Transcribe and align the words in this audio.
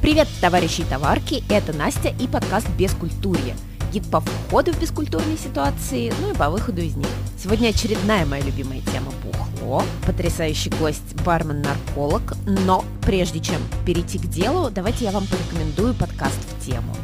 Привет, 0.00 0.28
товарищи 0.40 0.80
и 0.80 0.84
товарки, 0.84 1.44
это 1.50 1.74
Настя 1.74 2.08
и 2.08 2.26
подкаст 2.26 2.66
«Бескультурье». 2.78 3.54
Гид 3.92 4.10
по 4.10 4.20
входу 4.20 4.72
в 4.72 4.80
бескультурные 4.80 5.36
ситуации, 5.36 6.10
ну 6.22 6.30
и 6.32 6.34
по 6.34 6.48
выходу 6.48 6.80
из 6.80 6.96
них. 6.96 7.06
Сегодня 7.36 7.68
очередная 7.68 8.24
моя 8.24 8.42
любимая 8.42 8.80
тема– 8.80 9.12
бухло. 9.22 9.82
Потрясающий 10.06 10.70
гость– 10.70 11.14
бармен-нарколог. 11.26 12.34
Но 12.46 12.82
прежде 13.02 13.40
чем 13.40 13.60
перейти 13.84 14.18
к 14.18 14.22
делу, 14.22 14.70
давайте 14.70 15.04
я 15.04 15.10
вам 15.10 15.26
порекомендую 15.26 15.92
подкаст 15.92 16.38
в 16.48 16.64
тему. 16.64 16.96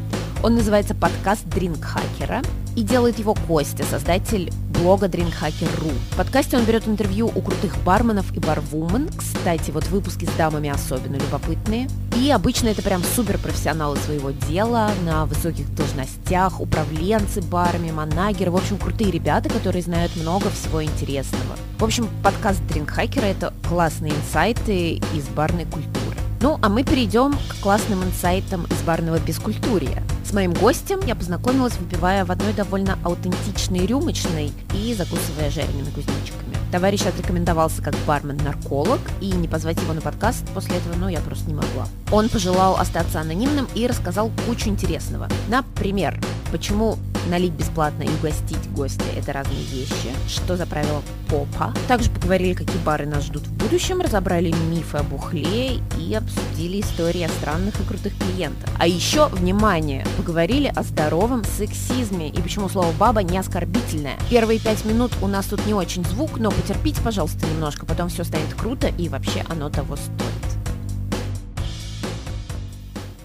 Он 0.43 0.55
называется 0.55 0.95
подкаст 0.95 1.45
Дринкхакера 1.51 2.41
и 2.77 2.83
делает 2.83 3.19
его 3.19 3.35
Костя, 3.47 3.85
создатель 3.85 4.51
блога 4.79 5.07
Drinkhacker.ru. 5.07 5.93
В 6.13 6.17
подкасте 6.17 6.57
он 6.57 6.65
берет 6.65 6.87
интервью 6.87 7.31
у 7.35 7.41
крутых 7.41 7.77
барменов 7.85 8.33
и 8.35 8.41
барвумен. 8.41 9.09
Кстати, 9.17 9.71
вот 9.71 9.87
выпуски 9.89 10.25
с 10.25 10.31
дамами 10.37 10.71
особенно 10.71 11.17
любопытные. 11.17 11.89
И 12.17 12.31
обычно 12.31 12.69
это 12.69 12.83
прям 12.83 13.03
супер 13.03 13.39
профессионалы 13.39 13.97
своего 13.99 14.31
дела 14.31 14.91
на 15.05 15.27
высоких 15.27 15.73
должностях, 15.75 16.61
управленцы 16.61 17.43
барами, 17.43 17.91
манагеры. 17.91 18.51
В 18.51 18.57
общем, 18.57 18.79
крутые 18.79 19.11
ребята, 19.11 19.49
которые 19.49 19.83
знают 19.83 20.17
много 20.17 20.51
всего 20.51 20.83
интересного. 20.83 21.57
В 21.79 21.85
общем, 21.85 22.09
подкаст 22.23 22.61
Drinkhacker 22.69 23.23
это 23.23 23.53
классные 23.69 24.13
инсайты 24.13 25.01
из 25.15 25.29
барной 25.35 25.65
культуры. 25.65 26.17
Ну, 26.41 26.59
а 26.63 26.69
мы 26.69 26.85
перейдем 26.85 27.35
к 27.49 27.63
классным 27.63 28.05
инсайтам 28.05 28.67
из 28.67 28.83
барного 28.83 29.19
бескультурия. 29.19 30.03
С 30.27 30.33
моим 30.33 30.53
гостем 30.55 30.99
я 31.07 31.15
познакомилась, 31.15 31.75
выпивая 31.77 32.25
в 32.25 32.33
одной 32.33 32.53
довольно 32.53 32.99
аутентичной 33.05 33.87
рюмочной 33.87 34.53
и 34.75 34.93
закусывая 34.93 35.51
жареными 35.51 35.89
кузнечиками. 35.91 36.57
Товарищ 36.73 37.03
отрекомендовался 37.03 37.81
как 37.81 37.95
бармен-нарколог, 38.09 38.99
и 39.21 39.31
не 39.31 39.47
позвать 39.47 39.81
его 39.81 39.93
на 39.93 40.01
подкаст 40.01 40.45
после 40.53 40.79
этого, 40.79 40.97
ну, 40.97 41.07
я 41.07 41.21
просто 41.21 41.47
не 41.47 41.55
могла. 41.55 41.87
Он 42.11 42.29
пожелал 42.29 42.77
остаться 42.77 43.21
анонимным 43.21 43.69
и 43.77 43.87
рассказал 43.87 44.33
кучу 44.49 44.69
интересного. 44.69 45.29
Например, 45.49 46.21
почему 46.51 46.99
налить 47.27 47.53
бесплатно 47.53 48.03
и 48.03 48.09
угостить 48.09 48.71
гостя– 48.73 49.05
это 49.17 49.33
разные 49.33 49.63
вещи, 49.65 50.13
что 50.29 50.57
за 50.57 50.67
правило 50.67 51.03
попа. 51.29 51.75
Также 51.89 52.11
поговорили, 52.11 52.55
какие 52.55 52.79
бары 52.83 53.07
нас 53.07 53.25
ждут 53.25 53.43
в 53.43 53.53
будущем, 53.53 54.01
разобрали 54.01 54.53
мифы 54.71 54.99
о 54.99 55.03
бухле 55.03 55.81
и 55.99 56.15
обсудили 56.15 56.81
истории 56.81 57.23
о 57.23 57.29
странных 57.29 57.81
и 57.81 57.85
крутых 57.85 58.17
клиентах. 58.17 58.71
А 58.79 58.87
еще, 58.87 59.29
внимание, 59.29 60.07
поговорили 60.17 60.73
о 60.75 60.83
здоровом 60.83 61.45
сексизме 61.45 62.29
и 62.29 62.41
почему 62.41 62.69
слово 62.69 62.93
«баба» 62.93 63.23
не 63.23 63.39
оскорбительное. 63.39 64.17
Первые 64.31 64.61
пять 64.61 64.85
минут 64.85 65.13
у 65.23 65.27
нас 65.27 65.47
тут 65.47 65.67
не 65.67 65.75
очень 65.75 66.05
звук, 66.05 66.39
но 66.39 66.51
потерпите, 66.51 67.01
пожалуйста, 67.03 67.47
немножко, 67.47 67.87
потом 67.87 68.09
все 68.09 68.25
станет 68.25 68.55
круто 68.55 68.89
и 68.89 69.09
вообще 69.09 69.45
оно 69.49 69.69
того 69.69 69.97
стоит. 69.97 70.46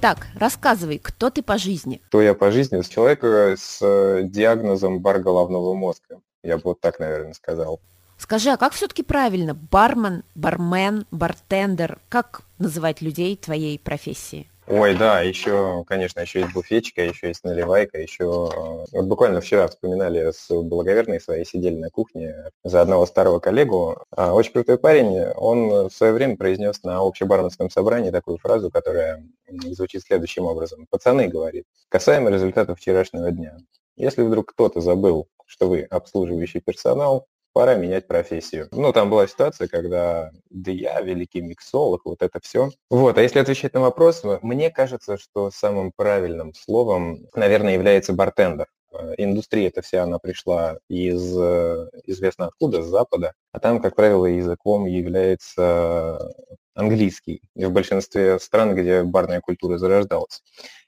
Так, 0.02 0.30
рассказывай, 0.34 0.98
кто 0.98 1.30
ты 1.30 1.44
по 1.44 1.60
жизни? 1.60 2.02
Кто 2.08 2.24
я 2.24 2.34
по 2.34 2.50
жизни? 2.52 2.82
Человек 2.82 3.24
с 3.24 3.78
э, 3.82 4.24
диагнозом 4.24 5.00
бар 5.00 5.20
головного 5.20 5.76
мозга. 5.76 6.22
Я 6.42 6.58
бы 6.58 6.64
вот 6.66 6.82
так, 6.82 6.98
наверное, 6.98 7.34
сказал. 7.34 7.80
Скажи, 8.18 8.50
а 8.50 8.58
как 8.58 8.74
все-таки 8.74 9.04
правильно? 9.04 9.54
Бармен, 9.54 10.24
бармен, 10.34 11.06
бартендер? 11.12 12.00
Как 12.10 12.42
называть 12.58 13.02
людей 13.02 13.38
твоей 13.38 13.78
профессии? 13.78 14.50
Ой, 14.74 14.96
да, 14.96 15.20
еще, 15.20 15.84
конечно, 15.86 16.22
еще 16.22 16.40
есть 16.40 16.54
буфетчика, 16.54 17.02
еще 17.04 17.28
есть 17.28 17.44
наливайка, 17.44 18.00
еще... 18.00 18.24
Э, 18.24 18.86
вот 18.94 19.06
буквально 19.06 19.42
вчера 19.42 19.68
вспоминали 19.68 20.32
с 20.32 20.48
благоверной 20.50 21.20
своей, 21.20 21.44
сидели 21.44 21.76
на 21.76 21.90
кухне 21.90 22.34
за 22.64 22.80
одного 22.80 23.06
старого 23.06 23.40
коллегу. 23.40 23.98
А, 24.12 24.34
очень 24.34 24.54
крутой 24.54 24.78
парень, 24.78 25.24
он 25.36 25.90
в 25.90 25.92
свое 25.92 26.14
время 26.14 26.38
произнес 26.38 26.84
на 26.84 27.00
общебарменском 27.00 27.70
собрании 27.70 28.12
такую 28.12 28.38
фразу, 28.38 28.72
которая 28.72 29.22
звучит 29.50 30.04
следующим 30.04 30.46
образом. 30.46 30.88
«Пацаны,— 30.90 31.28
говорит,— 31.28 31.66
касаемо 31.90 32.30
результатов 32.30 32.80
вчерашнего 32.80 33.30
дня. 33.30 33.58
Если 33.98 34.22
вдруг 34.22 34.54
кто-то 34.54 34.80
забыл, 34.80 35.28
что 35.48 35.68
вы 35.68 35.82
обслуживающий 35.82 36.62
персонал, 36.62 37.28
пора 37.54 37.76
менять 37.76 38.08
профессию. 38.08 38.68
Ну, 38.72 38.94
там 38.94 39.10
была 39.10 39.28
ситуация, 39.28 39.68
когда 39.68 40.32
да 40.50 40.72
я 40.72 41.02
великий 41.02 41.42
миксолог, 41.42 42.02
вот 42.06 42.22
это 42.22 42.40
все. 42.42 42.72
Вот, 42.90 43.18
а 43.18 43.22
если 43.22 43.40
отвечать 43.40 43.74
на 43.74 43.82
вопрос, 43.82 44.24
мне 44.42 44.70
кажется, 44.70 45.18
что 45.18 45.52
самым 45.52 45.92
правильным 45.96 46.54
словом, 46.54 47.28
наверное, 47.36 47.74
является 47.74 48.14
бартендер. 48.14 48.68
Э, 48.94 49.14
индустрия 49.18 49.68
эта 49.68 49.82
вся, 49.82 50.04
она 50.04 50.20
пришла 50.20 50.78
из 50.90 51.38
э, 51.38 51.90
известно 52.06 52.48
откуда, 52.48 52.84
с 52.84 52.88
Запада, 52.88 53.34
а 53.52 53.60
там, 53.60 53.82
как 53.82 53.96
правило, 53.96 54.26
языком 54.26 54.86
является 54.86 56.34
английский, 56.74 57.42
в 57.56 57.70
большинстве 57.70 58.40
стран, 58.40 58.76
где 58.76 59.04
барная 59.04 59.42
культура 59.42 59.78
зарождалась. 59.78 60.42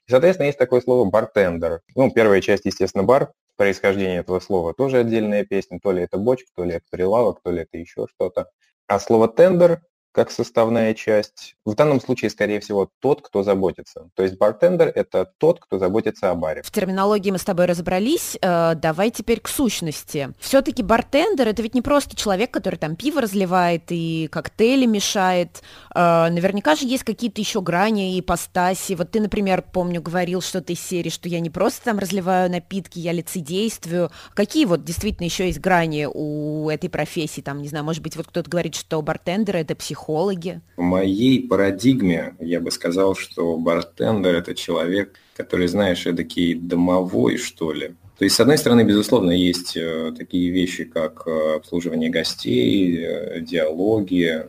И, 0.06 0.10
соответственно, 0.10 0.46
есть 0.46 0.58
такое 0.58 0.80
слово 0.80 1.08
бартендер. 1.08 1.80
Ну, 1.94 2.10
первая 2.10 2.40
часть, 2.40 2.64
естественно, 2.66 3.04
бар, 3.04 3.32
происхождение 3.56 4.18
этого 4.20 4.40
слова 4.40 4.74
тоже 4.74 4.98
отдельная 4.98 5.44
песня, 5.44 5.78
то 5.82 5.92
ли 5.92 6.02
это 6.02 6.18
бочка, 6.18 6.50
то 6.54 6.64
ли 6.64 6.72
это 6.74 6.84
прилавок, 6.90 7.40
то 7.42 7.50
ли 7.50 7.62
это 7.62 7.78
еще 7.78 8.06
что-то. 8.08 8.50
А 8.86 9.00
слово 9.00 9.28
тендер 9.28 9.82
как 10.14 10.30
составная 10.30 10.94
часть. 10.94 11.56
В 11.64 11.74
данном 11.74 12.00
случае, 12.00 12.30
скорее 12.30 12.60
всего, 12.60 12.88
тот, 13.00 13.20
кто 13.20 13.42
заботится. 13.42 14.08
То 14.14 14.22
есть 14.22 14.38
бартендер– 14.38 14.92
это 14.94 15.30
тот, 15.38 15.58
кто 15.58 15.78
заботится 15.78 16.30
о 16.30 16.36
баре. 16.36 16.62
В 16.62 16.70
терминологии 16.70 17.32
мы 17.32 17.38
с 17.38 17.44
тобой 17.44 17.66
разобрались. 17.66 18.38
Э, 18.40 18.74
давай 18.76 19.10
теперь 19.10 19.40
к 19.40 19.48
сущности. 19.48 20.32
Все-таки 20.38 20.84
бартендер– 20.84 21.48
это 21.50 21.62
ведь 21.62 21.74
не 21.74 21.82
просто 21.82 22.14
человек, 22.14 22.52
который 22.52 22.76
там 22.76 22.94
пиво 22.94 23.22
разливает 23.22 23.84
и 23.88 24.28
коктейли 24.30 24.86
мешает. 24.86 25.62
Э, 25.94 26.28
наверняка 26.30 26.76
же 26.76 26.86
есть 26.86 27.02
какие-то 27.02 27.40
еще 27.40 27.60
грани 27.60 28.14
и 28.14 28.20
ипостаси. 28.20 28.92
Вот 28.92 29.10
ты, 29.10 29.20
например, 29.20 29.62
помню, 29.62 30.00
говорил 30.00 30.40
что-то 30.42 30.72
из 30.72 30.80
серии, 30.80 31.10
что 31.10 31.28
я 31.28 31.40
не 31.40 31.50
просто 31.50 31.86
там 31.86 31.98
разливаю 31.98 32.48
напитки, 32.50 33.00
я 33.00 33.10
лицедействую. 33.10 34.12
Какие 34.34 34.66
вот 34.66 34.84
действительно 34.84 35.24
еще 35.24 35.46
есть 35.46 35.58
грани 35.58 36.06
у 36.12 36.70
этой 36.70 36.88
профессии? 36.88 37.40
Там, 37.40 37.62
не 37.62 37.68
знаю, 37.68 37.84
может 37.84 38.02
быть, 38.02 38.14
вот 38.14 38.28
кто-то 38.28 38.48
говорит, 38.48 38.76
что 38.76 39.02
бартендер– 39.02 39.56
это 39.58 39.74
психолог, 39.74 40.03
психологи? 40.04 40.60
В 40.76 40.82
моей 40.82 41.48
парадигме 41.48 42.34
я 42.38 42.60
бы 42.60 42.70
сказал, 42.70 43.14
что 43.14 43.56
бартендер– 43.56 44.34
это 44.36 44.54
человек, 44.54 45.14
который, 45.34 45.66
знаешь, 45.66 46.06
эдакий 46.06 46.54
домовой, 46.54 47.38
что 47.38 47.72
ли. 47.72 47.94
То 48.18 48.24
есть, 48.24 48.36
с 48.36 48.40
одной 48.40 48.58
стороны, 48.58 48.84
безусловно, 48.84 49.32
есть 49.32 49.76
э, 49.76 50.12
такие 50.16 50.50
вещи, 50.50 50.84
как 50.84 51.22
э, 51.26 51.56
обслуживание 51.56 52.10
гостей, 52.10 52.98
э, 52.98 53.40
диалоги, 53.40 54.46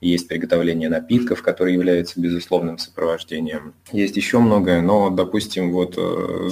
есть 0.00 0.28
приготовление 0.28 0.88
напитков, 0.88 1.42
которые 1.42 1.74
являются 1.74 2.20
безусловным 2.20 2.78
сопровождением. 2.78 3.74
Есть 3.90 4.16
еще 4.16 4.38
многое, 4.38 4.80
но, 4.80 5.10
допустим, 5.10 5.72
вот 5.72 5.98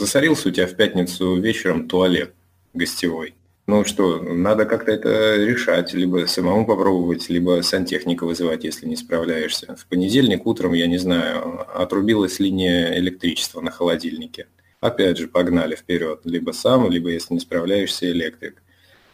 засорился 0.01 0.49
у 0.49 0.51
тебя 0.51 0.67
в 0.67 0.75
пятницу 0.75 1.37
вечером 1.37 1.87
туалет 1.87 2.33
гостевой. 2.75 3.35
Ну 3.67 3.85
что, 3.85 4.21
надо 4.23 4.65
как-то 4.65 4.93
это 4.93 5.37
решать, 5.37 5.93
либо 5.93 6.27
самому 6.27 6.65
попробовать, 6.65 7.29
либо 7.29 7.63
сантехника 7.63 8.25
вызывать, 8.25 8.63
если 8.63 8.87
не 8.87 8.95
справляешься. 8.95 9.75
В 9.75 9.87
понедельник 9.87 10.47
утром, 10.47 10.73
я 10.73 10.87
не 10.87 10.99
знаю, 10.99 11.67
отрубилась 11.75 12.39
линия 12.39 12.97
электричества 12.97 13.61
на 13.61 13.73
холодильнике. 13.73 14.47
Опять 14.81 15.19
же, 15.19 15.27
погнали 15.27 15.75
вперед. 15.75 16.21
Либо 16.23 16.53
сам, 16.53 16.89
либо, 16.89 17.11
если 17.11 17.35
не 17.35 17.41
справляешься, 17.41 18.09
электрик. 18.09 18.63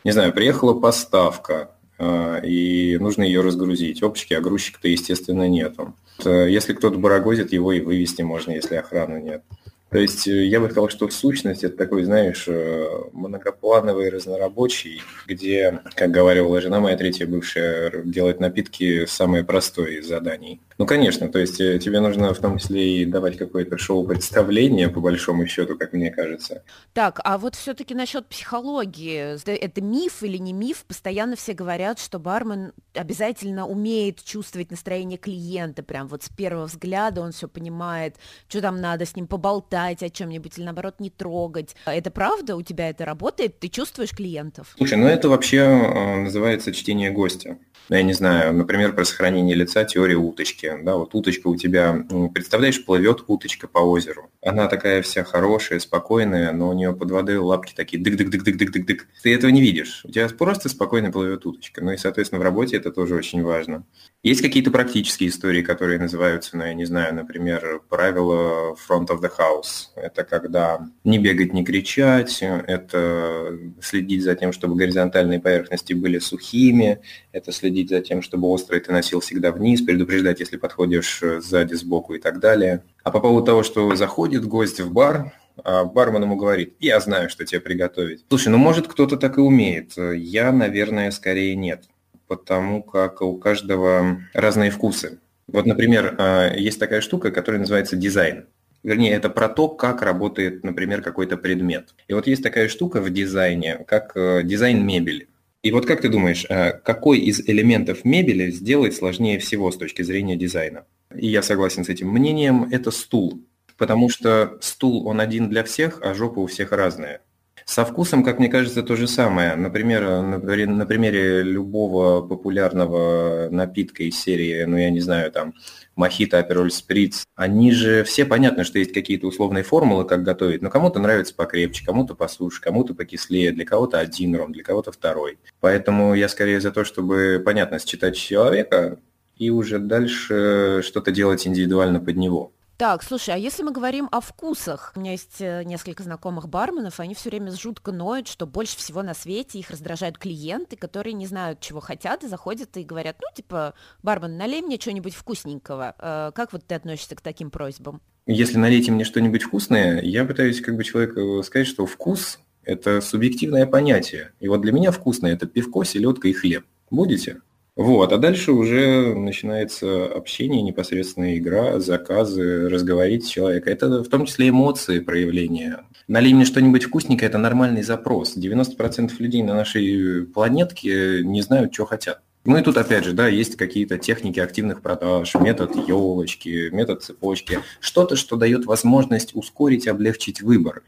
Не 0.04 0.10
знаю, 0.10 0.34
приехала 0.34 0.78
поставка, 0.78 1.70
а, 1.96 2.38
и 2.40 2.98
нужно 2.98 3.22
ее 3.22 3.40
разгрузить. 3.40 4.02
Оптики, 4.02 4.34
а 4.34 4.42
грузчика-то, 4.42 4.86
естественно, 4.86 5.48
нету. 5.48 5.94
Если 6.24 6.74
кто-то 6.74 6.98
барагозит, 6.98 7.54
его 7.54 7.72
и 7.72 7.80
вывести 7.80 8.20
можно, 8.20 8.50
если 8.50 8.74
охраны 8.74 9.22
нет. 9.22 9.44
То 9.92 9.98
есть 9.98 10.26
э, 10.26 10.46
я 10.46 10.58
бы 10.58 10.70
сказал, 10.70 10.88
что 10.88 11.06
в 11.06 11.12
сущности 11.12 11.66
это 11.66 11.76
такой, 11.76 12.04
знаешь, 12.04 12.44
э, 12.48 12.88
многоплановый 13.12 14.08
разнорабочий, 14.08 15.02
где, 15.26 15.82
как 15.94 16.10
говорила 16.10 16.60
жена 16.62 16.80
моя 16.80 16.96
третья 16.96 17.26
бывшая, 17.26 18.02
делать 18.02 18.40
напитки 18.40 19.04
самое 19.04 19.44
простое 19.44 19.98
из 19.98 20.08
заданий. 20.08 20.62
Ну, 20.78 20.86
конечно, 20.86 21.28
то 21.28 21.38
есть 21.38 21.60
э, 21.60 21.78
тебе 21.78 22.00
нужно 22.00 22.32
в 22.32 22.38
том 22.38 22.58
числе 22.58 23.02
и 23.02 23.04
давать 23.04 23.36
какое-то 23.36 23.76
шоу-представление, 23.76 24.88
по 24.88 25.00
большому 25.00 25.46
счету, 25.46 25.76
как 25.76 25.92
мне 25.92 26.10
кажется. 26.10 26.62
Так, 26.94 27.20
а 27.22 27.36
вот 27.36 27.54
все-таки 27.54 27.94
насчет 27.94 28.26
психологии, 28.26 29.36
это 29.46 29.82
миф 29.82 30.22
или 30.22 30.38
не 30.38 30.54
миф? 30.54 30.84
Постоянно 30.88 31.36
все 31.36 31.52
говорят, 31.52 31.98
что 32.00 32.18
бармен 32.18 32.72
обязательно 32.94 33.66
умеет 33.66 34.24
чувствовать 34.24 34.70
настроение 34.70 35.18
клиента, 35.18 35.82
прям 35.82 36.08
вот 36.08 36.22
с 36.22 36.30
первого 36.30 36.64
взгляда 36.64 37.20
он 37.20 37.32
все 37.32 37.46
понимает, 37.46 38.16
что 38.48 38.62
там 38.62 38.80
надо 38.80 39.04
с 39.04 39.14
ним 39.14 39.26
поболтать, 39.26 39.81
болтать 39.82 40.02
о 40.02 40.10
чем-нибудь 40.10 40.58
или 40.58 40.64
наоборот 40.64 40.96
не 40.98 41.10
трогать. 41.10 41.74
Это 41.84 42.10
правда? 42.10 42.56
У 42.56 42.62
тебя 42.62 42.90
это 42.90 43.04
работает? 43.04 43.58
Ты 43.58 43.68
чувствуешь 43.68 44.10
клиентов? 44.10 44.74
Слушай, 44.76 44.98
ну 44.98 45.06
это 45.06 45.28
вообще 45.28 45.58
э, 45.58 46.16
называется 46.22 46.72
чтение 46.72 47.10
гостя. 47.10 47.58
ну, 47.88 47.96
я 47.96 48.02
не 48.02 48.12
знаю, 48.12 48.52
например, 48.54 48.94
про 48.94 49.04
сохранение 49.04 49.54
лица 49.56 49.84
теория 49.84 50.16
уточки. 50.16 50.72
Да, 50.82 50.96
вот 50.96 51.14
уточка 51.14 51.48
у 51.48 51.56
тебя, 51.56 52.04
представляешь, 52.32 52.84
плывет 52.84 53.24
уточка 53.26 53.68
по 53.68 53.78
озеру. 53.80 54.30
Она 54.42 54.68
такая 54.68 55.02
вся 55.02 55.24
хорошая, 55.24 55.80
спокойная, 55.80 56.52
но 56.52 56.68
у 56.68 56.72
нее 56.72 56.94
под 56.94 57.10
водой 57.10 57.36
лапки 57.38 57.72
такие 57.74 58.02
дык-дык-дык-дык-дык-дык. 58.02 59.06
Ты 59.22 59.34
этого 59.34 59.50
не 59.50 59.60
видишь. 59.60 60.02
У 60.04 60.10
тебя 60.10 60.28
просто 60.28 60.68
спокойно 60.68 61.10
плывет 61.10 61.44
уточка. 61.44 61.82
Ну 61.82 61.92
и, 61.92 61.96
соответственно, 61.96 62.40
в 62.40 62.44
работе 62.44 62.76
это 62.76 62.92
тоже 62.92 63.14
очень 63.14 63.42
важно. 63.42 63.84
Есть 64.22 64.42
какие-то 64.42 64.70
практические 64.70 65.30
истории, 65.30 65.62
которые 65.62 65.98
называются, 65.98 66.56
ну, 66.56 66.64
я 66.64 66.74
не 66.74 66.84
знаю, 66.84 67.14
например, 67.14 67.82
правило 67.88 68.76
front 68.88 69.08
of 69.08 69.20
the 69.20 69.30
house. 69.36 69.71
Это 69.94 70.24
когда 70.24 70.86
не 71.04 71.18
бегать, 71.18 71.52
не 71.52 71.64
кричать, 71.64 72.42
это 72.42 73.58
следить 73.80 74.22
за 74.22 74.34
тем, 74.34 74.52
чтобы 74.52 74.76
горизонтальные 74.76 75.40
поверхности 75.40 75.92
были 75.92 76.18
сухими, 76.18 77.00
это 77.32 77.52
следить 77.52 77.90
за 77.90 78.00
тем, 78.00 78.22
чтобы 78.22 78.48
острый 78.48 78.80
ты 78.80 78.92
носил 78.92 79.20
всегда 79.20 79.52
вниз, 79.52 79.82
предупреждать, 79.82 80.40
если 80.40 80.56
подходишь 80.56 81.22
сзади, 81.38 81.74
сбоку 81.74 82.14
и 82.14 82.18
так 82.18 82.40
далее. 82.40 82.82
А 83.04 83.10
по 83.10 83.20
поводу 83.20 83.46
того, 83.46 83.62
что 83.62 83.94
заходит 83.96 84.44
гость 84.46 84.80
в 84.80 84.92
бар, 84.92 85.32
а 85.64 85.84
бармен 85.84 86.22
ему 86.22 86.36
говорит, 86.36 86.74
я 86.80 86.98
знаю, 87.00 87.28
что 87.28 87.44
тебе 87.44 87.60
приготовить. 87.60 88.24
Слушай, 88.28 88.48
ну 88.48 88.58
может 88.58 88.88
кто-то 88.88 89.16
так 89.16 89.38
и 89.38 89.40
умеет. 89.40 89.92
Я, 89.96 90.50
наверное, 90.52 91.10
скорее 91.10 91.54
нет 91.54 91.84
потому 92.32 92.82
как 92.82 93.20
у 93.20 93.36
каждого 93.36 94.22
разные 94.32 94.70
вкусы. 94.70 95.18
Вот, 95.48 95.66
например, 95.66 96.16
а, 96.18 96.54
есть 96.54 96.80
такая 96.80 97.02
штука, 97.02 97.30
которая 97.30 97.60
называется 97.60 97.94
дизайн. 97.94 98.46
Вернее, 98.82 99.12
это 99.12 99.30
про 99.30 99.48
то, 99.48 99.68
как 99.68 100.02
работает, 100.02 100.64
например, 100.64 101.02
какой-то 101.02 101.36
предмет. 101.36 101.94
И 102.08 102.14
вот 102.14 102.26
есть 102.26 102.42
такая 102.42 102.68
штука 102.68 103.00
в 103.00 103.10
дизайне, 103.10 103.84
как 103.86 104.16
э, 104.16 104.42
дизайн 104.42 104.84
мебели. 104.84 105.28
И 105.62 105.70
вот 105.70 105.86
как 105.86 106.00
ты 106.00 106.08
думаешь, 106.08 106.44
а, 106.48 106.72
какой 106.72 107.20
из 107.20 107.40
элементов 107.40 108.04
мебели 108.04 108.50
сделать 108.50 108.96
сложнее 108.96 109.38
всего 109.38 109.70
с 109.70 109.76
точки 109.76 110.02
зрения 110.02 110.34
дизайна? 110.34 110.84
И 111.14 111.28
я 111.28 111.42
согласен 111.42 111.84
с 111.84 111.88
этим 111.88 112.08
мнением, 112.08 112.68
это 112.72 112.90
стул. 112.90 113.40
Потому 113.78 114.08
что 114.08 114.58
стул, 114.60 115.06
он 115.06 115.20
один 115.20 115.48
для 115.48 115.62
всех, 115.62 116.00
а 116.02 116.14
жопа 116.14 116.40
у 116.40 116.46
всех 116.46 116.72
разная. 116.72 117.20
Со 117.64 117.84
вкусом, 117.84 118.24
как 118.24 118.40
мне 118.40 118.48
кажется, 118.48 118.82
то 118.82 118.96
же 118.96 119.06
самое. 119.06 119.54
Например, 119.54 120.22
на 120.22 120.86
примере 120.86 121.42
любого 121.42 122.20
популярного 122.26 123.48
напитка 123.50 124.02
из 124.02 124.20
серии, 124.20 124.64
ну 124.64 124.76
я 124.76 124.90
не 124.90 125.00
знаю, 125.00 125.30
там, 125.30 125.54
мохито, 125.96 126.38
апероль, 126.38 126.70
сприц, 126.70 127.24
они 127.34 127.72
же 127.72 128.04
все 128.04 128.24
понятно, 128.24 128.64
что 128.64 128.78
есть 128.78 128.92
какие-то 128.92 129.26
условные 129.26 129.64
формулы, 129.64 130.04
как 130.04 130.22
готовить, 130.22 130.62
но 130.62 130.70
кому-то 130.70 131.00
нравится 131.00 131.34
покрепче, 131.34 131.84
кому-то 131.84 132.14
посуше, 132.14 132.60
кому-то 132.60 132.94
покислее, 132.94 133.52
для 133.52 133.64
кого-то 133.64 133.98
один 133.98 134.34
ром, 134.36 134.52
для 134.52 134.62
кого-то 134.62 134.92
второй. 134.92 135.38
Поэтому 135.60 136.14
я 136.14 136.28
скорее 136.28 136.60
за 136.60 136.70
то, 136.70 136.84
чтобы, 136.84 137.42
понятно, 137.44 137.78
считать 137.78 138.16
человека 138.16 138.98
и 139.36 139.50
уже 139.50 139.78
дальше 139.78 140.82
что-то 140.84 141.10
делать 141.10 141.46
индивидуально 141.46 142.00
под 142.00 142.16
него. 142.16 142.52
Так, 142.82 143.04
слушай, 143.04 143.32
а 143.32 143.36
если 143.38 143.62
мы 143.62 143.70
говорим 143.70 144.08
о 144.10 144.20
вкусах? 144.20 144.92
У 144.96 144.98
меня 144.98 145.12
есть 145.12 145.36
э, 145.38 145.62
несколько 145.62 146.02
знакомых 146.02 146.48
барменов, 146.48 146.98
они 146.98 147.14
все 147.14 147.30
время 147.30 147.52
жутко 147.52 147.92
ноют, 147.92 148.26
что 148.26 148.44
больше 148.44 148.76
всего 148.76 149.04
на 149.04 149.14
свете 149.14 149.60
их 149.60 149.70
раздражают 149.70 150.18
клиенты, 150.18 150.74
которые 150.74 151.12
не 151.12 151.28
знают, 151.28 151.60
чего 151.60 151.78
хотят, 151.78 152.24
и 152.24 152.26
заходят 152.26 152.76
и 152.76 152.82
говорят, 152.82 153.18
ну, 153.20 153.28
типа, 153.32 153.74
бармен, 154.02 154.36
налей 154.36 154.62
мне 154.62 154.80
что-нибудь 154.80 155.14
вкусненького. 155.14 155.94
Э, 155.96 156.32
как 156.34 156.52
вот 156.52 156.66
ты 156.66 156.74
относишься 156.74 157.14
к 157.14 157.20
таким 157.20 157.52
просьбам? 157.52 158.00
Если 158.26 158.58
налейте 158.58 158.90
мне 158.90 159.04
что-нибудь 159.04 159.44
вкусное, 159.44 160.02
я 160.02 160.24
пытаюсь 160.24 160.60
как 160.60 160.74
бы 160.74 160.82
человеку 160.82 161.40
сказать, 161.44 161.68
что 161.68 161.86
вкус– 161.86 162.40
это 162.64 163.00
субъективное 163.00 163.64
понятие. 163.64 164.32
И 164.40 164.48
вот 164.48 164.60
для 164.60 164.72
меня 164.72 164.90
вкусное– 164.90 165.32
это 165.34 165.46
пивко, 165.46 165.84
селедка 165.84 166.26
и 166.26 166.32
хлеб. 166.32 166.64
Будете? 166.90 167.42
Вот, 167.82 168.12
а 168.12 168.18
дальше 168.18 168.52
уже 168.52 169.12
начинается 169.12 170.06
общение, 170.06 170.62
непосредственная 170.62 171.36
игра, 171.36 171.80
заказы, 171.80 172.68
разговорить 172.68 173.24
с 173.24 173.28
человеком. 173.28 173.72
Это 173.72 174.04
в 174.04 174.08
том 174.08 174.24
числе 174.24 174.50
эмоции 174.50 175.00
проявления. 175.00 175.80
Налей 176.06 176.32
мне 176.32 176.44
что-нибудь 176.44 176.84
вкусненькое– 176.84 177.28
это 177.28 177.38
нормальный 177.38 177.82
запрос. 177.82 178.36
90% 178.36 179.10
людей 179.18 179.42
на 179.42 179.54
нашей 179.54 180.26
планетке 180.26 181.22
не 181.24 181.42
знают, 181.42 181.74
что 181.74 181.86
хотят. 181.86 182.20
Ну 182.44 182.56
и 182.56 182.62
тут 182.62 182.76
опять 182.76 183.04
же, 183.04 183.14
да, 183.14 183.26
есть 183.26 183.56
какие-то 183.56 183.98
техники 183.98 184.38
активных 184.38 184.80
продаж, 184.80 185.34
метод 185.34 185.74
елочки, 185.88 186.70
метод 186.70 187.02
цепочки, 187.02 187.58
что-то, 187.80 188.14
что 188.14 188.36
дает 188.36 188.64
возможность 188.64 189.34
ускорить, 189.34 189.88
облегчить 189.88 190.40
выбор. 190.40 190.84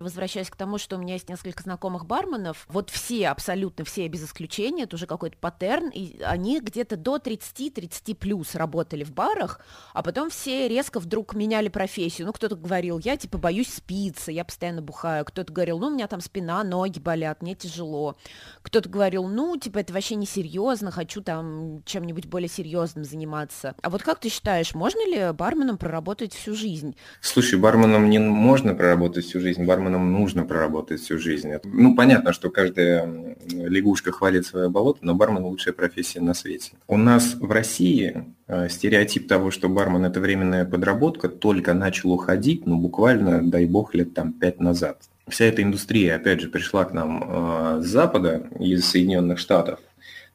Возвращаясь 0.00 0.48
к 0.48 0.56
тому, 0.56 0.78
что 0.78 0.96
у 0.96 0.98
меня 0.98 1.12
есть 1.12 1.28
несколько 1.28 1.62
знакомых 1.62 2.06
барменов, 2.06 2.64
вот 2.68 2.88
все, 2.88 3.28
абсолютно 3.28 3.84
все, 3.84 4.08
без 4.08 4.24
исключения, 4.24 4.84
это 4.84 4.96
уже 4.96 5.06
какой-то 5.06 5.36
паттерн, 5.36 5.90
и 5.90 6.22
они 6.22 6.60
где-то 6.60 6.96
до 6.96 7.18
30-30 7.18 8.14
плюс 8.14 8.54
работали 8.54 9.04
в 9.04 9.12
барах, 9.12 9.60
а 9.92 10.02
потом 10.02 10.30
все 10.30 10.68
резко 10.68 11.00
вдруг 11.00 11.34
меняли 11.34 11.68
профессию. 11.68 12.26
Ну, 12.26 12.32
кто-то 12.32 12.56
говорил, 12.56 12.98
я, 12.98 13.18
типа, 13.18 13.36
боюсь 13.36 13.74
спиться, 13.74 14.32
я 14.32 14.42
постоянно 14.46 14.80
бухаю. 14.80 15.26
Кто-то 15.26 15.52
говорил, 15.52 15.78
ну, 15.78 15.88
у 15.88 15.90
меня 15.90 16.06
там 16.06 16.22
спина, 16.22 16.64
ноги 16.64 16.98
болят, 16.98 17.42
мне 17.42 17.54
тяжело. 17.54 18.16
Кто-то 18.62 18.88
говорил, 18.88 19.28
ну, 19.28 19.54
типа, 19.58 19.80
это 19.80 19.92
вообще 19.92 20.14
не 20.14 20.24
серьезно, 20.24 20.90
хочу 20.90 21.20
там 21.20 21.82
чем-нибудь 21.84 22.24
более 22.24 22.48
серьезным 22.48 23.04
заниматься. 23.04 23.74
А 23.82 23.90
вот 23.90 24.02
как 24.02 24.18
ты 24.20 24.30
считаешь, 24.30 24.74
можно 24.74 25.06
ли 25.06 25.32
барменом 25.32 25.76
проработать 25.76 26.32
всю 26.32 26.54
жизнь? 26.54 26.96
Слушай, 27.20 27.58
барменом 27.58 28.08
не 28.08 28.18
можно 28.18 28.74
проработать 28.74 29.26
всю 29.26 29.40
жизнь, 29.40 29.66
бармен 29.66 29.89
барменом 29.90 30.12
нужно 30.12 30.44
проработать 30.44 31.00
всю 31.00 31.18
жизнь. 31.18 31.50
Ну, 31.64 31.94
понятно, 31.94 32.32
что 32.32 32.50
каждая 32.50 33.36
лягушка 33.50 34.12
хвалит 34.12 34.46
свое 34.46 34.68
болото, 34.68 35.00
но 35.02 35.14
бармен– 35.14 35.42
лучшая 35.44 35.74
профессия 35.74 36.20
на 36.20 36.34
свете. 36.34 36.72
У 36.86 36.96
нас 36.96 37.34
в 37.34 37.50
России 37.50 38.24
э, 38.46 38.68
стереотип 38.68 39.28
того, 39.28 39.50
что 39.50 39.68
бармен– 39.68 40.04
это 40.06 40.20
временная 40.20 40.64
подработка, 40.64 41.28
только 41.28 41.74
начал 41.74 42.12
уходить, 42.12 42.66
ну, 42.66 42.76
буквально, 42.76 43.42
дай 43.42 43.66
бог, 43.66 43.94
лет 43.94 44.14
там 44.14 44.32
пять 44.32 44.60
назад. 44.60 44.98
Вся 45.28 45.44
эта 45.44 45.62
индустрия, 45.62 46.16
опять 46.16 46.40
же, 46.40 46.48
пришла 46.48 46.84
к 46.84 46.92
нам 46.92 47.24
э, 47.26 47.82
с 47.82 47.86
Запада, 47.86 48.48
из 48.58 48.84
Соединенных 48.86 49.38
Штатов. 49.38 49.80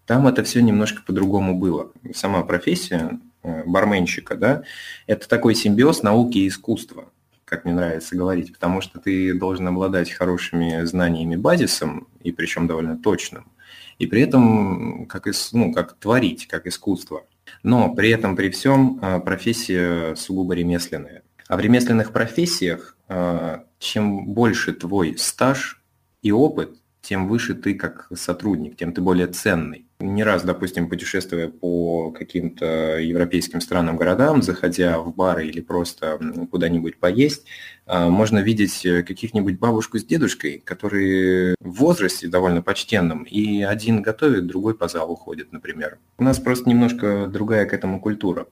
Там 0.05 0.27
это 0.27 0.43
все 0.43 0.61
немножко 0.61 1.01
по-другому 1.05 1.57
было. 1.57 1.91
Сама 2.13 2.43
профессия 2.43 3.19
э, 3.43 3.63
барменщика, 3.65 4.35
да, 4.35 4.63
это 5.07 5.27
такой 5.27 5.55
симбиоз 5.55 6.03
науки 6.03 6.39
и 6.39 6.47
искусства 6.47 7.05
как 7.45 7.63
мне 7.63 7.73
нравится 7.73 8.15
говорить, 8.15 8.51
потому 8.51 8.81
что 8.81 8.99
ты 8.99 9.33
должен 9.33 9.67
обладать 9.67 10.11
хорошими 10.11 10.83
знаниями 10.83 11.35
базисом, 11.35 12.07
и 12.21 12.31
причем 12.31 12.67
довольно 12.67 12.97
точным, 12.97 13.51
и 13.99 14.07
при 14.07 14.21
этом 14.21 15.05
как, 15.05 15.27
ис, 15.27 15.53
ну, 15.53 15.71
как 15.71 15.93
творить, 15.93 16.47
как 16.47 16.67
искусство. 16.67 17.25
Но 17.63 17.93
при 17.93 18.09
этом, 18.09 18.35
при 18.35 18.49
всем, 18.49 18.99
а, 19.01 19.19
профессия 19.19 20.15
сугубо 20.15 20.53
ремесленная. 20.53 21.23
А 21.47 21.57
в 21.57 21.59
ремесленных 21.59 22.11
профессиях, 22.11 22.97
а, 23.07 23.65
чем 23.77 24.33
больше 24.33 24.73
твой 24.73 25.17
стаж 25.17 25.83
и 26.23 26.31
опыт, 26.31 26.75
тем 27.01 27.27
выше 27.27 27.53
ты 27.53 27.75
как 27.75 28.07
сотрудник, 28.15 28.77
тем 28.77 28.91
ты 28.91 29.01
более 29.01 29.27
ценный. 29.27 29.84
Не 30.05 30.23
раз, 30.23 30.43
допустим, 30.43 30.87
путешествуя 30.87 31.47
по 31.49 32.11
каким-то 32.11 32.99
европейским 32.99 33.59
странам, 33.59 33.97
городам, 33.97 34.43
заходя 34.43 34.99
в 34.99 35.15
бары 35.15 35.47
или 35.47 35.61
просто 35.61 36.19
куда-нибудь 36.51 36.99
поесть, 36.99 37.45
а, 37.87 38.09
можно 38.09 38.39
видеть 38.39 38.81
каких-нибудь 38.81 39.57
бабушку 39.57 39.97
с 39.97 40.05
дедушкой, 40.05 40.61
которые 40.63 41.55
в 41.59 41.71
возрасте 41.79 42.27
довольно 42.27 42.61
почтенном, 42.61 43.23
и 43.23 43.63
один 43.63 44.03
готовит, 44.03 44.45
другой 44.45 44.75
по 44.75 44.87
залу 44.87 45.15
ходит, 45.15 45.51
например. 45.51 45.97
У 46.19 46.23
нас 46.23 46.39
просто 46.39 46.69
немножко 46.69 47.25
другая 47.27 47.65
к 47.65 47.73
этому 47.73 47.99
культура 47.99 48.45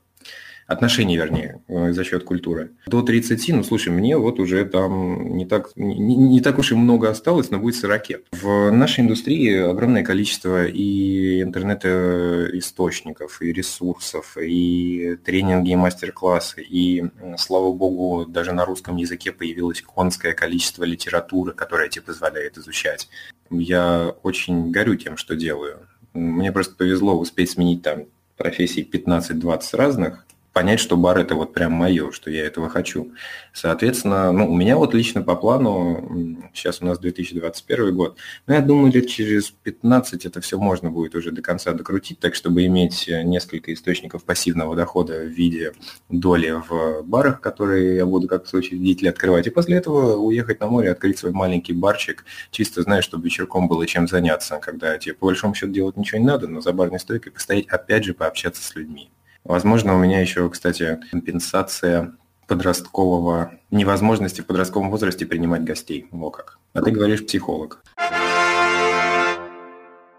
отношений, 0.68 1.18
вернее, 1.18 1.62
э, 1.68 1.92
за 1.92 2.04
счет 2.04 2.24
культуры. 2.24 2.72
До 2.88 3.02
30, 3.02 3.50
ну, 3.50 3.64
слушай, 3.64 3.90
мне 3.90 4.18
вот 4.18 4.40
уже 4.40 4.66
там 4.66 5.36
не 5.36 5.46
так, 5.46 5.72
не, 5.76 6.16
не 6.16 6.42
так 6.42 6.60
уж 6.60 6.72
и 6.72 6.76
много 6.76 7.10
осталось, 7.10 7.52
но 7.52 7.60
будет 7.60 7.76
40. 7.76 8.04
В 8.32 8.72
нашей 8.72 9.02
индустрии 9.02 9.58
огромное 9.58 10.04
количество 10.04 10.66
и 10.66 11.42
интернет-источников, 11.42 13.42
и 13.42 13.54
ресурсов, 13.54 14.38
и 14.38 15.18
тренинги, 15.24 15.72
и 15.72 15.76
мастер-классы, 15.76 16.62
и, 16.62 17.06
слава 17.38 17.72
богу, 17.74 18.26
даже 18.26 18.52
на 18.52 18.66
русском 18.66 18.98
языке 18.98 19.32
появилось 19.32 19.82
конское 19.82 20.34
количество 20.34 20.84
литературы, 20.84 21.54
которая 21.54 21.90
тебе 21.90 22.04
позволяет 22.04 22.58
изучать. 22.58 23.10
Я 23.50 24.14
очень 24.24 24.72
горю 24.72 24.96
тем, 24.96 25.18
что 25.18 25.36
делаю. 25.36 25.80
Мне 26.14 26.52
просто 26.52 26.76
повезло 26.76 27.18
успеть 27.18 27.52
сменить 27.52 27.82
там 27.82 28.06
профессий 28.38 28.88
15-20 28.90 29.62
разных, 29.74 30.26
понять, 30.54 30.80
что 30.80 30.96
бар 30.96 31.18
это 31.18 31.36
вот 31.36 31.54
прям 31.54 31.74
мое, 31.74 32.12
что 32.12 32.30
я 32.30 32.46
этого 32.46 32.70
хочу. 32.70 33.12
Соответственно, 33.54 34.32
ну, 34.32 34.50
у 34.52 34.56
меня 34.56 34.78
вот 34.78 34.94
лично 34.94 35.24
по 35.24 35.36
плану, 35.36 36.40
сейчас 36.54 36.82
у 36.82 36.86
нас 36.86 37.00
2021 37.00 37.96
год, 37.96 38.18
но 38.46 38.54
я 38.54 38.62
думаю, 38.62 38.94
лет 38.94 39.08
через 39.08 39.50
15 39.50 40.26
это 40.26 40.42
все 40.42 40.60
можно 40.60 40.92
будет 40.92 41.16
уже 41.16 41.32
до 41.32 41.42
конца 41.42 41.74
докрутить, 41.74 42.20
так 42.20 42.36
чтобы 42.36 42.66
иметь 42.68 43.08
несколько 43.08 43.74
источников 43.74 44.24
пассивного 44.24 44.76
дохода 44.76 45.20
в 45.22 45.28
виде 45.28 45.74
доли 46.10 46.62
в 46.68 47.02
барах, 47.04 47.42
которые 47.42 47.96
я 47.96 48.06
буду 48.06 48.28
как 48.28 48.48
случай 48.48 48.78
деятель 48.78 49.10
открывать, 49.10 49.48
и 49.48 49.50
после 49.50 49.78
этого 49.78 50.18
уехать 50.18 50.60
на 50.60 50.68
море, 50.68 50.92
открыть 50.92 51.18
свой 51.18 51.32
маленький 51.32 51.74
барчик, 51.74 52.26
чисто 52.52 52.84
знаешь, 52.84 53.06
чтобы 53.06 53.26
вечерком 53.26 53.68
было 53.68 53.88
чем 53.88 54.08
заняться, 54.08 54.60
когда 54.62 54.98
тебе 55.00 55.16
по 55.16 55.26
большому 55.26 55.56
счету 55.56 55.72
делать 55.72 55.98
ничего 55.98 56.20
не 56.20 56.28
надо, 56.28 56.48
но 56.48 56.62
за 56.62 56.74
барной 56.74 57.00
стойкой 57.00 57.32
постоять, 57.32 57.66
опять 57.68 58.04
же, 58.04 58.14
пообщаться 58.14 58.64
с 58.64 58.76
людьми. 58.76 59.10
Возможно, 59.44 59.96
у 59.96 60.00
меня 60.00 60.22
еще, 60.22 60.50
кстати, 60.50 61.00
компенсация 61.12 62.14
подросткового, 62.48 63.54
невозможности 63.72 64.42
в 64.42 64.46
подростковом 64.46 64.90
возрасте 64.90 65.26
принимать 65.26 65.64
гостей. 65.64 66.08
Во 66.12 66.30
как. 66.30 66.60
А 66.74 66.82
ты 66.82 66.92
говоришь 66.92 67.26
психолог. 67.26 67.84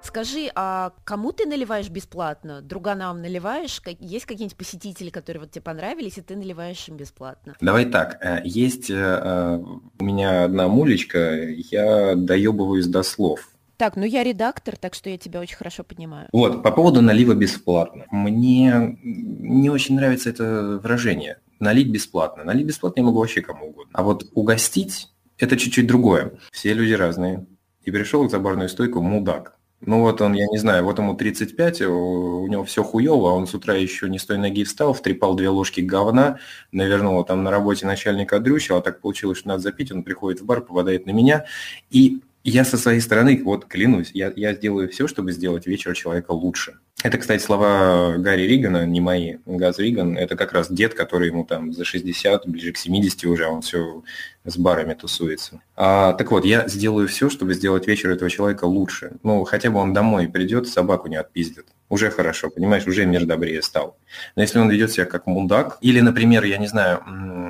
Скажи, 0.03 0.51
а 0.55 0.93
кому 1.05 1.33
ты 1.33 1.47
наливаешь 1.47 1.89
бесплатно? 1.89 2.61
Друганам 2.61 3.21
наливаешь? 3.23 3.81
Есть 3.99 4.27
какие-нибудь 4.27 4.57
посетители, 4.57 5.11
которые 5.11 5.41
вот 5.41 5.51
тебе 5.51 5.63
понравились, 5.63 6.19
и 6.19 6.21
ты 6.21 6.37
наливаешь 6.37 6.87
им 6.89 6.97
бесплатно? 6.97 7.57
Давай 7.61 7.87
так. 7.87 8.19
Э, 8.21 8.41
есть 8.45 8.91
э, 8.91 8.95
э, 8.95 9.57
у 9.99 10.05
меня 10.05 10.45
одна 10.45 10.69
мулечка, 10.69 11.49
я 11.49 12.15
доебываюсь 12.15 12.87
до 12.87 13.03
слов. 13.03 13.49
Так, 13.77 13.97
ну 13.97 14.05
я 14.05 14.23
редактор, 14.23 14.77
так 14.77 14.95
что 14.95 15.11
я 15.11 15.19
тебя 15.19 15.41
очень 15.41 15.57
хорошо 15.57 15.83
понимаю. 15.85 16.29
Вот, 16.33 16.63
по 16.63 16.71
поводу 16.71 17.03
налива 17.03 17.35
бесплатно. 17.35 18.07
Мне 18.11 18.99
не 19.03 19.71
очень 19.71 19.97
нравится 19.97 20.31
это 20.31 20.81
выражение. 20.83 21.39
Налить 21.59 21.91
бесплатно. 21.91 22.45
Налить 22.45 22.67
бесплатно 22.67 23.01
я 23.01 23.07
могу 23.07 23.19
вообще 23.19 23.41
кому 23.41 23.69
угодно. 23.69 23.91
А 23.93 24.03
вот 24.03 24.31
угостить– 24.35 25.09
это 25.39 25.57
чуть-чуть 25.57 25.87
другое. 25.87 26.33
Все 26.53 26.73
люди 26.73 26.93
разные. 26.93 27.47
И 27.83 27.91
пришел 27.91 28.27
к 28.27 28.31
забарную 28.31 28.69
стойку 28.69 29.01
мудак. 29.01 29.59
Ну 29.87 30.01
вот 30.01 30.23
он, 30.23 30.33
я 30.33 30.47
не 30.47 30.57
знаю, 30.57 30.85
вот 30.85 30.99
ему 30.99 31.15
35, 31.15 31.83
у 31.83 32.47
него 32.47 32.65
все 32.65 32.83
хуево, 32.83 33.33
он 33.33 33.47
с 33.47 33.55
утра 33.55 33.75
еще 33.75 34.09
не 34.09 34.19
с 34.19 34.25
той 34.25 34.39
ноги 34.39 34.65
встал, 34.65 34.95
втрепал 34.95 35.35
две 35.35 35.51
ложки 35.51 35.83
говна, 35.83 36.39
навернул 36.73 37.23
там 37.25 37.43
на 37.43 37.51
работе 37.51 37.85
начальника 37.85 38.41
дрючил, 38.41 38.77
а 38.77 38.81
так 38.81 39.03
получилось, 39.03 39.39
что 39.39 39.49
надо 39.49 39.61
запить, 39.61 39.93
он 39.93 40.03
приходит 40.03 40.41
в 40.41 40.47
бар, 40.47 40.63
попадает 40.63 41.05
на 41.05 41.11
меня, 41.11 41.45
и 41.91 42.23
я 42.51 42.65
со 42.65 42.77
своей 42.77 43.01
стороны, 43.01 43.41
вот 43.43 43.65
клянусь, 43.65 44.11
я, 44.13 44.33
я 44.37 44.55
сделаю 44.55 44.89
все, 44.91 45.09
чтобы 45.09 45.33
сделать 45.33 45.67
вечер 45.67 45.95
человека 45.95 46.33
лучше. 46.33 46.79
Это, 47.03 47.19
кстати, 47.19 47.43
слова 47.43 48.15
Гарри 48.17 48.43
Ригана, 48.43 48.87
не 48.87 49.01
мои. 49.01 49.37
Газ 49.45 49.79
Риган– 49.79 50.17
это 50.19 50.37
как 50.37 50.53
раз 50.53 50.71
дед, 50.71 50.95
который 50.95 51.29
ему 51.29 51.45
там 51.45 51.73
за 51.73 51.85
60, 51.85 52.47
ближе 52.47 52.73
к 52.73 52.79
70 52.79 53.25
уже, 53.25 53.47
он 53.47 53.61
все 53.61 54.03
с 54.45 54.57
барами 54.57 54.95
тусуется. 54.95 55.61
А, 55.77 56.15
так 56.15 56.31
вот, 56.31 56.45
я 56.45 56.67
сделаю 56.69 57.09
все, 57.09 57.29
чтобы 57.29 57.53
сделать 57.55 57.87
вечер 57.87 58.11
этого 58.11 58.31
человека 58.31 58.65
лучше. 58.65 59.17
Ну, 59.23 59.45
хотя 59.45 59.71
бы 59.71 59.81
он 59.81 59.93
домой 59.93 60.29
придет, 60.29 60.67
собаку 60.67 61.09
не 61.09 61.17
отпиздит. 61.17 61.67
Уже 61.91 62.11
хорошо, 62.11 62.49
понимаешь, 62.49 62.87
уже 62.87 63.05
мир 63.05 63.27
добрее 63.27 63.61
стал. 63.61 63.99
Но 64.37 64.43
если 64.43 64.59
он 64.59 64.71
ведет 64.71 64.91
себя 64.91 65.05
как 65.05 65.27
мудак, 65.27 65.79
или, 65.83 66.01
например, 66.01 66.45
я 66.45 66.57
не 66.57 66.69
знаю, 66.69 67.03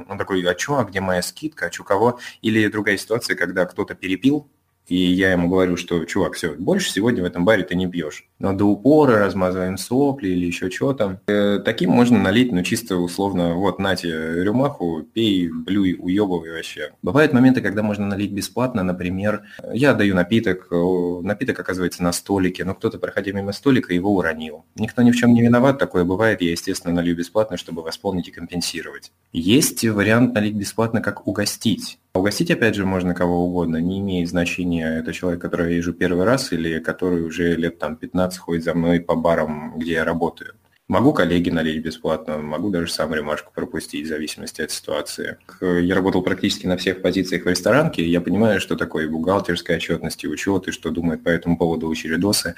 он 0.09 0.19
такой, 0.19 0.43
а 0.43 0.55
чё, 0.55 0.79
а 0.79 0.85
где 0.85 1.01
моя 1.01 1.23
скидка, 1.23 1.67
а 1.67 1.71
чё 1.71 1.85
кого? 1.85 2.19
Или 2.43 2.67
другая 2.67 2.97
ситуация, 2.97 3.37
когда 3.37 3.67
кто-то 3.67 3.95
перепил, 3.95 4.49
и 4.87 4.97
я 4.97 5.33
ему 5.33 5.49
говорю, 5.49 5.77
что, 5.77 6.05
чувак, 6.05 6.35
все, 6.35 6.55
больше 6.55 6.91
сегодня 6.91 7.23
в 7.23 7.27
этом 7.27 7.45
баре 7.45 7.65
ты 7.65 7.75
не 7.75 7.87
пьешь. 7.87 8.29
Но 8.39 8.53
до 8.53 8.65
упора 8.67 9.19
размазываем 9.19 9.79
сопли 9.79 10.29
или 10.29 10.47
еще 10.47 10.71
что 10.71 10.93
там. 10.93 11.21
Э, 11.27 11.59
таким 11.65 11.91
можно 11.91 12.19
налить, 12.19 12.53
ну, 12.53 12.63
чисто 12.63 12.97
условно, 12.97 13.55
вот, 13.55 13.79
нате 13.79 14.43
рюмаху, 14.43 15.03
пей, 15.03 15.49
блюй, 15.49 15.97
уебывай 15.99 16.51
вообще. 16.51 16.93
Бывают 17.03 17.33
моменты, 17.33 17.61
когда 17.61 17.83
можно 17.83 18.07
налить 18.07 18.33
бесплатно, 18.33 18.83
например, 18.83 19.45
я 19.73 19.95
даю 19.95 20.15
напиток, 20.15 20.69
напиток 20.71 21.59
оказывается 21.59 22.03
на 22.03 22.13
столике, 22.13 22.65
но 22.65 22.75
кто-то, 22.75 22.99
проходя 22.99 23.33
мимо 23.33 23.53
столика, 23.53 23.95
его 23.95 24.15
уронил. 24.15 24.65
Никто 24.75 25.03
ни 25.03 25.11
в 25.11 25.17
чем 25.17 25.33
не 25.33 25.43
виноват, 25.43 25.79
такое 25.79 26.05
бывает, 26.05 26.43
я, 26.43 26.51
естественно, 26.51 26.95
налью 26.95 27.17
бесплатно, 27.17 27.57
чтобы 27.57 27.83
восполнить 27.83 28.29
и 28.29 28.33
компенсировать. 28.33 29.13
Есть 29.33 29.85
вариант 29.85 30.35
налить 30.35 30.55
бесплатно, 30.55 31.01
как 31.01 31.27
угостить. 31.27 31.99
Угостить, 32.17 32.53
опять 32.53 32.77
же, 32.77 32.87
можно 32.87 33.13
кого 33.13 33.45
угодно, 33.45 33.79
не 33.79 33.99
имеет 33.99 34.29
значения, 34.29 35.01
это 35.01 35.13
человек, 35.13 35.43
который 35.43 35.71
я 35.71 35.77
вижу 35.77 35.93
первый 35.93 36.25
раз 36.25 36.53
или 36.53 36.79
который 36.79 37.23
уже 37.23 37.57
лет 37.57 37.81
там 37.81 37.97
15 37.97 38.39
ходит 38.39 38.63
за 38.63 38.73
мной 38.73 39.01
по 39.01 39.17
барам, 39.17 39.77
где 39.77 39.95
я 39.95 40.05
работаю. 40.05 40.55
Могу 40.87 41.13
коллеги 41.13 41.51
налить 41.51 41.83
бесплатно, 41.83 42.39
могу 42.39 42.71
даже 42.71 42.93
сам 42.93 43.13
ремашку 43.15 43.51
пропустить 43.53 44.07
в 44.07 44.09
зависимости 44.09 44.63
от 44.63 44.71
ситуации. 44.71 45.39
Я 45.61 45.95
работал 45.97 46.23
практически 46.23 46.67
на 46.69 46.77
всех 46.77 47.03
позициях 47.03 47.47
в 47.47 47.49
ресторанке, 47.49 48.07
я 48.07 48.21
понимаю, 48.21 48.61
что 48.61 48.77
такое 48.77 49.09
бухгалтерская 49.09 49.79
отчетность 49.79 50.23
и 50.23 50.29
учет, 50.29 50.69
и 50.69 50.73
что 50.73 50.91
думают 50.91 51.25
по 51.25 51.31
этому 51.31 51.59
поводу 51.59 51.89
учредосы. 51.89 52.55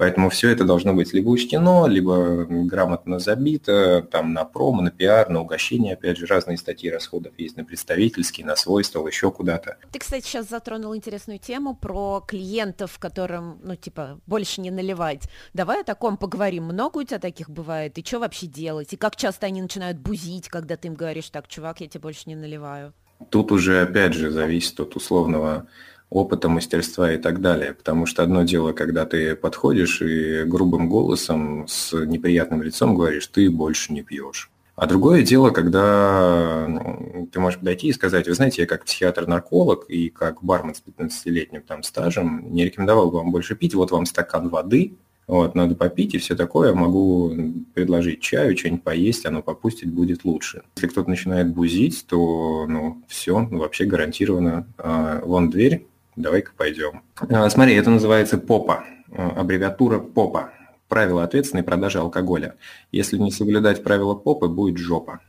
Поэтому 0.00 0.30
все 0.30 0.48
это 0.48 0.64
должно 0.64 0.94
быть 0.94 1.12
либо 1.12 1.28
учтено, 1.28 1.86
либо 1.86 2.46
грамотно 2.46 3.18
забито, 3.18 4.00
там 4.10 4.32
на 4.32 4.46
промо, 4.46 4.80
на 4.80 4.90
пиар, 4.90 5.28
на 5.28 5.42
угощение, 5.42 5.92
опять 5.92 6.16
же, 6.16 6.24
разные 6.24 6.56
статьи 6.56 6.88
расходов 6.88 7.34
есть 7.36 7.58
на 7.58 7.66
представительские, 7.66 8.46
на 8.46 8.56
свой 8.56 8.82
стол, 8.82 9.06
еще 9.06 9.30
куда-то. 9.30 9.76
Ты, 9.92 9.98
кстати, 9.98 10.24
сейчас 10.24 10.48
затронул 10.48 10.96
интересную 10.96 11.38
тему 11.38 11.76
про 11.76 12.24
клиентов, 12.26 12.98
которым, 12.98 13.60
ну, 13.62 13.76
типа, 13.76 14.20
больше 14.26 14.62
не 14.62 14.70
наливать. 14.70 15.28
Давай 15.52 15.82
о 15.82 15.84
таком 15.84 16.16
поговорим. 16.16 16.64
Много 16.64 16.96
у 16.96 17.02
тебя 17.02 17.18
таких 17.18 17.50
бывает? 17.50 17.98
И 17.98 18.02
что 18.02 18.20
вообще 18.20 18.46
делать? 18.46 18.94
И 18.94 18.96
как 18.96 19.16
часто 19.16 19.48
они 19.48 19.60
начинают 19.60 19.98
бузить, 19.98 20.48
когда 20.48 20.78
ты 20.78 20.88
им 20.88 20.94
говоришь, 20.94 21.28
так, 21.28 21.46
чувак, 21.46 21.82
я 21.82 21.88
тебе 21.88 22.00
больше 22.00 22.22
не 22.24 22.36
наливаю? 22.36 22.94
Тут 23.28 23.52
уже, 23.52 23.82
опять 23.82 24.14
же, 24.14 24.30
зависит 24.30 24.80
от 24.80 24.96
условного 24.96 25.66
опыта, 26.10 26.48
мастерства 26.48 27.12
и 27.12 27.18
так 27.18 27.40
далее. 27.40 27.72
Потому 27.72 28.04
что 28.04 28.22
одно 28.22 28.42
дело, 28.42 28.72
когда 28.72 29.06
ты 29.06 29.36
подходишь 29.36 30.02
и 30.02 30.44
грубым 30.44 30.88
голосом 30.88 31.66
с 31.68 31.92
неприятным 31.92 32.62
лицом 32.62 32.94
говоришь, 32.94 33.28
ты 33.28 33.48
больше 33.48 33.92
не 33.92 34.02
пьешь. 34.02 34.50
А 34.74 34.86
другое 34.86 35.22
дело, 35.22 35.50
когда 35.50 36.66
ну, 36.66 37.28
ты 37.30 37.38
можешь 37.38 37.58
подойти 37.58 37.88
и 37.88 37.92
сказать, 37.92 38.26
вы 38.26 38.34
знаете, 38.34 38.62
я 38.62 38.66
как 38.66 38.86
психиатр-нарколог 38.86 39.84
и 39.88 40.08
как 40.08 40.42
бармен 40.42 40.74
с 40.74 40.82
15-летним 40.82 41.62
там 41.62 41.82
стажем 41.82 42.50
не 42.50 42.64
рекомендовал 42.64 43.10
бы 43.10 43.18
вам 43.18 43.30
больше 43.30 43.54
пить, 43.56 43.74
вот 43.74 43.90
вам 43.90 44.06
стакан 44.06 44.48
воды, 44.48 44.96
вот, 45.26 45.54
надо 45.54 45.76
попить 45.76 46.14
и 46.14 46.18
все 46.18 46.34
такое, 46.34 46.74
могу 46.74 47.32
предложить 47.74 48.20
чаю, 48.20 48.56
что-нибудь 48.56 48.82
поесть, 48.82 49.26
оно 49.26 49.42
попустить 49.42 49.92
будет 49.92 50.24
лучше. 50.24 50.62
Если 50.74 50.88
кто-то 50.88 51.08
начинает 51.08 51.54
бузить, 51.54 52.04
то, 52.08 52.66
ну, 52.66 53.02
все, 53.06 53.38
ну, 53.38 53.58
вообще 53.58 53.84
гарантированно. 53.84 54.66
А, 54.76 55.20
вон 55.24 55.50
дверь, 55.50 55.86
Давай-ка 56.20 56.52
пойдем. 56.56 57.02
А, 57.28 57.48
смотри, 57.50 57.74
это 57.74 57.90
называется 57.90 58.38
ПОПа, 58.38 58.84
а, 59.12 59.40
аббревиатура 59.40 59.98
ПОПа. 59.98 60.52
Правила 60.88 61.22
ответственной 61.22 61.62
продажи 61.62 61.98
алкоголя. 61.98 62.56
Если 62.90 63.16
не 63.16 63.30
соблюдать 63.30 63.84
правила 63.84 64.14
ПОПа, 64.14 64.48
будет 64.48 64.76
жопа. 64.78 65.20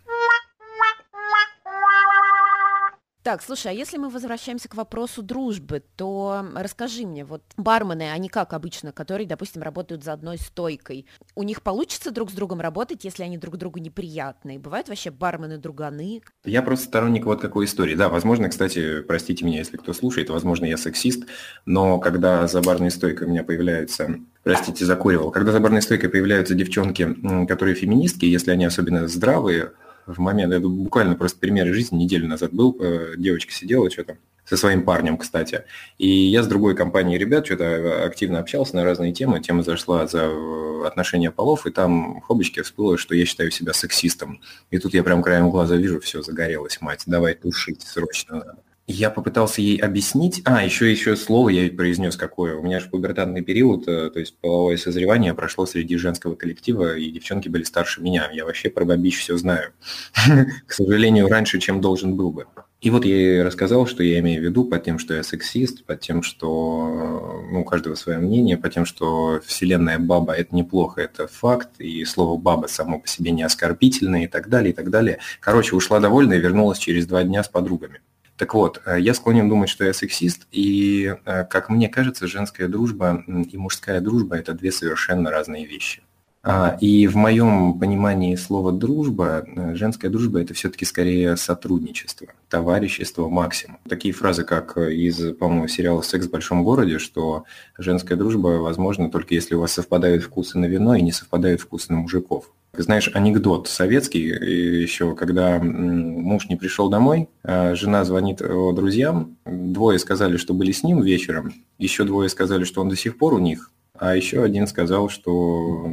Так, 3.24 3.44
слушай, 3.44 3.68
а 3.68 3.72
если 3.72 3.98
мы 3.98 4.10
возвращаемся 4.10 4.68
к 4.68 4.74
вопросу 4.74 5.22
дружбы, 5.22 5.84
то 5.96 6.44
расскажи 6.56 7.06
мне, 7.06 7.24
вот 7.24 7.44
бармены, 7.56 8.12
они 8.12 8.30
как 8.30 8.54
обычно, 8.54 8.92
которые, 8.92 9.28
допустим, 9.28 9.62
работают 9.62 10.04
за 10.04 10.14
одной 10.14 10.40
стойкой, 10.40 11.06
у 11.36 11.44
них 11.44 11.62
получится 11.62 12.10
друг 12.10 12.32
с 12.32 12.34
другом 12.34 12.62
работать, 12.62 13.04
если 13.06 13.22
они 13.22 13.38
друг 13.38 13.58
другу 13.58 13.80
неприятные? 13.80 14.58
Бывают 14.58 14.90
вообще 14.90 15.12
бармены-друганы? 15.12 16.24
Я 16.46 16.64
просто 16.64 16.86
сторонник 16.88 17.26
вот 17.26 17.42
какой 17.42 17.66
истории. 17.66 17.94
Да, 17.94 18.10
возможно, 18.10 18.50
кстати, 18.50 19.02
простите 19.02 19.46
меня, 19.46 19.60
если 19.60 19.78
кто 19.78 19.94
слушает, 19.94 20.32
возможно, 20.32 20.66
я 20.66 20.78
сексист, 20.78 21.26
но 21.66 22.00
когда 22.00 22.48
за 22.48 22.62
барной 22.62 22.90
стойкой 22.90 23.28
у 23.28 23.30
меня 23.30 23.44
появляются 23.44 24.16
простите, 24.44 24.86
закуривал. 24.86 25.30
Когда 25.30 25.52
за 25.52 25.60
барной 25.60 25.84
стойкой 25.84 26.10
появляются 26.10 26.56
девчонки, 26.56 27.16
которые 27.48 27.76
феминистки, 27.76 28.26
если 28.26 28.50
они 28.50 28.66
особенно 28.66 29.08
здравые, 29.08 29.74
в 30.06 30.20
момент, 30.20 30.54
это 30.54 30.68
буквально 30.68 31.16
просто 31.16 31.40
пример 31.40 31.68
из 31.68 31.76
жизни, 31.76 31.98
неделю 31.98 32.28
назад 32.28 32.54
был, 32.54 32.78
э, 32.80 33.14
девочка 33.18 33.52
сидела 33.52 33.90
что-то 33.90 34.18
со 34.46 34.58
своим 34.58 34.84
парнем, 34.84 35.18
кстати. 35.18 35.64
И 35.98 36.08
я 36.08 36.44
с 36.44 36.48
другой 36.48 36.76
компанией 36.76 37.18
ребят 37.18 37.46
что-то 37.46 38.04
активно 38.06 38.40
общался 38.40 38.76
на 38.76 38.84
разные 38.84 39.14
темы. 39.14 39.40
Тема 39.40 39.64
зашла 39.64 40.08
за 40.08 40.24
э, 40.24 40.84
отношения 40.86 41.32
полов, 41.32 41.66
и 41.66 41.72
там 41.72 42.22
хобочки 42.22 42.62
всплыло, 42.62 42.98
что 42.98 43.16
я 43.16 43.26
считаю 43.26 43.52
себя 43.52 43.74
сексистом. 43.74 44.42
И 44.70 44.78
тут 44.78 44.94
я 44.94 45.04
прям 45.04 45.22
краем 45.22 45.52
глаза 45.52 45.76
вижу, 45.76 46.00
все, 46.00 46.22
загорелось, 46.22 46.82
мать, 46.82 47.04
давай 47.06 47.34
тушить, 47.36 47.82
срочно 47.84 48.38
надо. 48.38 48.58
Я 48.88 49.10
попытался 49.10 49.62
ей 49.62 49.78
объяснить. 49.78 50.42
А, 50.44 50.64
еще 50.64 50.92
еще 50.92 51.16
слово 51.16 51.50
я 51.50 51.72
произнес 51.72 52.18
какое. 52.18 52.56
У 52.56 52.64
меня 52.64 52.80
же 52.80 52.90
пубертатный 52.90 53.42
период, 53.42 53.88
э, 53.88 54.10
то 54.10 54.20
есть 54.20 54.38
половое 54.40 54.78
созревание 54.78 55.34
прошло 55.34 55.66
среди 55.66 55.98
женского 55.98 56.36
коллектива, 56.36 56.98
и 56.98 57.10
девчонки 57.12 57.48
были 57.48 57.64
старше 57.64 58.02
меня. 58.02 58.30
Я 58.34 58.46
вообще 58.46 58.70
про 58.70 58.84
бабич 58.84 59.20
все 59.20 59.38
знаю. 59.38 59.72
К 60.68 60.74
сожалению, 60.74 61.30
раньше, 61.30 61.60
чем 61.60 61.80
должен 61.80 62.16
был 62.16 62.32
бы. 62.32 62.48
И 62.82 62.90
вот 62.90 63.06
я 63.06 63.16
ей 63.16 63.44
рассказал, 63.44 63.86
что 63.86 64.02
я 64.02 64.20
имею 64.20 64.42
в 64.42 64.44
виду 64.44 64.66
под 64.66 64.84
тем, 64.84 64.98
что 64.98 65.14
я 65.14 65.22
сексист, 65.22 65.86
под 65.86 66.00
тем, 66.00 66.24
что 66.24 67.46
ну, 67.52 67.62
у 67.62 67.64
каждого 67.64 67.94
свое 67.94 68.18
мнение, 68.18 68.58
под 68.58 68.74
тем, 68.74 68.86
что 68.88 69.40
вселенная 69.46 70.00
баба– 70.00 70.34
это 70.36 70.56
неплохо, 70.56 71.02
это 71.02 71.28
факт, 71.28 71.80
и 71.80 72.04
слово 72.06 72.40
«баба» 72.40 72.66
само 72.66 73.00
по 73.00 73.08
себе 73.08 73.30
не 73.30 73.44
оскорбительное 73.44 74.24
и 74.24 74.28
так 74.28 74.50
далее, 74.50 74.72
и 74.72 74.76
так 74.76 74.90
далее. 74.90 75.20
Короче, 75.40 75.76
ушла 75.76 76.00
довольна 76.00 76.34
и 76.34 76.40
вернулась 76.40 76.80
через 76.80 77.06
два 77.06 77.24
дня 77.24 77.44
с 77.44 77.48
подругами. 77.48 78.02
Так 78.42 78.56
вот, 78.56 78.82
э, 78.88 79.00
я 79.00 79.14
склонен 79.14 79.48
думать, 79.48 79.70
что 79.70 79.86
я 79.86 79.94
сексист, 79.94 80.48
и, 80.52 81.16
э, 81.26 81.46
как 81.46 81.70
мне 81.70 81.88
кажется, 81.88 82.26
женская 82.26 82.68
дружба 82.68 83.24
и 83.28 83.56
мужская 83.56 84.02
дружба– 84.02 84.36
это 84.38 84.54
две 84.54 84.72
совершенно 84.72 85.30
разные 85.30 85.68
вещи. 85.68 86.02
А, 86.42 86.76
и 86.82 87.06
в 87.06 87.16
моем 87.16 87.78
понимании 87.78 88.34
слова 88.34 88.72
«дружба», 88.72 89.46
э, 89.46 89.76
женская 89.76 90.10
дружба– 90.10 90.42
это 90.42 90.56
все-таки 90.56 90.86
скорее 90.86 91.38
сотрудничество, 91.38 92.30
товарищество 92.50 93.30
максимум. 93.30 93.78
Такие 93.88 94.12
фразы, 94.12 94.44
как 94.44 94.76
из, 94.76 95.36
по-моему, 95.36 95.68
сериала 95.68 96.02
«Секс 96.02 96.26
в 96.26 96.32
большом 96.32 96.64
городе», 96.64 96.98
что 96.98 97.44
женская 97.78 98.16
дружба 98.16 98.58
возможна 98.58 99.12
только 99.12 99.36
если 99.36 99.54
у 99.54 99.60
вас 99.60 99.74
совпадают 99.74 100.24
вкусы 100.24 100.58
на 100.58 100.66
вино 100.66 100.96
и 100.96 101.04
не 101.04 101.12
совпадают 101.12 101.62
вкусы 101.62 101.94
на 101.94 102.00
мужиков. 102.00 102.52
Знаешь, 102.74 103.12
анекдот 103.14 103.68
советский 103.68 104.28
еще, 104.28 105.14
когда 105.16 105.60
муж 105.60 106.48
не 106.48 106.56
пришел 106.56 106.90
домой, 106.90 107.28
а 107.44 107.76
жена 107.76 108.06
звонит 108.06 108.40
его 108.40 108.72
друзьям, 108.72 109.38
двое 109.46 110.00
сказали, 110.00 110.38
что 110.38 110.54
были 110.54 110.72
с 110.72 110.82
ним 110.84 111.02
вечером, 111.02 111.54
еще 111.78 112.06
двое 112.06 112.30
сказали, 112.30 112.64
что 112.64 112.82
он 112.82 112.88
до 112.88 112.96
сих 112.96 113.18
пор 113.18 113.34
у 113.34 113.40
них, 113.40 113.72
а 113.94 114.16
еще 114.16 114.42
один 114.42 114.68
сказал, 114.68 115.10
что 115.10 115.86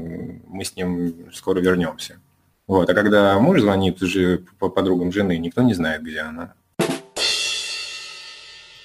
мы 0.47 0.65
с 0.65 0.77
ним 0.77 1.27
скоро 1.33 1.59
вернемся. 1.59 2.21
Вот. 2.69 2.89
А 2.89 2.95
когда 2.95 3.39
муж 3.41 3.61
звонит 3.61 4.01
уже 4.01 4.45
по 4.59 4.69
подругам 4.69 5.11
жены, 5.11 5.37
никто 5.39 5.63
не 5.63 5.75
знает, 5.75 6.03
где 6.03 6.21
она. 6.21 6.55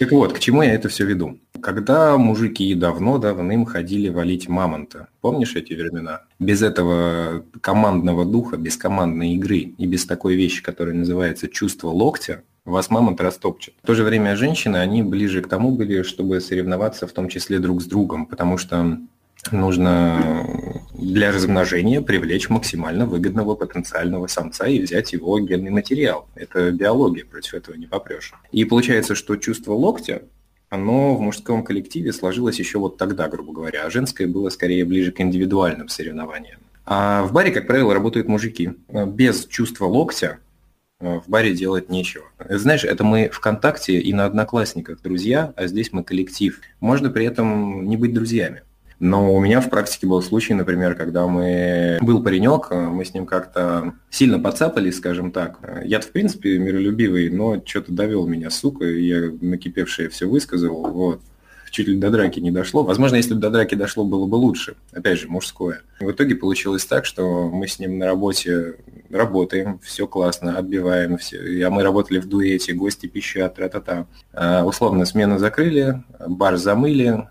Так 0.04 0.12
вот, 0.12 0.34
к 0.34 0.40
чему 0.40 0.64
я 0.64 0.74
это 0.74 0.90
все 0.90 1.06
веду? 1.06 1.40
Когда 1.62 2.18
мужики 2.18 2.76
давно-давным 2.76 3.64
ходили 3.64 4.10
валить 4.10 4.50
мамонта, 4.50 5.08
помнишь 5.22 5.56
эти 5.56 5.74
времена? 5.74 6.24
Без 6.40 6.62
этого 6.62 7.46
командного 7.62 8.26
духа, 8.26 8.58
без 8.58 8.76
командной 8.76 9.36
игры 9.36 9.74
и 9.78 9.88
без 9.88 10.06
такой 10.06 10.36
вещи, 10.36 10.62
которая 10.62 10.94
называется 10.94 11.48
чувство 11.48 11.88
локтя, 11.88 12.44
вас 12.66 12.90
мамонт 12.90 13.22
растопчет. 13.22 13.76
В 13.82 13.88
то 13.88 13.96
же 13.96 14.04
время 14.04 14.36
женщины, 14.36 14.76
они 14.76 15.04
ближе 15.04 15.42
к 15.42 15.48
тому 15.48 15.72
были, 15.72 16.04
чтобы 16.04 16.42
соревноваться 16.42 17.08
в 17.08 17.14
том 17.14 17.30
числе 17.30 17.60
друг 17.60 17.82
с 17.82 17.86
другом, 17.86 18.26
потому 18.26 18.58
что 18.58 18.98
нужно 19.52 20.46
для 20.94 21.32
размножения 21.32 22.02
привлечь 22.02 22.50
максимально 22.50 23.06
выгодного 23.06 23.56
потенциального 23.56 24.28
самца 24.28 24.68
и 24.68 24.80
взять 24.80 25.14
его 25.14 25.40
генный 25.40 25.70
материал. 25.70 26.28
Это 26.36 26.72
биология, 26.72 27.26
против 27.26 27.54
этого 27.54 27.76
не 27.76 27.88
попрешь. 27.88 28.34
И 28.52 28.64
получается, 28.66 29.16
что 29.16 29.36
чувство 29.36 29.74
локтя, 29.74 30.24
оно 30.70 31.16
в 31.16 31.22
мужском 31.22 31.64
коллективе 31.64 32.14
сложилось 32.14 32.58
еще 32.58 32.80
вот 32.80 32.98
тогда, 32.98 33.28
грубо 33.28 33.54
говоря, 33.54 33.86
а 33.86 33.90
женское 33.90 34.28
было 34.28 34.50
скорее 34.50 34.86
ближе 34.86 35.12
к 35.12 35.20
индивидуальным 35.22 35.90
соревнованиям. 35.90 36.60
А 36.86 37.24
в 37.24 37.32
баре, 37.32 37.52
как 37.52 37.68
правило, 37.68 37.94
работают 37.94 38.28
мужики. 38.28 38.72
Без 38.90 39.46
чувства 39.46 39.86
локтя 39.86 40.40
э, 41.00 41.20
в 41.20 41.30
баре 41.30 41.54
делать 41.54 41.90
нечего. 41.90 42.26
Знаешь, 42.50 42.84
это 42.84 43.04
мы 43.04 43.30
ВКонтакте 43.32 44.00
и 44.00 44.14
на 44.14 44.26
Одноклассниках 44.26 45.02
друзья, 45.02 45.54
а 45.56 45.68
здесь 45.68 45.94
мы 45.94 46.04
коллектив. 46.04 46.60
Можно 46.80 47.10
при 47.10 47.26
этом 47.26 47.88
не 47.88 47.96
быть 47.96 48.14
друзьями. 48.14 48.64
Но 49.00 49.34
у 49.34 49.40
меня 49.40 49.62
в 49.62 49.70
практике 49.70 50.08
был 50.08 50.22
случай, 50.22 50.54
например, 50.54 50.96
когда 50.96 51.28
мы... 51.28 51.98
Был 52.02 52.24
паренек, 52.24 52.72
мы 52.72 53.04
с 53.04 53.14
ним 53.14 53.26
как-то 53.26 53.94
сильно 54.10 54.40
подцапались, 54.40 54.98
скажем 54.98 55.32
так. 55.32 55.60
я 55.84 56.00
в 56.00 56.08
принципе, 56.12 56.58
миролюбивый, 56.58 57.30
но 57.30 57.62
что-то 57.66 57.92
довел 57.92 58.28
меня, 58.28 58.50
сука, 58.50 58.86
и 58.86 59.06
я 59.06 59.32
накипевшее 59.42 60.10
все 60.10 60.28
высказал, 60.28 60.92
вот. 60.92 61.22
Чуть 61.74 61.88
ли 61.88 61.98
до 61.98 62.12
драки 62.12 62.40
не 62.40 62.52
дошло. 62.52 62.84
Возможно, 62.84 63.16
если 63.16 63.34
бы 63.34 63.40
до 63.40 63.50
драки 63.50 63.74
дошло, 63.74 64.06
было 64.06 64.28
бы 64.28 64.36
лучше. 64.36 64.76
Опять 64.92 65.18
же, 65.18 65.28
мужское. 65.28 65.82
В 66.00 66.12
итоге 66.12 66.36
получилось 66.36 66.86
так, 66.86 67.04
что 67.04 67.50
мы 67.50 67.68
с 67.68 67.80
ним 67.80 67.98
на 67.98 68.06
работе 68.06 68.76
работаем, 69.10 69.80
все 69.80 70.06
классно, 70.06 70.60
отбиваем 70.60 71.18
все. 71.18 71.66
А 71.66 71.72
мы 71.72 71.82
работали 71.82 72.20
в 72.20 72.30
дуэте, 72.30 72.74
гости 72.74 73.08
пищат, 73.08 73.56
тра-та-та. 73.56 74.06
А, 74.34 74.64
условно, 74.64 75.06
смену 75.06 75.40
закрыли, 75.40 76.04
бар 76.28 76.58
замыли, 76.58 77.28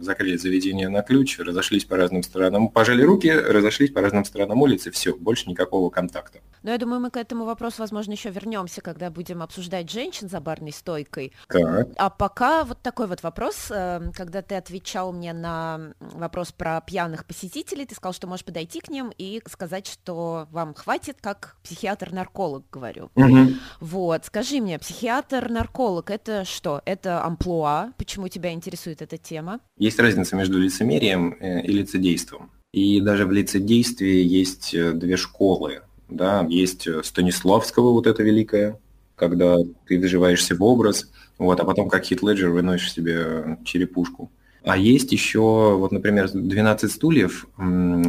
закрыли 0.00 0.36
заведение 0.36 0.88
на 0.88 1.02
ключ, 1.02 1.38
разошлись 1.38 1.84
по 1.84 1.96
разным 1.96 2.22
сторонам, 2.22 2.68
пожали 2.68 3.02
руки, 3.02 3.30
разошлись 3.30 3.90
по 3.90 4.00
разным 4.00 4.24
сторонам 4.24 4.60
улицы, 4.62 4.90
все, 4.90 5.14
больше 5.14 5.48
никакого 5.48 5.90
контакта. 5.90 6.40
Но 6.62 6.70
я 6.70 6.78
думаю, 6.78 7.00
мы 7.00 7.10
к 7.10 7.16
этому 7.16 7.44
вопросу, 7.44 7.76
возможно, 7.78 8.12
еще 8.12 8.30
вернемся, 8.30 8.80
когда 8.82 9.10
будем 9.10 9.42
обсуждать 9.42 9.90
женщин 9.90 10.28
за 10.28 10.40
барной 10.40 10.72
стойкой. 10.72 11.32
Так. 11.48 11.88
А 11.96 12.10
пока 12.10 12.64
вот 12.64 12.82
такой 12.82 13.06
вот 13.06 13.22
вопрос, 13.22 13.70
эм, 13.70 14.12
когда 14.12 14.42
ты 14.42 14.56
отвечал 14.56 15.12
мне 15.12 15.32
на 15.32 15.94
вопрос 16.00 16.52
про 16.52 16.80
пьяных 16.80 17.24
посетителей, 17.24 17.86
ты 17.86 17.94
сказал, 17.94 18.12
что 18.12 18.26
можешь 18.26 18.44
подойти 18.44 18.80
к 18.80 18.88
ним 18.88 19.12
и 19.16 19.40
сказать, 19.46 19.86
что 19.86 20.48
вам 20.50 20.74
хватит, 20.74 21.18
как 21.20 21.56
психиатр-нарколог, 21.62 22.64
говорю. 22.70 23.10
Угу. 23.14 23.54
Вот, 23.80 24.26
скажи 24.26 24.60
мне, 24.60 24.78
психиатр-нарколог 24.78 26.10
это 26.10 26.44
что? 26.44 26.82
Это 26.84 27.24
амплуа? 27.24 27.92
Почему 27.96 28.28
тебя 28.28 28.52
интересует 28.52 29.00
эта 29.02 29.16
тема? 29.16 29.60
Есть 29.80 29.98
разница 29.98 30.36
между 30.36 30.58
лицемерием 30.58 31.38
э, 31.40 31.62
и 31.62 31.72
лицедейством. 31.72 32.50
И 32.70 33.00
даже 33.00 33.24
в 33.24 33.32
лицедействе 33.32 34.22
есть 34.22 34.74
э, 34.74 34.92
две 34.92 35.16
школы. 35.16 35.80
Да? 36.10 36.46
Есть 36.50 36.86
э, 36.86 37.02
Станиславского, 37.02 37.90
вот 37.90 38.06
это 38.06 38.22
великое, 38.22 38.78
когда 39.16 39.56
ты 39.86 39.98
вживаешься 39.98 40.54
в 40.54 40.62
образ, 40.62 41.10
вот, 41.38 41.58
а 41.60 41.64
потом 41.64 41.88
как 41.88 42.04
Хит 42.04 42.22
Леджер 42.22 42.50
выносишь 42.50 42.92
себе 42.92 43.56
черепушку. 43.64 44.30
А 44.64 44.76
есть 44.76 45.12
еще, 45.12 45.76
вот, 45.76 45.92
например, 45.92 46.26
«12 46.26 46.88
стульев» 46.88 47.46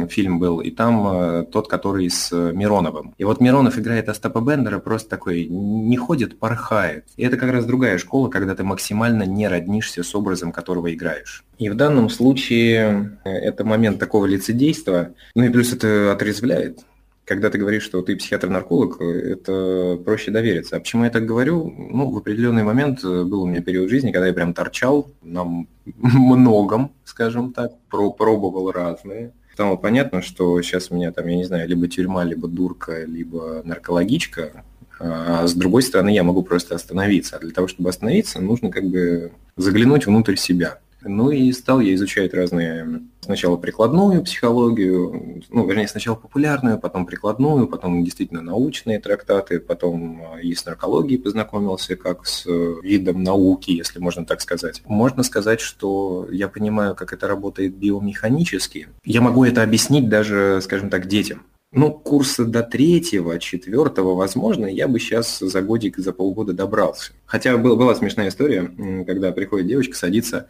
фильм 0.08 0.38
был, 0.38 0.60
и 0.60 0.70
там 0.70 1.06
э, 1.06 1.44
тот, 1.50 1.68
который 1.68 2.10
с 2.10 2.30
э, 2.32 2.52
Мироновым. 2.52 3.14
И 3.18 3.24
вот 3.24 3.40
Миронов 3.40 3.78
играет 3.78 4.08
Остапа 4.08 4.40
Бендера, 4.40 4.78
просто 4.78 5.08
такой 5.10 5.46
не 5.46 5.96
ходит, 5.96 6.38
порхает. 6.38 7.06
И 7.16 7.24
это 7.24 7.36
как 7.36 7.50
раз 7.50 7.64
другая 7.64 7.98
школа, 7.98 8.28
когда 8.28 8.54
ты 8.54 8.64
максимально 8.64 9.24
не 9.24 9.48
роднишься 9.48 10.02
с 10.02 10.14
образом, 10.14 10.52
которого 10.52 10.92
играешь. 10.92 11.44
И 11.58 11.70
в 11.70 11.74
данном 11.74 12.10
случае 12.10 13.18
э, 13.24 13.30
это 13.30 13.64
момент 13.64 13.98
такого 13.98 14.26
лицедейства, 14.26 15.14
ну 15.34 15.44
и 15.44 15.48
плюс 15.48 15.72
это 15.72 16.12
отрезвляет 16.12 16.80
когда 17.24 17.50
ты 17.50 17.58
говоришь, 17.58 17.84
что 17.84 18.02
ты 18.02 18.16
психиатр-нарколог, 18.16 19.00
это 19.00 19.98
проще 20.04 20.30
довериться. 20.30 20.76
А 20.76 20.80
почему 20.80 21.04
я 21.04 21.10
так 21.10 21.24
говорю? 21.24 21.72
Ну, 21.76 22.10
в 22.10 22.16
определенный 22.16 22.64
момент 22.64 23.04
э, 23.04 23.24
был 23.24 23.42
у 23.42 23.46
меня 23.46 23.62
период 23.62 23.90
жизни, 23.90 24.10
когда 24.10 24.26
я 24.26 24.32
прям 24.32 24.54
торчал 24.54 25.10
на 25.22 25.44
многом, 25.84 26.92
скажем 27.04 27.52
так, 27.52 27.72
пробовал 27.88 28.72
разные. 28.72 29.32
Стало 29.54 29.76
понятно, 29.76 30.22
что 30.22 30.60
сейчас 30.62 30.90
у 30.90 30.94
меня 30.94 31.12
там, 31.12 31.26
я 31.26 31.36
не 31.36 31.44
знаю, 31.44 31.68
либо 31.68 31.86
тюрьма, 31.86 32.24
либо 32.24 32.48
дурка, 32.48 33.04
либо 33.04 33.62
наркологичка, 33.64 34.64
а 34.98 35.46
с 35.46 35.54
другой 35.54 35.82
стороны 35.82 36.10
я 36.10 36.22
могу 36.22 36.42
просто 36.42 36.74
остановиться. 36.74 37.36
А 37.36 37.40
для 37.40 37.50
того, 37.50 37.68
чтобы 37.68 37.90
остановиться, 37.90 38.40
нужно 38.40 38.70
как 38.70 38.84
бы 38.84 39.32
заглянуть 39.56 40.06
внутрь 40.06 40.36
себя. 40.36 40.78
Ну 41.04 41.30
и 41.30 41.52
стал 41.52 41.80
я 41.80 41.94
изучать 41.94 42.34
разные, 42.34 43.02
сначала 43.20 43.56
прикладную 43.56 44.22
психологию, 44.22 45.42
ну, 45.50 45.66
вернее, 45.66 45.88
сначала 45.88 46.14
популярную, 46.14 46.78
потом 46.78 47.06
прикладную, 47.06 47.66
потом 47.66 48.04
действительно 48.04 48.40
научные 48.40 49.00
трактаты, 49.00 49.60
потом 49.60 50.22
а, 50.34 50.40
и 50.40 50.54
с 50.54 50.64
наркологией 50.64 51.20
познакомился, 51.20 51.96
как 51.96 52.26
с 52.26 52.46
видом 52.46 53.22
науки, 53.22 53.70
если 53.70 53.98
можно 53.98 54.24
так 54.24 54.40
сказать. 54.40 54.82
Можно 54.84 55.22
сказать, 55.22 55.60
что 55.60 56.28
я 56.30 56.48
понимаю, 56.48 56.94
как 56.94 57.12
это 57.12 57.28
работает 57.28 57.74
биомеханически. 57.74 58.88
Я 59.04 59.20
могу 59.20 59.44
это 59.44 59.62
объяснить 59.62 60.08
даже, 60.08 60.60
скажем 60.62 60.90
так, 60.90 61.06
детям. 61.06 61.42
Ну, 61.74 61.90
курса 61.90 62.44
до 62.44 62.62
третьего, 62.62 63.38
четвертого, 63.38 64.14
возможно, 64.14 64.66
я 64.66 64.88
бы 64.88 65.00
сейчас 65.00 65.38
за 65.38 65.62
годик, 65.62 65.96
за 65.96 66.12
полгода 66.12 66.52
добрался. 66.52 67.12
Хотя 67.24 67.56
была, 67.56 67.76
была 67.76 67.94
смешная 67.94 68.28
история, 68.28 68.70
когда 69.06 69.32
приходит 69.32 69.68
девочка, 69.68 69.96
садится 69.96 70.48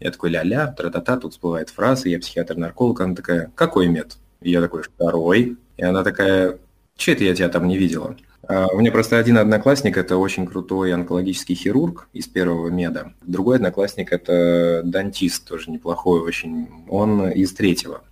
я 0.00 0.10
такой 0.10 0.30
ля-ля, 0.30 0.68
тра-та-та, 0.68 1.16
тут 1.16 1.32
всплывает 1.32 1.70
фраза, 1.70 2.08
я 2.08 2.18
психиатр-нарколог, 2.18 3.00
она 3.00 3.14
такая, 3.14 3.50
какой 3.54 3.88
мед? 3.88 4.16
И 4.40 4.50
я 4.50 4.60
такой, 4.60 4.82
второй. 4.82 5.56
И 5.76 5.82
она 5.82 6.04
такая, 6.04 6.58
че 6.96 7.12
это 7.12 7.24
я 7.24 7.34
тебя 7.34 7.48
там 7.48 7.66
не 7.66 7.76
видела? 7.76 8.16
А 8.46 8.68
у 8.68 8.78
меня 8.78 8.90
просто 8.90 9.18
один 9.18 9.36
одноклассник– 9.36 9.96
это 9.98 10.16
очень 10.16 10.46
крутой 10.46 10.94
онкологический 10.94 11.54
хирург 11.54 12.08
из 12.14 12.28
первого 12.28 12.68
меда. 12.68 13.12
Другой 13.22 13.56
одноклассник– 13.56 14.12
это 14.12 14.82
дантист, 14.84 15.46
тоже 15.46 15.70
неплохой 15.70 16.20
очень. 16.20 16.68
Он 16.88 17.28
из 17.28 17.52
третьего. 17.52 18.02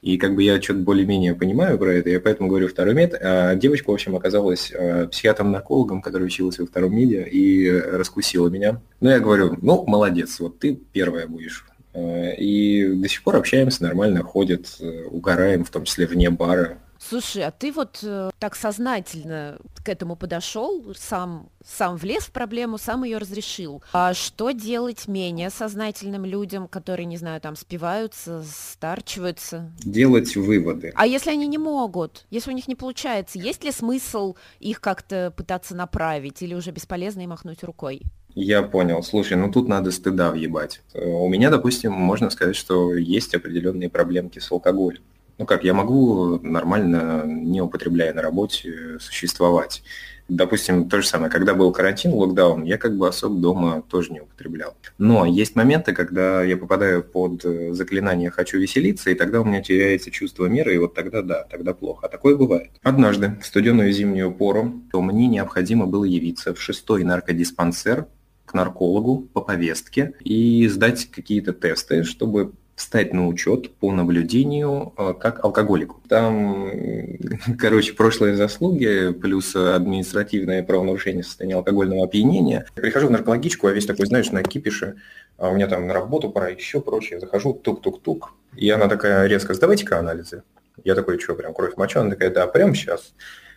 И 0.00 0.16
как 0.16 0.36
бы 0.36 0.44
я 0.44 0.62
что-то 0.62 0.80
более-менее 0.80 1.34
понимаю 1.34 1.76
про 1.76 1.92
это, 1.92 2.10
я 2.10 2.20
поэтому 2.20 2.48
говорю 2.48 2.68
второй 2.68 2.94
мед. 2.94 3.14
А 3.20 3.56
девочка, 3.56 3.90
в 3.90 3.94
общем, 3.94 4.14
оказалась 4.14 4.70
э, 4.72 5.08
психиатром-наркологом, 5.08 6.02
который 6.02 6.24
учился 6.24 6.62
во 6.62 6.68
втором 6.68 6.94
меде 6.94 7.24
и 7.24 7.68
раскусила 7.68 8.48
меня. 8.48 8.80
Ну, 9.00 9.10
я 9.10 9.18
говорю, 9.18 9.56
ну, 9.60 9.84
молодец, 9.86 10.38
вот 10.38 10.60
ты 10.60 10.78
первая 10.92 11.26
будешь. 11.26 11.66
Э, 11.94 12.34
и 12.36 12.94
до 12.94 13.08
сих 13.08 13.24
пор 13.24 13.36
общаемся 13.36 13.82
нормально, 13.82 14.22
ходит, 14.22 14.76
э, 14.80 15.04
угораем, 15.10 15.64
в 15.64 15.70
том 15.70 15.84
числе 15.84 16.06
вне 16.06 16.30
бара. 16.30 16.78
Слушай, 17.08 17.44
а 17.44 17.50
ты 17.50 17.72
вот 17.72 18.00
э, 18.02 18.30
так 18.38 18.54
сознательно 18.54 19.58
к 19.82 19.88
этому 19.88 20.14
подошел, 20.14 20.94
сам, 20.94 21.48
сам 21.64 21.96
влез 21.96 22.24
в 22.24 22.32
проблему, 22.32 22.76
сам 22.76 23.04
ее 23.04 23.16
разрешил. 23.16 23.82
А 23.94 24.12
что 24.12 24.50
делать 24.50 25.08
менее 25.08 25.48
сознательным 25.48 26.26
людям, 26.26 26.68
которые, 26.68 27.06
не 27.06 27.16
знаю, 27.16 27.40
там 27.40 27.56
спиваются, 27.56 28.44
старчиваются? 28.44 29.72
Делать 29.78 30.36
выводы. 30.36 30.92
А 30.96 31.06
если 31.06 31.30
они 31.30 31.46
не 31.46 31.56
могут, 31.56 32.26
если 32.28 32.50
у 32.50 32.54
них 32.54 32.68
не 32.68 32.74
получается, 32.74 33.38
есть 33.38 33.64
ли 33.64 33.72
смысл 33.72 34.36
их 34.60 34.82
как-то 34.82 35.32
пытаться 35.34 35.74
направить 35.74 36.42
или 36.42 36.54
уже 36.54 36.72
бесполезно 36.72 37.22
и 37.22 37.26
махнуть 37.26 37.64
рукой? 37.64 38.02
Я 38.34 38.62
понял. 38.62 39.02
Слушай, 39.02 39.38
ну 39.38 39.50
тут 39.50 39.66
надо 39.66 39.90
стыда 39.90 40.30
въебать. 40.30 40.82
Э, 40.92 41.04
у 41.04 41.28
меня, 41.28 41.48
допустим, 41.50 41.92
можно 41.92 42.28
сказать, 42.28 42.54
что 42.54 42.94
есть 42.94 43.34
определенные 43.34 43.88
проблемки 43.88 44.38
с 44.40 44.52
алкоголем. 44.52 45.02
Ну 45.38 45.46
как, 45.46 45.64
я 45.64 45.72
могу 45.72 46.40
нормально, 46.40 47.24
не 47.24 47.60
употребляя 47.60 48.12
на 48.12 48.22
работе, 48.22 48.98
существовать. 49.00 49.82
Допустим, 50.28 50.90
то 50.90 51.00
же 51.00 51.06
самое, 51.08 51.30
когда 51.30 51.54
был 51.54 51.72
карантин, 51.72 52.12
локдаун, 52.12 52.62
я 52.64 52.76
как 52.76 52.98
бы 52.98 53.08
особо 53.08 53.40
дома 53.40 53.82
тоже 53.88 54.12
не 54.12 54.20
употреблял. 54.20 54.76
Но 54.98 55.24
есть 55.24 55.56
моменты, 55.56 55.94
когда 55.94 56.42
я 56.42 56.58
попадаю 56.58 57.02
под 57.02 57.46
э, 57.46 57.72
заклинание 57.72 58.30
«хочу 58.30 58.58
веселиться», 58.58 59.08
и 59.08 59.14
тогда 59.14 59.40
у 59.40 59.44
меня 59.44 59.62
теряется 59.62 60.10
чувство 60.10 60.44
меры, 60.44 60.74
и 60.74 60.78
вот 60.78 60.92
тогда 60.92 61.22
да, 61.22 61.44
тогда 61.44 61.72
плохо. 61.72 62.06
А 62.06 62.08
такое 62.10 62.36
бывает. 62.36 62.72
Однажды, 62.82 63.38
в 63.40 63.46
студеную 63.46 63.90
зимнюю 63.92 64.30
пору, 64.30 64.82
то 64.92 65.00
мне 65.00 65.28
необходимо 65.28 65.86
было 65.86 66.04
явиться 66.04 66.52
в 66.52 66.60
шестой 66.60 67.04
наркодиспансер 67.04 68.06
к 68.44 68.52
наркологу 68.52 69.28
по 69.32 69.40
повестке 69.40 70.12
и 70.20 70.68
сдать 70.68 71.10
какие-то 71.10 71.54
тесты, 71.54 72.02
чтобы 72.02 72.52
встать 72.78 73.12
на 73.12 73.26
учет 73.26 73.74
по 73.76 73.92
наблюдению 73.92 74.92
э, 74.96 75.12
как 75.18 75.44
алкоголику. 75.44 76.00
Там, 76.08 76.70
короче, 77.58 77.92
прошлые 77.92 78.36
заслуги 78.36 79.12
плюс 79.12 79.54
административное 79.56 80.62
правонарушение 80.62 81.24
состояния 81.24 81.56
алкогольного 81.56 82.04
опьянения. 82.04 82.66
Я 82.76 82.82
прихожу 82.82 83.08
в 83.08 83.10
наркологичку, 83.10 83.66
а 83.66 83.72
весь 83.72 83.84
такой, 83.84 84.06
знаешь, 84.06 84.30
на 84.30 84.44
кипише, 84.44 84.94
а 85.38 85.50
у 85.50 85.54
меня 85.56 85.66
там 85.66 85.88
на 85.88 85.92
работу 85.92 86.30
пора, 86.30 86.48
еще 86.48 86.80
прочее. 86.80 87.18
Захожу, 87.18 87.52
тук-тук-тук. 87.52 88.32
И 88.56 88.70
она 88.70 88.86
такая 88.86 89.26
резко, 89.26 89.54
сдавайте-ка 89.54 89.98
анализы. 89.98 90.44
Я 90.84 90.94
такой, 90.94 91.18
что, 91.18 91.34
прям 91.34 91.54
кровь 91.54 91.76
мочу? 91.76 91.98
Она 91.98 92.10
такая, 92.10 92.30
да, 92.30 92.46
прямо 92.46 92.76
сейчас. 92.76 93.12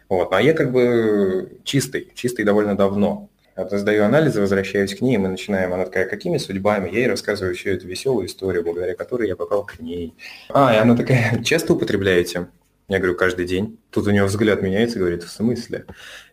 Вот. 0.09 0.33
А 0.33 0.41
я 0.41 0.53
как 0.53 0.71
бы 0.71 1.59
чистый, 1.63 2.11
чистый 2.15 2.43
довольно 2.43 2.75
давно. 2.75 3.29
Вот 3.61 3.71
сдаю 3.71 4.05
анализы, 4.05 4.41
возвращаюсь 4.41 4.95
к 4.95 5.01
ней, 5.01 5.15
и 5.15 5.17
мы 5.19 5.27
начинаем. 5.27 5.71
Она 5.71 5.85
такая, 5.85 6.07
какими 6.07 6.39
судьбами? 6.39 6.89
Я 6.89 6.99
ей 7.01 7.07
рассказываю 7.07 7.55
всю 7.55 7.69
эту 7.69 7.87
веселую 7.87 8.25
историю, 8.25 8.63
благодаря 8.63 8.95
которой 8.95 9.27
я 9.27 9.35
попал 9.35 9.63
к 9.63 9.79
ней. 9.79 10.15
А, 10.49 10.73
и 10.73 10.77
она 10.77 10.95
такая, 10.95 11.43
часто 11.43 11.73
употребляете? 11.73 12.47
Я 12.87 12.97
говорю, 12.97 13.15
каждый 13.15 13.45
день. 13.45 13.77
Тут 13.91 14.07
у 14.07 14.09
нее 14.09 14.25
взгляд 14.25 14.63
меняется, 14.63 14.97
говорит, 14.97 15.21
в 15.21 15.29
смысле? 15.29 15.85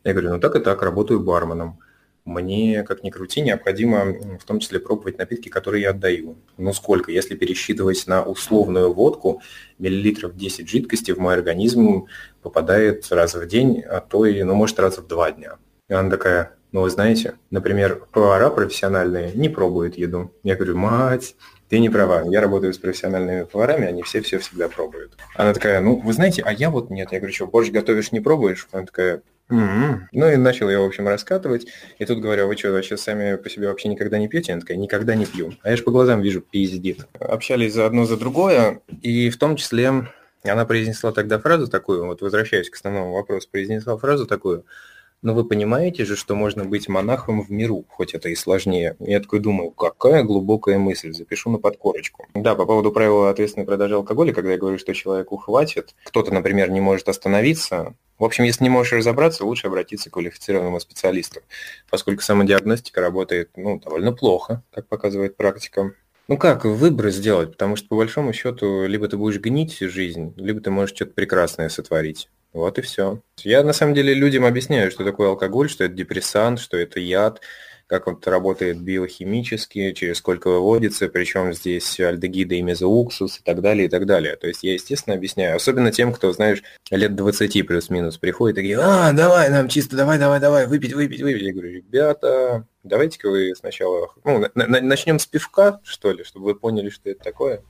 Я 0.04 0.12
говорю, 0.12 0.30
ну 0.30 0.40
так 0.40 0.56
и 0.56 0.60
так, 0.60 0.82
работаю 0.82 1.20
барменом. 1.20 1.78
Мне, 2.24 2.82
как 2.82 3.02
ни 3.02 3.10
крути, 3.10 3.42
необходимо 3.42 4.38
в 4.38 4.44
том 4.44 4.60
числе 4.60 4.80
пробовать 4.80 5.18
напитки, 5.18 5.50
которые 5.50 5.82
я 5.82 5.90
отдаю. 5.90 6.38
Ну 6.56 6.72
сколько? 6.72 7.12
Если 7.12 7.34
пересчитывать 7.36 8.06
на 8.06 8.22
условную 8.22 8.92
водку, 8.92 9.42
миллилитров 9.78 10.34
10 10.34 10.66
жидкости 10.66 11.12
в 11.12 11.18
мой 11.18 11.34
организм 11.34 12.06
попадает 12.42 13.06
раз 13.10 13.34
в 13.34 13.46
день, 13.46 13.82
а 13.82 14.00
то 14.00 14.24
и, 14.24 14.42
ну, 14.42 14.54
может, 14.54 14.78
раз 14.78 14.96
в 14.96 15.06
два 15.06 15.30
дня. 15.30 15.58
И 15.88 15.94
она 15.94 16.10
такая, 16.10 16.58
ну, 16.70 16.83
вы 16.83 16.90
знаете, 16.90 17.35
например, 17.50 18.02
повара 18.12 18.50
профессиональные 18.50 19.33
не 19.33 19.48
пробуют 19.48 19.96
еду. 19.96 20.33
Я 20.42 20.54
говорю, 20.54 20.76
мать, 20.76 21.35
ты 21.68 21.78
не 21.78 21.88
права. 21.88 22.24
Я 22.26 22.42
работаю 22.42 22.74
с 22.74 22.78
профессиональными 22.78 23.44
поварами, 23.44 23.87
они 23.87 24.02
все 24.02 24.20
все 24.20 24.38
всегда 24.38 24.68
пробуют. 24.68 25.16
Она 25.35 25.54
такая, 25.54 25.81
ну, 25.81 25.96
вы 25.96 26.12
знаете, 26.12 26.42
а 26.44 26.52
я 26.52 26.70
вот 26.70 26.90
нет. 26.90 27.12
Я 27.12 27.20
говорю, 27.20 27.35
что, 27.35 27.46
борщ 27.46 27.70
готовишь, 27.70 28.12
не 28.12 28.20
пробуешь? 28.20 28.68
Она 28.70 28.85
такая, 28.85 29.22
м-м-м". 29.48 30.09
Ну 30.12 30.31
и 30.31 30.37
начал 30.37 30.68
я, 30.68 30.81
в 30.81 30.85
общем, 30.85 31.09
раскатывать. 31.09 31.66
И 31.98 32.04
тут 32.04 32.20
говорю, 32.20 32.44
«А 32.44 32.46
вы 32.46 32.57
что, 32.57 32.70
вообще 32.70 32.98
сами 32.98 33.37
по 33.37 33.48
себе 33.48 33.68
вообще 33.68 33.88
никогда 33.88 34.18
не 34.18 34.28
пьете? 34.28 34.52
Она 34.52 34.61
такая, 34.61 34.76
никогда 34.76 35.14
не 35.14 35.24
пью. 35.24 35.54
А 35.62 35.70
я 35.70 35.76
же 35.76 35.83
по 35.83 35.90
глазам 35.90 36.20
вижу, 36.20 36.42
пиздит. 36.42 37.07
Общались 37.18 37.72
за 37.72 37.87
одно, 37.87 38.04
за 38.04 38.18
другое. 38.18 38.81
И 39.00 39.31
в 39.31 39.38
том 39.38 39.57
числе 39.57 40.07
она 40.44 40.64
произнесла 40.66 41.12
тогда 41.12 41.38
фразу 41.38 41.66
такую, 41.66 42.04
вот 42.07 42.20
возвращаясь 42.20 42.68
к 42.68 42.74
основному 42.74 43.14
вопросу, 43.14 43.48
произнесла 43.50 43.96
фразу 43.96 44.26
такую– 44.26 44.66
но 45.22 45.35
вы 45.35 45.44
понимаете 45.44 46.04
же, 46.04 46.16
что 46.16 46.35
можно 46.35 46.64
быть 46.64 46.88
монахом 46.88 47.42
в 47.42 47.50
миру, 47.50 47.85
хоть 47.88 48.14
это 48.14 48.28
и 48.28 48.35
сложнее. 48.35 48.96
Я 49.00 49.20
такой 49.20 49.40
думаю, 49.40 49.70
какая 49.70 50.22
глубокая 50.22 50.78
мысль, 50.78 51.12
запишу 51.12 51.50
на 51.50 51.59
подкорочку. 51.59 52.26
Да, 52.35 52.54
по 52.54 52.66
поводу 52.66 52.92
правила 52.92 53.31
ответственной 53.31 53.66
продажи 53.66 53.94
алкоголя, 53.94 54.33
когда 54.33 54.52
я 54.52 54.59
говорю, 54.59 54.78
что 54.78 54.94
человеку 54.94 55.37
хватит, 55.37 55.94
кто-то, 56.04 56.33
например, 56.33 56.70
не 56.70 56.81
может 56.81 57.09
остановиться, 57.09 57.94
в 58.18 58.24
общем, 58.24 58.44
если 58.44 58.64
не 58.64 58.70
можешь 58.70 58.92
разобраться, 58.92 59.44
лучше 59.44 59.68
обратиться 59.68 60.11
к 60.11 60.14
квалифицированному 60.14 60.81
специалисту, 60.81 61.40
поскольку 61.88 62.22
самодиагностика 62.22 63.00
работает 63.00 63.50
ну, 63.57 63.78
довольно 63.78 64.12
плохо, 64.12 64.62
как 64.72 64.88
показывает 64.88 65.37
практика. 65.37 65.92
Ну 66.26 66.37
как 66.37 66.64
выбор 66.64 67.11
сделать? 67.11 67.52
Потому 67.52 67.76
что 67.76 67.88
по 67.88 67.96
большому 67.96 68.33
счету 68.33 68.87
либо 68.87 69.09
ты 69.09 69.16
будешь 69.16 69.40
гнить 69.40 69.72
всю 69.72 69.88
жизнь, 69.88 70.35
либо 70.37 70.61
ты 70.61 70.70
можешь 70.70 70.94
что-то 70.94 71.12
прекрасное 71.12 71.68
сотворить. 71.68 72.28
Вот 72.52 72.78
и 72.78 72.82
все. 72.82 73.20
Я 73.38 73.62
на 73.62 73.72
самом 73.72 73.94
деле 73.94 74.14
людям 74.14 74.44
объясняю, 74.44 74.90
что 74.90 75.04
такое 75.04 75.28
алкоголь, 75.28 75.68
что 75.68 75.84
это 75.84 75.94
депрессант, 75.94 76.61
что 76.61 76.76
это 76.76 76.98
яд, 76.98 77.40
как 77.88 78.06
он 78.06 78.20
работает 78.24 78.80
биохимически, 78.80 79.92
через 79.92 80.18
сколько 80.18 80.48
выводится, 80.50 81.08
причем 81.08 81.54
здесь 81.54 81.98
альдегиды 81.98 82.56
и 82.56 82.62
мезоуксус 82.62 83.38
и 83.40 83.42
так 83.42 83.62
далее, 83.62 83.87
и 83.87 83.88
так 83.88 84.04
далее. 84.04 84.37
То 84.37 84.46
есть 84.46 84.62
я, 84.62 84.74
естественно, 84.74 85.16
объясняю, 85.16 85.56
особенно 85.56 85.90
тем, 85.90 86.12
кто, 86.12 86.30
знаешь, 86.32 86.62
лет 86.90 87.16
20 87.16 87.66
плюс-минус 87.66 88.18
приходит 88.18 88.58
и 88.58 88.61
такие, 88.61 88.78
а, 88.78 89.12
давай 89.12 89.48
нам 89.48 89.68
чисто, 89.68 89.96
давай, 89.96 90.18
давай, 90.18 90.38
давай, 90.38 90.66
выпить, 90.66 90.92
выпить, 90.92 91.22
выпить. 91.22 91.42
Я 91.42 91.52
говорю, 91.52 91.70
ребята, 91.70 92.66
давайте-ка 92.82 93.30
вы 93.30 93.54
сначала, 93.56 94.12
ну, 94.22 94.44
начнем 94.54 95.18
с 95.18 95.26
пивка, 95.26 95.80
что 95.82 96.12
ли, 96.12 96.24
чтобы 96.24 96.46
вы 96.46 96.54
поняли, 96.56 96.90
что 96.90 97.08
это 97.08 97.24
такое. 97.24 97.62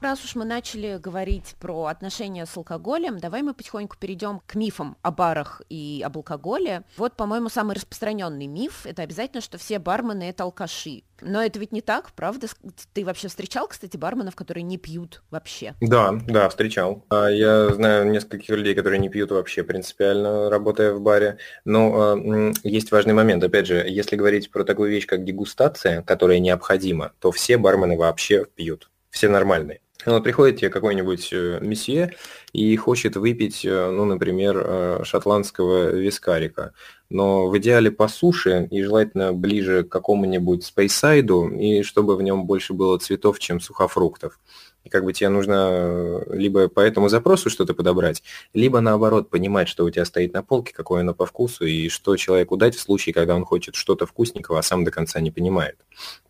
Раз 0.00 0.24
уж 0.24 0.34
мы 0.34 0.46
начали 0.46 0.96
говорить 0.96 1.56
про 1.60 1.84
отношения 1.84 2.46
с 2.46 2.56
алкоголем, 2.56 3.18
давай 3.18 3.42
мы 3.42 3.52
потихоньку 3.52 3.98
перейдем 3.98 4.40
к 4.46 4.54
мифам 4.54 4.96
о 5.02 5.10
барах 5.10 5.60
и 5.68 6.02
об 6.02 6.16
алкоголе. 6.16 6.84
Вот, 6.96 7.16
по-моему, 7.16 7.50
самый 7.50 7.76
распространенный 7.76 8.46
миф– 8.46 8.82
это 8.86 9.02
обязательно, 9.02 9.42
что 9.42 9.58
все 9.58 9.78
бармены– 9.78 10.22
это 10.30 10.44
алкаши. 10.44 11.02
Но 11.20 11.42
это 11.42 11.58
ведь 11.58 11.72
не 11.72 11.82
так, 11.82 12.12
правда? 12.12 12.46
Ты 12.94 13.04
вообще 13.04 13.28
встречал, 13.28 13.68
кстати, 13.68 13.98
барменов, 13.98 14.34
которые 14.34 14.62
не 14.62 14.78
пьют 14.78 15.22
вообще? 15.30 15.74
Да, 15.82 16.14
да, 16.26 16.48
встречал. 16.48 17.04
А 17.10 17.28
я 17.28 17.68
знаю 17.68 18.10
нескольких 18.10 18.56
людей, 18.56 18.74
которые 18.74 19.00
не 19.00 19.10
пьют 19.10 19.30
вообще 19.30 19.62
принципиально, 19.64 20.48
работая 20.48 20.94
в 20.94 21.02
баре. 21.02 21.36
Но 21.66 22.16
э, 22.16 22.52
есть 22.62 22.90
важный 22.90 23.12
момент. 23.12 23.44
Опять 23.44 23.66
же, 23.66 23.84
если 23.86 24.16
говорить 24.16 24.50
про 24.50 24.64
такую 24.64 24.90
вещь, 24.90 25.06
как 25.06 25.24
дегустация, 25.24 26.00
которая 26.00 26.38
необходима, 26.38 27.12
то 27.18 27.30
все 27.32 27.58
бармены 27.58 27.98
вообще 27.98 28.46
пьют. 28.46 28.90
Все 29.10 29.28
нормальные. 29.28 29.80
Вот 30.06 30.24
приходит 30.24 30.58
тебе 30.58 30.70
какой-нибудь 30.70 31.28
э, 31.32 31.58
месье 31.60 32.14
и 32.52 32.74
хочет 32.76 33.16
выпить, 33.16 33.64
э, 33.64 33.90
ну, 33.90 34.04
например, 34.04 34.62
э, 34.64 35.00
шотландского 35.04 35.90
вискарика. 35.90 36.72
Но 37.10 37.48
в 37.48 37.58
идеале 37.58 37.90
по 37.90 38.08
суше 38.08 38.68
и 38.70 38.82
желательно 38.82 39.32
ближе 39.32 39.82
к 39.82 39.88
какому-нибудь 39.88 40.64
спейсайду, 40.64 41.48
и 41.48 41.82
чтобы 41.82 42.16
в 42.16 42.22
нем 42.22 42.46
больше 42.46 42.72
было 42.72 42.98
цветов, 42.98 43.38
чем 43.38 43.60
сухофруктов. 43.60 44.38
И 44.84 44.88
как 44.88 45.04
бы 45.04 45.12
тебе 45.12 45.28
нужно 45.28 45.68
э, 45.70 46.36
либо 46.36 46.68
по 46.68 46.80
этому 46.80 47.08
запросу 47.08 47.50
что-то 47.50 47.74
подобрать, 47.74 48.22
либо 48.54 48.80
наоборот 48.80 49.28
понимать, 49.28 49.68
что 49.68 49.84
у 49.84 49.90
тебя 49.90 50.04
стоит 50.04 50.32
на 50.32 50.42
полке, 50.42 50.72
какое 50.72 51.02
оно 51.02 51.14
по 51.14 51.26
вкусу, 51.26 51.66
и 51.66 51.88
что 51.88 52.16
человеку 52.16 52.56
дать 52.56 52.74
в 52.74 52.80
случае, 52.80 53.12
когда 53.12 53.36
он 53.36 53.44
хочет 53.44 53.74
что-то 53.74 54.06
вкусненького, 54.06 54.58
а 54.58 54.62
сам 54.62 54.84
до 54.84 54.90
конца 54.90 55.20
не 55.20 55.30
понимает. 55.30 55.76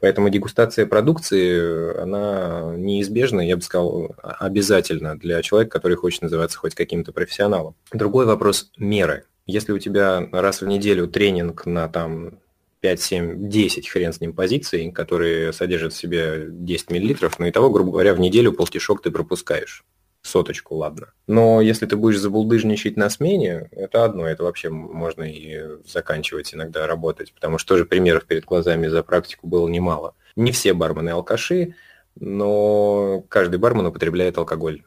Поэтому 0.00 0.30
дегустация 0.30 0.86
продукции, 0.86 2.00
она 2.00 2.74
неизбежна, 2.76 3.40
я 3.40 3.56
бы 3.56 3.62
сказал, 3.62 4.16
обязательно 4.22 5.18
для 5.18 5.42
человека, 5.42 5.70
который 5.70 5.96
хочет 5.96 6.22
называться 6.22 6.58
хоть 6.58 6.74
каким-то 6.74 7.12
профессионалом. 7.12 7.74
Другой 7.92 8.26
вопрос– 8.26 8.70
меры. 8.76 9.24
Если 9.46 9.72
у 9.72 9.78
тебя 9.78 10.28
раз 10.32 10.60
в 10.60 10.66
неделю 10.66 11.08
тренинг 11.08 11.66
на 11.66 11.88
там 11.88 12.38
5, 12.80 13.00
7, 13.00 13.48
10, 13.48 13.88
хрен 13.88 14.12
с 14.12 14.20
ним, 14.20 14.32
позиций, 14.32 14.90
которые 14.90 15.52
содержат 15.52 15.92
в 15.92 15.96
себе 15.96 16.46
10 16.48 16.90
миллилитров, 16.90 17.38
но 17.38 17.46
и 17.46 17.50
того, 17.50 17.70
грубо 17.70 17.92
говоря, 17.92 18.14
в 18.14 18.20
неделю 18.20 18.52
полтишок 18.52 19.02
ты 19.02 19.10
пропускаешь. 19.10 19.84
Соточку, 20.22 20.74
ладно. 20.74 21.12
Но 21.26 21.62
если 21.62 21.86
ты 21.86 21.96
будешь 21.96 22.18
забулдыжничать 22.18 22.96
на 22.96 23.08
смене, 23.08 23.68
это 23.72 24.04
одно, 24.04 24.26
это 24.26 24.44
вообще 24.44 24.68
можно 24.68 25.24
и 25.24 25.78
заканчивать 25.86 26.54
иногда 26.54 26.86
работать, 26.86 27.32
потому 27.32 27.56
что 27.56 27.74
тоже 27.74 27.86
примеров 27.86 28.26
перед 28.26 28.44
глазами 28.44 28.88
за 28.88 29.02
практику 29.02 29.46
было 29.46 29.66
немало. 29.66 30.14
Не 30.36 30.52
все 30.52 30.74
бармены 30.74 31.10
алкаши, 31.10 31.74
но 32.16 33.24
каждый 33.28 33.58
бармен 33.58 33.86
употребляет 33.86 34.36
алкоголь. 34.36 34.82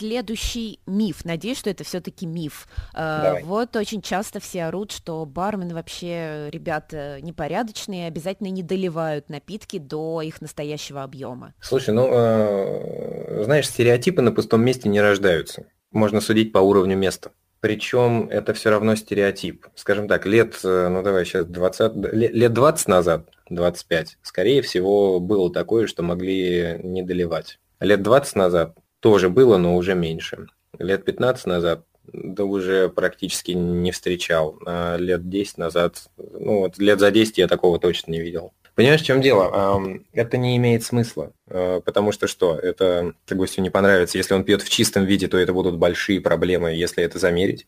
Следующий 0.00 0.80
миф. 0.86 1.26
Надеюсь, 1.26 1.58
что 1.58 1.68
это 1.68 1.84
все-таки 1.84 2.24
миф. 2.24 2.66
Э, 2.94 3.20
Давай. 3.22 3.44
Вот 3.44 3.76
очень 3.76 4.00
часто 4.00 4.40
все 4.40 4.64
орут, 4.64 4.92
что 4.92 5.26
бармены 5.26 5.74
вообще 5.74 6.48
ребята 6.50 7.20
непорядочные, 7.20 8.06
обязательно 8.06 8.48
не 8.48 8.62
доливают 8.62 9.28
напитки 9.28 9.78
до 9.78 10.22
их 10.22 10.40
настоящего 10.40 11.02
объема. 11.02 11.52
Слушай, 11.60 11.92
ну, 11.92 12.08
э, 12.10 13.44
знаешь, 13.44 13.68
стереотипы 13.68 14.22
на 14.22 14.32
пустом 14.32 14.62
месте 14.62 14.88
не 14.88 15.02
рождаются. 15.02 15.66
Можно 15.92 16.22
судить 16.22 16.50
по 16.50 16.58
уровню 16.58 16.96
места. 16.96 17.32
Причем 17.60 18.26
это 18.30 18.54
все 18.54 18.70
равно 18.70 18.96
стереотип. 18.96 19.66
Скажем 19.74 20.08
так, 20.08 20.24
лет, 20.24 20.58
э, 20.64 20.88
ну 20.88 21.02
давай 21.02 21.26
сейчас 21.26 21.44
20, 21.44 21.94
лет 22.14 22.54
20 22.54 22.88
назад, 22.88 23.28
25, 23.50 24.16
скорее 24.22 24.62
всего, 24.62 25.20
было 25.20 25.52
такое, 25.52 25.86
что 25.86 26.02
могли 26.02 26.80
не 26.82 27.02
доливать. 27.02 27.58
Лет 27.80 28.02
20 28.02 28.36
назад 28.36 28.78
тоже 29.00 29.28
было, 29.28 29.56
но 29.56 29.76
уже 29.76 29.94
меньше. 29.94 30.46
Лет 30.78 31.04
15 31.04 31.46
назад 31.46 31.84
да 32.12 32.44
уже 32.44 32.88
практически 32.88 33.52
не 33.52 33.92
встречал. 33.92 34.58
А 34.66 34.96
лет 34.96 35.28
10 35.28 35.58
назад, 35.58 36.08
ну 36.16 36.60
вот 36.60 36.78
лет 36.78 37.00
за 37.00 37.10
10 37.10 37.38
я 37.38 37.48
такого 37.48 37.78
точно 37.78 38.12
не 38.12 38.20
видел. 38.20 38.52
Понимаешь, 38.80 39.02
в 39.02 39.04
чем 39.04 39.20
дело? 39.20 40.00
Это 40.14 40.38
не 40.38 40.56
имеет 40.56 40.82
смысла, 40.82 41.32
а, 41.50 41.82
потому 41.82 42.12
что 42.12 42.26
что? 42.26 42.58
Это 42.58 43.12
гостю 43.28 43.60
не 43.60 43.68
понравится. 43.68 44.16
Если 44.16 44.32
он 44.32 44.42
пьет 44.42 44.62
в 44.62 44.70
чистом 44.70 45.04
виде, 45.04 45.28
то 45.28 45.36
это 45.36 45.52
будут 45.52 45.76
большие 45.76 46.18
проблемы, 46.22 46.70
если 46.70 47.04
это 47.04 47.18
замерить. 47.18 47.66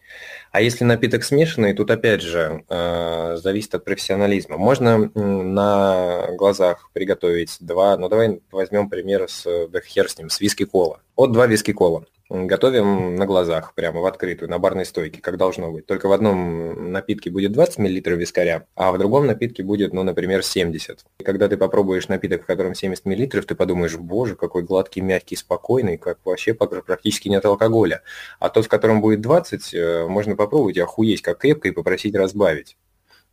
А 0.52 0.62
если 0.62 0.84
напиток 0.84 1.22
смешанный, 1.24 1.74
тут 1.74 1.90
опять 1.90 2.22
же 2.22 2.64
а, 2.70 3.36
зависит 3.36 3.74
от 3.74 3.84
профессионализма. 3.84 4.56
Можно 4.56 5.10
на 5.14 6.28
глазах 6.30 6.88
приготовить 6.94 7.58
два, 7.60 7.98
ну 7.98 8.08
давай 8.08 8.40
возьмем 8.50 8.88
пример 8.88 9.28
с, 9.28 9.68
да 9.68 9.82
хер 9.82 10.08
с 10.08 10.16
ним, 10.16 10.30
с 10.30 10.40
виски-кола. 10.40 11.00
Вот 11.14 11.30
два 11.32 11.46
виски-кола 11.46 12.06
готовим 12.32 13.14
на 13.14 13.26
глазах, 13.26 13.74
прямо 13.74 14.00
в 14.00 14.06
открытую, 14.06 14.48
на 14.50 14.58
барной 14.58 14.86
стойке, 14.86 15.20
как 15.20 15.36
должно 15.36 15.70
быть. 15.70 15.86
Только 15.86 16.08
в 16.08 16.12
одном 16.12 16.90
напитке 16.90 17.30
будет 17.30 17.52
20 17.52 17.78
мл 17.78 18.16
вискаря, 18.16 18.66
а 18.74 18.92
в 18.92 18.98
другом 18.98 19.26
напитке 19.26 19.62
будет, 19.62 19.92
ну, 19.92 20.02
например, 20.02 20.42
70. 20.42 21.04
И 21.18 21.24
когда 21.24 21.48
ты 21.48 21.56
попробуешь 21.56 22.08
напиток, 22.08 22.44
в 22.44 22.46
котором 22.46 22.74
70 22.74 23.04
мл, 23.04 23.42
ты 23.46 23.54
подумаешь, 23.54 23.96
боже, 23.96 24.34
какой 24.34 24.62
гладкий, 24.62 25.02
мягкий, 25.02 25.36
спокойный, 25.36 25.98
как 25.98 26.18
вообще 26.24 26.54
практически 26.54 27.28
нет 27.28 27.44
алкоголя. 27.44 28.02
А 28.38 28.48
тот, 28.48 28.64
в 28.64 28.68
котором 28.68 29.00
будет 29.00 29.20
20, 29.20 29.74
э, 29.74 30.06
можно 30.06 30.34
попробовать 30.34 30.76
и 30.76 30.80
охуеть 30.80 31.22
как 31.22 31.38
крепко 31.38 31.68
и 31.68 31.72
попросить 31.72 32.14
разбавить. 32.14 32.76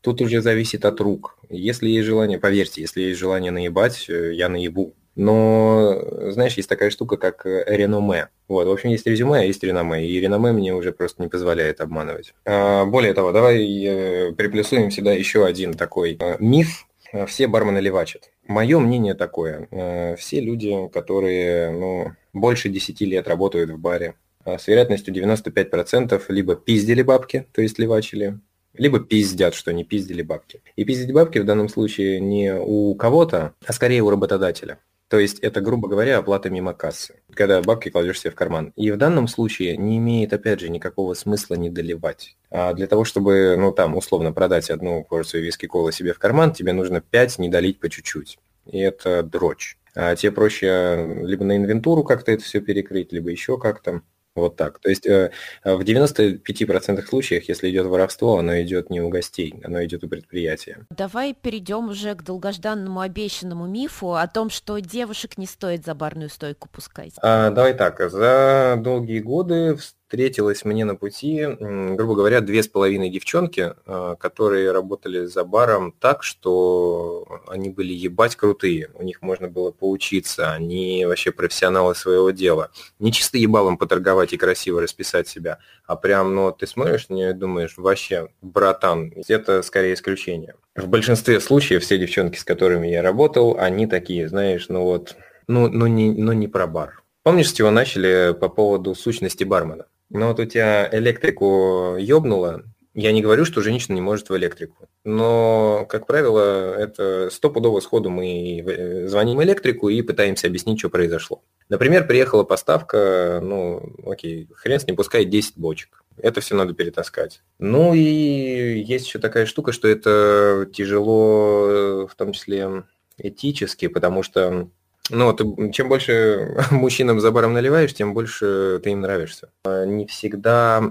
Тут 0.01 0.21
уже 0.21 0.41
зависит 0.41 0.85
от 0.85 0.99
рук. 1.01 1.37
Если 1.49 1.89
есть 1.89 2.05
желание, 2.05 2.39
поверьте, 2.39 2.81
если 2.81 3.01
есть 3.01 3.19
желание 3.19 3.51
наебать, 3.51 4.09
э, 4.09 4.33
я 4.33 4.49
наебу. 4.49 4.93
Но, 5.19 6.01
знаешь, 6.31 6.53
есть 6.53 6.69
такая 6.69 6.89
штука, 6.89 7.17
как 7.17 7.45
э, 7.45 7.65
реноме. 7.67 8.29
Вот, 8.47 8.67
в 8.67 8.71
общем, 8.71 8.87
есть 8.89 9.05
резюме, 9.05 9.39
а 9.39 9.43
есть 9.43 9.61
реноме. 9.61 10.07
И 10.07 10.17
реноме 10.17 10.53
мне 10.53 10.73
уже 10.73 10.93
просто 10.93 11.21
не 11.21 11.27
позволяет 11.27 11.81
обманывать. 11.81 12.33
А, 12.45 12.85
более 12.85 13.13
того, 13.13 13.33
давай 13.33 13.83
э, 13.83 14.31
приплюсуем 14.31 14.89
сюда 14.91 15.11
еще 15.11 15.45
один 15.45 15.73
такой 15.73 16.17
э, 16.17 16.37
миф. 16.39 16.87
Все 17.27 17.47
бармены 17.47 17.79
левачат. 17.79 18.29
Мое 18.47 18.79
мнение 18.79 19.13
такое. 19.13 20.15
Все 20.17 20.39
люди, 20.39 20.87
которые 20.93 21.71
ну, 21.71 22.11
больше 22.31 22.69
10 22.69 23.01
лет 23.01 23.27
работают 23.27 23.71
в 23.71 23.77
баре, 23.77 24.13
с 24.45 24.67
вероятностью 24.67 25.13
95% 25.13 26.21
либо 26.29 26.55
пиздили 26.55 27.01
бабки, 27.01 27.47
то 27.51 27.63
есть 27.63 27.79
левачили, 27.79 28.39
либо 28.73 28.99
пиздят, 28.99 29.55
что 29.55 29.73
не 29.73 29.83
пиздили 29.83 30.21
бабки. 30.21 30.61
И 30.75 30.85
пиздить 30.85 31.11
бабки 31.11 31.39
в 31.39 31.45
данном 31.45 31.67
случае 31.67 32.19
не 32.19 32.53
у 32.53 32.93
кого-то, 32.95 33.53
а 33.65 33.73
скорее 33.73 34.01
у 34.01 34.09
работодателя. 34.11 34.77
То 35.09 35.17
есть 35.17 35.39
это, 35.39 35.59
грубо 35.59 35.87
говоря, 35.87 36.19
оплата 36.19 36.51
мимо 36.51 36.73
кассы, 36.73 37.15
когда 37.33 37.61
бабки 37.61 37.89
кладешь 37.89 38.19
себе 38.19 38.31
в 38.31 38.35
карман. 38.35 38.73
И 38.75 38.91
в 38.91 38.97
данном 38.97 39.27
случае 39.27 39.75
не 39.75 39.97
имеет, 39.97 40.33
опять 40.33 40.59
же, 40.59 40.69
никакого 40.69 41.15
смысла 41.15 41.55
не 41.55 41.71
доливать. 41.71 42.37
А 42.51 42.73
для 42.73 42.85
того, 42.85 43.05
чтобы, 43.05 43.55
ну 43.57 43.71
там, 43.71 43.97
условно 43.97 44.31
продать 44.31 44.69
одну 44.69 45.03
порцию 45.03 45.43
виски 45.43 45.65
колы 45.65 45.91
себе 45.91 46.13
в 46.13 46.19
карман, 46.19 46.53
тебе 46.53 46.73
нужно 46.73 47.01
5 47.01 47.39
не 47.39 47.49
долить 47.49 47.79
по 47.79 47.89
чуть-чуть. 47.89 48.37
И 48.67 48.77
это 48.77 49.23
дрочь. 49.23 49.77
А 49.95 50.15
тебе 50.15 50.31
проще 50.31 51.17
либо 51.23 51.43
на 51.43 51.57
инвентуру 51.57 52.03
как-то 52.03 52.31
это 52.31 52.43
все 52.43 52.61
перекрыть, 52.61 53.11
либо 53.11 53.31
еще 53.31 53.57
как-то. 53.57 54.03
Вот 54.39 54.55
так. 54.55 54.79
То 54.79 54.89
есть 54.89 55.05
э, 55.05 55.31
в 55.63 55.81
95% 55.81 57.05
случаях, 57.05 57.49
если 57.49 57.69
идет 57.69 57.85
воровство, 57.85 58.37
оно 58.37 58.61
идет 58.61 58.89
не 58.89 59.01
у 59.01 59.09
гостей, 59.09 59.53
оно 59.63 59.83
идет 59.83 60.03
у 60.03 60.09
предприятия. 60.09 60.85
Давай 60.95 61.33
перейдем 61.33 61.89
уже 61.89 62.15
к 62.15 62.23
долгожданному 62.23 63.01
обещанному 63.01 63.67
мифу 63.67 64.13
о 64.13 64.27
том, 64.27 64.49
что 64.49 64.79
девушек 64.79 65.37
не 65.37 65.45
стоит 65.45 65.85
за 65.85 65.93
барную 65.95 66.29
стойку 66.29 66.69
пускать. 66.69 67.13
А, 67.21 67.51
давай 67.51 67.73
так. 67.73 67.99
За 68.09 68.79
долгие 68.79 69.19
годы 69.19 69.77
встретилось 70.09 70.65
мне 70.65 70.85
на 70.85 70.95
пути, 70.95 71.45
грубо 71.59 72.15
говоря, 72.15 72.41
две 72.41 72.63
с 72.63 72.67
половиной 72.67 73.11
девчонки, 73.11 73.73
а, 73.85 74.15
которые 74.15 74.71
работали 74.71 75.25
за 75.25 75.43
баром 75.43 75.93
так, 75.99 76.23
что 76.23 77.41
они 77.47 77.69
были 77.69 77.93
ебать 77.93 78.35
крутые, 78.35 78.89
у 78.95 79.03
них 79.03 79.21
можно 79.21 79.47
было 79.49 79.69
поучиться, 79.69 80.51
они 80.51 81.05
вообще 81.05 81.31
профессионалы 81.31 81.93
своего 81.93 82.31
дела. 82.31 82.71
Не 82.97 83.11
чисто 83.11 83.37
ебалом 83.37 83.77
поторговать 83.77 84.33
и 84.33 84.37
красиво 84.37 84.81
расписать 84.81 85.27
себя, 85.27 85.59
а 85.85 85.95
прям, 85.95 86.33
ну, 86.33 86.51
ты 86.51 86.65
смотришь 86.65 87.07
на 87.09 87.13
нее 87.13 87.29
и 87.29 87.33
думаешь, 87.33 87.75
вообще, 87.77 88.29
братан, 88.41 89.13
это 89.27 89.61
скорее 89.61 89.93
исключение. 89.93 90.55
В 90.75 90.87
большинстве 90.87 91.39
случаев 91.39 91.83
все 91.83 91.99
девчонки, 91.99 92.39
с 92.39 92.43
которыми 92.43 92.87
я 92.87 93.03
работал, 93.03 93.57
они 93.59 93.85
такие, 93.85 94.27
знаешь, 94.27 94.69
ну 94.69 94.85
вот, 94.85 95.15
ну, 95.45 95.67
ну, 95.67 95.85
не, 95.85 96.09
ну 96.11 96.31
не 96.31 96.47
про 96.47 96.65
бар. 96.65 97.03
Помнишь, 97.21 97.49
с 97.49 97.53
чего 97.53 97.69
начали 97.69 98.33
по 98.33 98.49
поводу 98.49 98.95
сущности 98.95 99.43
бармена? 99.43 99.85
Но 100.09 100.29
вот 100.29 100.39
у 100.39 100.45
тебя 100.45 100.89
электрику 100.91 101.95
ёбнуло, 101.97 102.63
я 102.95 103.11
не 103.11 103.21
говорю, 103.21 103.45
что 103.45 103.61
женщина 103.61 103.95
не 103.95 104.01
может 104.01 104.29
в 104.29 104.35
электрику. 104.35 104.89
Но, 105.05 105.85
как 105.87 106.07
правило, 106.07 106.73
это 106.73 107.29
стопудово 107.31 107.79
сходу 107.79 108.09
мы 108.09 108.59
э, 108.59 109.07
звоним 109.07 109.41
электрику 109.43 109.89
и 109.89 110.01
пытаемся 110.01 110.47
объяснить, 110.47 110.79
что 110.79 110.89
произошло. 110.89 111.41
Например, 111.69 112.05
приехала 112.05 112.43
поставка, 112.43 113.39
ну, 113.43 113.93
окей, 114.05 114.49
хрен 114.55 114.79
с 114.79 114.87
ним, 114.87 114.95
пускай 114.95 115.23
10 115.23 115.57
бочек. 115.57 116.03
Это 116.17 116.41
все 116.41 116.55
надо 116.55 116.73
перетаскать. 116.73 117.41
Ну 117.59 117.93
и 117.93 118.01
есть 118.01 119.05
еще 119.05 119.19
такая 119.19 119.45
штука, 119.45 119.71
что 119.71 119.87
это 119.87 120.67
тяжело, 120.73 122.07
в 122.07 122.15
том 122.15 122.33
числе 122.33 122.83
этически, 123.17 123.87
потому 123.87 124.23
что 124.23 124.69
ну, 125.09 125.33
ты, 125.33 125.71
чем 125.71 125.89
больше 125.89 126.55
мужчинам 126.71 127.19
за 127.19 127.31
баром 127.31 127.53
наливаешь, 127.53 127.93
тем 127.93 128.13
больше 128.13 128.79
ты 128.83 128.91
им 128.91 129.01
нравишься. 129.01 129.51
А 129.65 129.85
не 129.85 130.05
всегда 130.05 130.81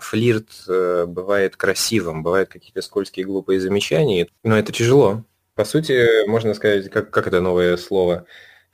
флирт 0.00 0.48
э, 0.68 1.04
бывает 1.06 1.56
красивым, 1.56 2.22
бывают 2.22 2.48
какие-то 2.48 2.82
скользкие 2.82 3.26
глупые 3.26 3.60
замечания, 3.60 4.28
но 4.42 4.58
это 4.58 4.72
тяжело. 4.72 5.24
По 5.54 5.64
сути, 5.64 6.26
можно 6.26 6.54
сказать, 6.54 6.90
как, 6.90 7.10
как 7.10 7.26
это 7.26 7.40
новое 7.40 7.76
слово, 7.76 8.26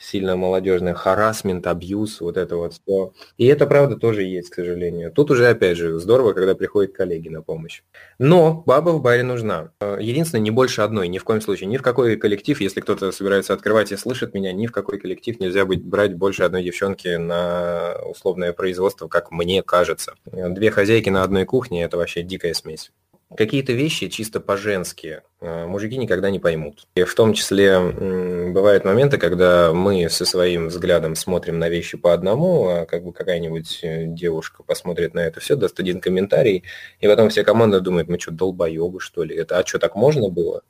сильно 0.03 0.37
молодежное, 0.37 0.95
харасмент, 0.95 1.67
абьюз, 1.67 2.21
вот 2.21 2.37
это 2.37 2.57
вот 2.57 2.75
все. 2.75 3.13
И 3.39 3.47
это, 3.47 3.67
правда, 3.67 3.97
тоже 3.97 4.25
есть, 4.25 4.51
к 4.51 4.55
сожалению. 4.55 5.13
Тут 5.13 5.31
уже, 5.31 5.49
опять 5.49 5.77
же, 5.77 5.99
здорово, 5.99 6.33
когда 6.33 6.55
приходят 6.55 6.93
коллеги 6.93 7.29
на 7.29 7.43
помощь. 7.43 7.83
Но 8.19 8.63
баба 8.67 8.91
в 8.91 9.01
баре 9.01 9.23
нужна. 9.23 9.71
Единственное, 9.81 10.43
не 10.43 10.51
больше 10.51 10.83
одной, 10.83 11.09
ни 11.09 11.19
в 11.19 11.25
коем 11.25 11.41
случае. 11.41 11.69
Ни 11.69 11.77
в 11.77 11.83
какой 11.83 12.17
коллектив, 12.17 12.61
если 12.61 12.81
кто-то 12.81 13.13
собирается 13.13 13.55
открывать 13.55 13.93
и 13.93 13.97
слышит 13.97 14.35
меня, 14.35 14.53
ни 14.53 14.67
в 14.67 14.73
какой 14.73 14.99
коллектив 14.99 15.39
нельзя 15.41 15.65
быть, 15.65 15.85
брать 15.85 16.15
больше 16.15 16.43
одной 16.43 16.65
девчонки 16.65 17.17
на 17.17 17.95
условное 18.05 18.53
производство, 18.53 19.09
как 19.09 19.31
мне 19.31 19.63
кажется. 19.63 20.15
Две 20.25 20.71
хозяйки 20.71 21.11
на 21.11 21.23
одной 21.23 21.45
кухне– 21.45 21.83
это 21.85 21.97
вообще 21.97 22.23
дикая 22.23 22.55
смесь 22.55 22.91
какие-то 23.37 23.73
вещи 23.73 24.09
чисто 24.09 24.41
по-женски 24.41 25.23
э, 25.41 25.67
мужики 25.67 25.97
никогда 25.97 26.31
не 26.31 26.39
поймут. 26.39 26.87
И 26.95 27.05
в 27.05 27.15
том 27.15 27.33
числе 27.35 27.79
бывают 27.79 28.85
моменты, 28.85 29.19
когда 29.19 29.73
мы 29.73 30.09
со 30.09 30.25
своим 30.25 30.69
взглядом 30.69 31.15
смотрим 31.15 31.59
на 31.59 31.69
вещи 31.69 31.97
по 31.97 32.13
одному, 32.13 32.69
а 32.69 32.87
как 32.87 33.05
бы 33.05 33.13
какая-нибудь 33.13 33.81
э, 33.83 34.05
девушка 34.07 34.63
посмотрит 34.63 35.15
на 35.15 35.21
это 35.21 35.41
все, 35.41 35.57
даст 35.57 35.79
один 35.81 36.01
комментарий, 36.01 36.65
и 37.01 37.07
потом 37.07 37.29
вся 37.29 37.45
команда 37.45 37.81
думает, 37.81 38.09
мы 38.09 38.19
что, 38.19 38.31
долбоебы, 38.31 39.01
что 39.01 39.25
ли? 39.25 39.37
Это, 39.37 39.59
а 39.59 39.67
что, 39.67 39.79
так 39.79 39.95
можно 39.97 40.29
было? 40.29 40.63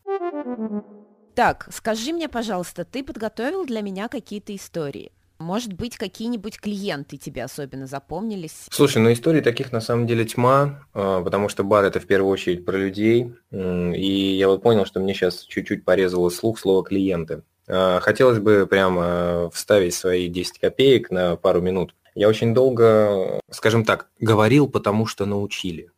Так, 1.34 1.68
скажи 1.72 2.12
мне, 2.12 2.28
пожалуйста, 2.28 2.84
ты 2.84 3.02
подготовил 3.02 3.64
для 3.64 3.80
меня 3.80 4.08
какие-то 4.08 4.54
истории? 4.54 5.12
Может 5.42 5.72
быть, 5.72 5.96
какие-нибудь 5.96 6.60
клиенты 6.60 7.16
тебе 7.16 7.42
особенно 7.42 7.86
запомнились? 7.86 8.66
Слушай, 8.70 8.98
ну 8.98 9.12
историй 9.12 9.40
таких 9.40 9.72
на 9.72 9.80
самом 9.80 10.06
деле 10.06 10.24
тьма, 10.24 10.86
а, 10.94 11.20
потому 11.20 11.48
что 11.48 11.64
бар 11.64 11.84
это 11.84 11.98
в 11.98 12.06
первую 12.06 12.30
очередь 12.30 12.64
про 12.64 12.76
людей. 12.76 13.34
И 13.50 14.36
я 14.38 14.48
вот 14.48 14.62
понял, 14.62 14.86
что 14.86 15.00
мне 15.00 15.14
сейчас 15.14 15.42
чуть-чуть 15.42 15.84
порезало 15.84 16.30
слух 16.30 16.60
слово 16.60 16.84
клиенты. 16.84 17.42
А, 17.68 17.98
хотелось 17.98 18.38
бы 18.38 18.68
прямо 18.70 19.50
вставить 19.52 19.94
свои 19.94 20.28
10 20.28 20.60
копеек 20.60 21.10
на 21.10 21.34
пару 21.34 21.60
минут. 21.60 21.96
Я 22.14 22.28
очень 22.28 22.54
долго, 22.54 23.40
скажем 23.50 23.84
так, 23.84 24.10
говорил, 24.20 24.68
потому 24.68 25.06
что 25.06 25.26
научили, 25.26 25.90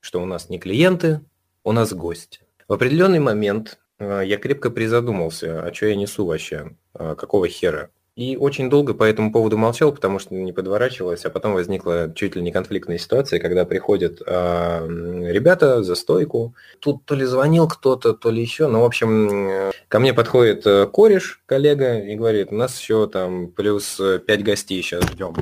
что 0.00 0.20
у 0.20 0.26
нас 0.26 0.50
не 0.50 0.58
клиенты, 0.58 1.20
у 1.64 1.72
нас 1.72 1.94
гости. 1.94 2.40
В 2.68 2.74
определенный 2.74 3.20
момент 3.20 3.78
а, 3.98 4.20
я 4.20 4.36
крепко 4.36 4.68
призадумался, 4.68 5.62
а 5.62 5.72
что 5.72 5.86
я 5.86 5.96
несу 5.96 6.26
вообще, 6.26 6.76
какого 6.92 7.48
хера? 7.48 7.88
И 8.16 8.36
очень 8.36 8.68
долго 8.68 8.92
по 8.92 9.04
этому 9.04 9.32
поводу 9.32 9.56
молчал, 9.56 9.92
потому 9.92 10.18
что 10.18 10.34
не 10.34 10.52
подворачивалось, 10.52 11.24
а 11.24 11.30
потом 11.30 11.54
возникла 11.54 12.12
чуть 12.14 12.34
ли 12.36 12.42
не 12.42 12.50
конфликтная 12.50 12.98
ситуация, 12.98 13.38
когда 13.38 13.64
приходят 13.64 14.20
э, 14.26 15.28
ребята 15.30 15.82
за 15.82 15.94
стойку. 15.94 16.54
Тут 16.80 17.04
то 17.04 17.14
ли 17.14 17.24
звонил 17.24 17.68
кто-то, 17.68 18.12
то 18.12 18.30
ли 18.30 18.42
еще. 18.42 18.66
Ну, 18.66 18.80
в 18.80 18.84
общем, 18.84 19.70
ко 19.88 20.00
мне 20.00 20.12
подходит 20.12 20.66
э, 20.66 20.86
кореш, 20.86 21.40
коллега, 21.46 22.00
и 22.00 22.16
говорит, 22.16 22.48
у 22.50 22.56
нас 22.56 22.78
еще 22.80 23.06
там 23.06 23.48
плюс 23.48 24.00
5 24.26 24.44
гостей 24.44 24.82
сейчас 24.82 25.04
ждем. 25.04 25.36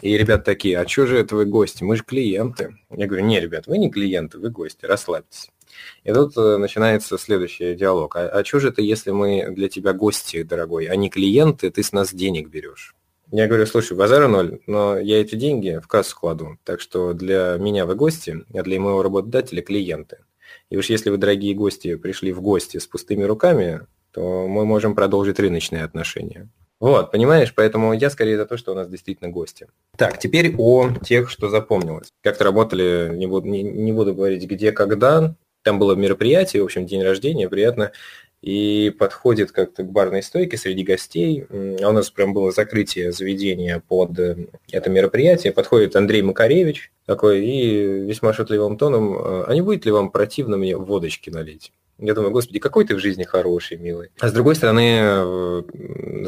И 0.00 0.16
ребята 0.16 0.44
такие, 0.44 0.78
а 0.78 0.88
что 0.88 1.06
же 1.06 1.18
это 1.18 1.34
вы 1.34 1.44
гости? 1.44 1.82
Мы 1.82 1.96
же 1.96 2.04
клиенты. 2.04 2.76
Я 2.90 3.06
говорю, 3.06 3.24
не, 3.24 3.40
ребят, 3.40 3.66
вы 3.66 3.78
не 3.78 3.90
клиенты, 3.90 4.38
вы 4.38 4.50
гости, 4.50 4.86
расслабьтесь. 4.86 5.50
И 6.04 6.12
тут 6.12 6.36
э, 6.36 6.56
начинается 6.56 7.18
следующий 7.18 7.74
диалог. 7.74 8.16
А, 8.16 8.28
а 8.28 8.44
что 8.44 8.60
же 8.60 8.68
это, 8.68 8.82
если 8.82 9.10
мы 9.10 9.50
для 9.50 9.68
тебя 9.68 9.92
гости, 9.92 10.42
дорогой, 10.42 10.86
а 10.86 10.96
не 10.96 11.10
клиенты, 11.10 11.70
ты 11.70 11.82
с 11.82 11.92
нас 11.92 12.12
денег 12.12 12.48
берешь? 12.48 12.94
Я 13.32 13.48
говорю, 13.48 13.66
слушай, 13.66 13.96
базара 13.96 14.28
ноль, 14.28 14.60
но 14.66 14.98
я 14.98 15.20
эти 15.20 15.34
деньги 15.34 15.80
в 15.82 15.88
кассу 15.88 16.16
кладу. 16.16 16.58
Так 16.64 16.80
что 16.80 17.12
для 17.12 17.56
меня 17.58 17.84
вы 17.84 17.96
гости, 17.96 18.44
а 18.54 18.62
для 18.62 18.78
моего 18.78 19.02
работодателя 19.02 19.62
клиенты. 19.62 20.18
И 20.70 20.76
уж 20.76 20.90
если 20.90 21.10
вы, 21.10 21.16
дорогие 21.16 21.54
гости, 21.54 21.96
пришли 21.96 22.32
в 22.32 22.40
гости 22.40 22.78
с 22.78 22.86
пустыми 22.86 23.24
руками, 23.24 23.80
то 24.12 24.46
мы 24.46 24.64
можем 24.64 24.94
продолжить 24.94 25.40
рыночные 25.40 25.82
отношения. 25.82 26.48
Вот, 26.78 27.10
понимаешь, 27.10 27.54
поэтому 27.54 27.94
я 27.94 28.10
скорее 28.10 28.36
за 28.36 28.44
то, 28.44 28.56
что 28.56 28.72
у 28.72 28.74
нас 28.74 28.88
действительно 28.88 29.30
гости. 29.30 29.66
Так, 29.96 30.18
теперь 30.18 30.54
о 30.58 30.90
тех, 31.04 31.30
что 31.30 31.48
запомнилось. 31.48 32.12
Как-то 32.22 32.44
работали, 32.44 33.12
не 33.14 33.26
буду, 33.26 33.48
не, 33.48 33.62
не 33.62 33.92
буду 33.92 34.14
говорить 34.14 34.44
где, 34.44 34.72
когда, 34.72 35.34
там 35.66 35.80
было 35.80 35.96
мероприятие, 35.96 36.62
в 36.62 36.66
общем, 36.66 36.86
день 36.86 37.02
рождения, 37.02 37.48
приятно. 37.48 37.90
И 38.40 38.94
подходит 38.96 39.50
как-то 39.50 39.82
к 39.82 39.90
барной 39.90 40.22
стойке 40.22 40.56
среди 40.56 40.84
гостей. 40.84 41.44
А 41.50 41.88
у 41.88 41.92
нас 41.92 42.08
прям 42.08 42.32
было 42.32 42.52
закрытие 42.52 43.10
заведения 43.10 43.82
под 43.88 44.16
э, 44.20 44.46
это 44.70 44.90
мероприятие. 44.90 45.52
Подходит 45.52 45.96
Андрей 45.96 46.22
Макаревич 46.22 46.92
такой 47.04 47.44
и 47.44 48.04
весьма 48.04 48.32
шутливым 48.32 48.78
тоном, 48.78 49.16
а 49.18 49.52
не 49.52 49.60
будет 49.60 49.84
ли 49.86 49.90
вам 49.90 50.10
противно 50.10 50.56
мне 50.56 50.76
водочки 50.76 51.30
налить? 51.30 51.72
Я 51.98 52.12
думаю, 52.12 52.30
господи, 52.30 52.58
какой 52.58 52.84
ты 52.84 52.94
в 52.94 52.98
жизни 52.98 53.24
хороший, 53.24 53.78
милый. 53.78 54.10
А 54.20 54.28
с 54.28 54.32
другой 54.32 54.54
стороны, 54.54 54.98
э, 55.00 55.62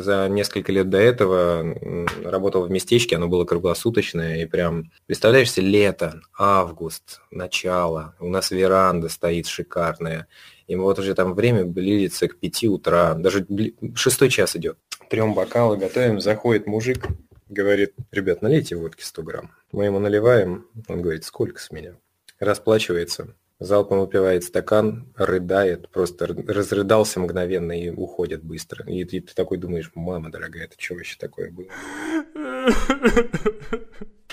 за 0.02 0.26
несколько 0.28 0.72
лет 0.72 0.88
до 0.88 0.98
этого 0.98 1.76
работал 2.24 2.62
в 2.64 2.70
местечке, 2.70 3.16
оно 3.16 3.28
было 3.28 3.44
круглосуточное, 3.44 4.42
и 4.42 4.46
прям, 4.46 4.90
представляешь 5.06 5.54
лето, 5.56 6.20
август, 6.38 7.20
начало, 7.30 8.14
у 8.18 8.28
нас 8.28 8.50
веранда 8.50 9.10
стоит 9.10 9.46
шикарная, 9.46 10.26
и 10.66 10.76
вот 10.76 10.98
уже 10.98 11.14
там 11.14 11.34
время 11.34 11.64
близится 11.64 12.28
к 12.28 12.38
пяти 12.38 12.68
утра, 12.68 13.14
даже 13.14 13.46
шестой 13.94 14.30
час 14.30 14.56
идет. 14.56 14.78
Трем 15.10 15.34
бокалы 15.34 15.76
готовим, 15.76 16.20
заходит 16.20 16.66
мужик, 16.66 17.06
говорит, 17.48 17.94
ребят, 18.10 18.40
налейте 18.40 18.76
водки 18.76 19.02
100 19.02 19.22
грамм. 19.22 19.50
Мы 19.72 19.86
ему 19.86 19.98
наливаем, 19.98 20.66
он 20.88 21.02
говорит, 21.02 21.24
сколько 21.24 21.60
с 21.60 21.70
меня? 21.70 21.96
Расплачивается, 22.38 23.34
залпом 23.60 24.00
выпивает 24.00 24.44
стакан, 24.44 25.12
рыдает, 25.16 25.88
просто 25.88 26.26
разрыдался 26.26 27.20
мгновенно 27.20 27.72
и 27.72 27.90
уходит 27.90 28.42
быстро. 28.42 28.84
И, 28.86 29.00
и 29.00 29.20
ты 29.20 29.34
такой 29.34 29.58
думаешь, 29.58 29.90
мама 29.94 30.30
дорогая, 30.30 30.64
это 30.64 30.74
что 30.78 30.94
вообще 30.94 31.16
такое 31.18 31.50
было? 31.50 31.68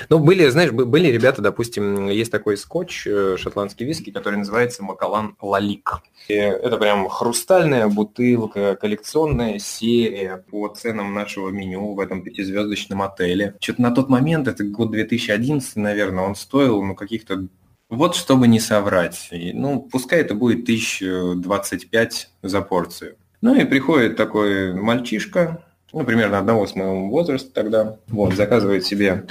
Ну, 0.09 0.19
были, 0.19 0.47
знаешь, 0.49 0.71
были 0.71 1.07
ребята, 1.07 1.41
допустим, 1.41 2.09
есть 2.09 2.31
такой 2.31 2.57
скотч, 2.57 3.07
э, 3.07 3.37
шотландский 3.37 3.85
виски, 3.85 4.11
который 4.11 4.35
называется 4.35 4.83
Макалан 4.83 5.37
Лалик. 5.41 6.01
И 6.27 6.33
это 6.33 6.77
прям 6.77 7.07
хрустальная 7.07 7.87
бутылка, 7.87 8.75
коллекционная 8.75 9.57
серия 9.57 10.43
по 10.51 10.67
ценам 10.67 11.13
нашего 11.13 11.49
меню 11.49 11.93
в 11.93 11.99
этом 12.01 12.23
пятизвездочном 12.23 13.01
отеле. 13.01 13.55
Что-то 13.61 13.81
на 13.81 13.91
тот 13.91 14.09
момент, 14.09 14.47
это 14.47 14.65
год 14.65 14.91
2011, 14.91 15.77
наверное, 15.77 16.25
он 16.25 16.35
стоил, 16.35 16.83
ну, 16.83 16.93
каких-то 16.93 17.47
вот 17.89 18.15
чтобы 18.15 18.47
не 18.47 18.59
соврать. 18.59 19.29
Ну, 19.31 19.81
пускай 19.81 20.21
это 20.21 20.35
будет 20.35 20.63
1025 20.63 22.29
за 22.41 22.61
порцию. 22.61 23.15
Ну 23.41 23.55
и 23.55 23.65
приходит 23.65 24.17
такой 24.17 24.73
мальчишка, 24.73 25.63
ну, 25.93 26.03
примерно 26.03 26.39
одного 26.39 26.67
с 26.67 26.75
моего 26.75 27.07
возраста 27.07 27.51
тогда, 27.53 27.97
вот, 28.07 28.33
заказывает 28.33 28.85
себе 28.85 29.27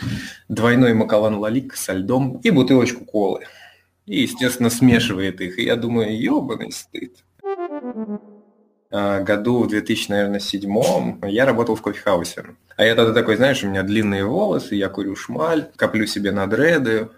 двойной 0.48 0.94
макалан 0.94 1.36
лалик 1.36 1.74
со 1.74 1.92
льдом 1.92 2.40
и 2.42 2.50
бутылочку 2.50 3.04
колы. 3.04 3.40
И, 4.06 4.22
естественно, 4.22 4.70
смешивает 4.70 5.40
их. 5.40 5.58
И 5.58 5.64
я 5.64 5.76
думаю, 5.76 6.18
ебаный 6.18 6.72
стыд. 6.72 7.24
А, 8.90 9.20
году 9.20 9.64
в 9.64 9.68
2007 9.68 11.18
я 11.26 11.44
работал 11.44 11.74
в 11.74 11.82
кофехаусе. 11.82 12.44
А 12.76 12.84
я 12.84 12.94
тогда 12.94 13.12
такой, 13.12 13.36
знаешь, 13.36 13.64
у 13.64 13.68
меня 13.68 13.82
длинные 13.82 14.24
волосы, 14.24 14.76
я 14.76 14.88
курю 14.88 15.16
шмаль, 15.16 15.70
коплю 15.76 16.06
себе 16.06 16.30
на 16.32 16.46
дреды, 16.46 17.08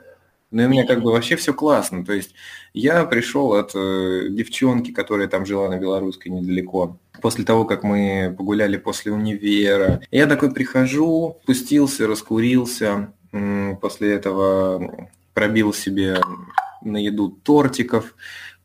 ну 0.57 0.63
и 0.63 0.65
у 0.65 0.69
меня 0.71 0.87
как 0.87 1.03
бы 1.03 1.13
вообще 1.13 1.37
все 1.37 1.53
классно. 1.53 2.03
То 2.03 2.15
есть 2.15 2.35
я 2.73 3.05
пришел 3.05 3.53
от 3.53 3.73
э, 3.75 4.29
девчонки, 4.31 4.91
которая 4.91 5.29
там 5.29 5.45
жила 5.45 5.69
на 5.69 5.77
Белорусской 5.77 6.33
недалеко. 6.33 6.97
После 7.21 7.45
того, 7.45 7.67
как 7.67 7.83
мы 7.83 8.35
погуляли 8.37 8.79
после 8.79 9.13
универа. 9.13 10.01
Я 10.11 10.27
такой 10.27 10.51
прихожу, 10.51 11.39
спустился, 11.43 12.07
раскурился. 12.07 13.13
После 13.83 14.15
этого 14.15 15.11
пробил 15.35 15.75
себе 15.75 16.23
на 16.81 16.97
еду 16.97 17.29
тортиков 17.29 18.15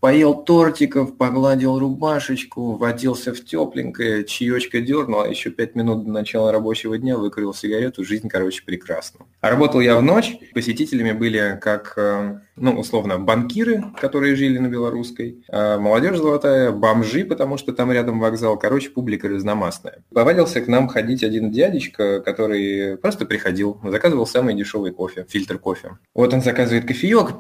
Поел 0.01 0.33
тортиков, 0.33 1.15
погладил 1.15 1.77
рубашечку, 1.77 2.75
водился 2.75 3.35
в 3.35 3.45
тепленькое, 3.45 4.23
чаечка 4.23 4.81
дернул, 4.81 5.21
а 5.21 5.27
еще 5.27 5.51
пять 5.51 5.75
минут 5.75 6.05
до 6.05 6.11
начала 6.11 6.51
рабочего 6.51 6.97
дня 6.97 7.17
выкурил 7.17 7.53
сигарету, 7.53 8.03
жизнь, 8.03 8.27
короче, 8.27 8.63
прекрасна. 8.65 9.27
А 9.41 9.51
работал 9.51 9.79
я 9.79 9.95
в 9.95 10.01
ночь, 10.01 10.39
посетителями 10.55 11.11
были 11.11 11.59
как, 11.61 11.93
э, 11.97 12.39
ну, 12.55 12.77
условно, 12.79 13.17
банкиры, 13.17 13.83
которые 13.99 14.35
жили 14.35 14.57
на 14.57 14.67
Белорусской, 14.67 15.43
а 15.49 15.79
молодежь 15.79 16.17
золотая, 16.17 16.71
бомжи, 16.71 17.23
потому 17.23 17.57
что 17.57 17.73
там 17.73 17.91
рядом 17.91 18.19
вокзал, 18.19 18.57
короче, 18.57 18.89
публика 18.89 19.27
разномастная. 19.27 20.03
Повадился 20.13 20.61
к 20.61 20.67
нам 20.67 20.87
ходить 20.87 21.23
один 21.23 21.51
дядечка, 21.51 22.21
который 22.21 22.97
просто 22.97 23.25
приходил, 23.25 23.79
заказывал 23.83 24.27
самый 24.27 24.55
дешевый 24.55 24.91
кофе, 24.91 25.25
фильтр 25.29 25.57
кофе. 25.57 25.97
Вот 26.13 26.33
он 26.33 26.41
заказывает 26.41 26.85
кофеек, 26.85 27.35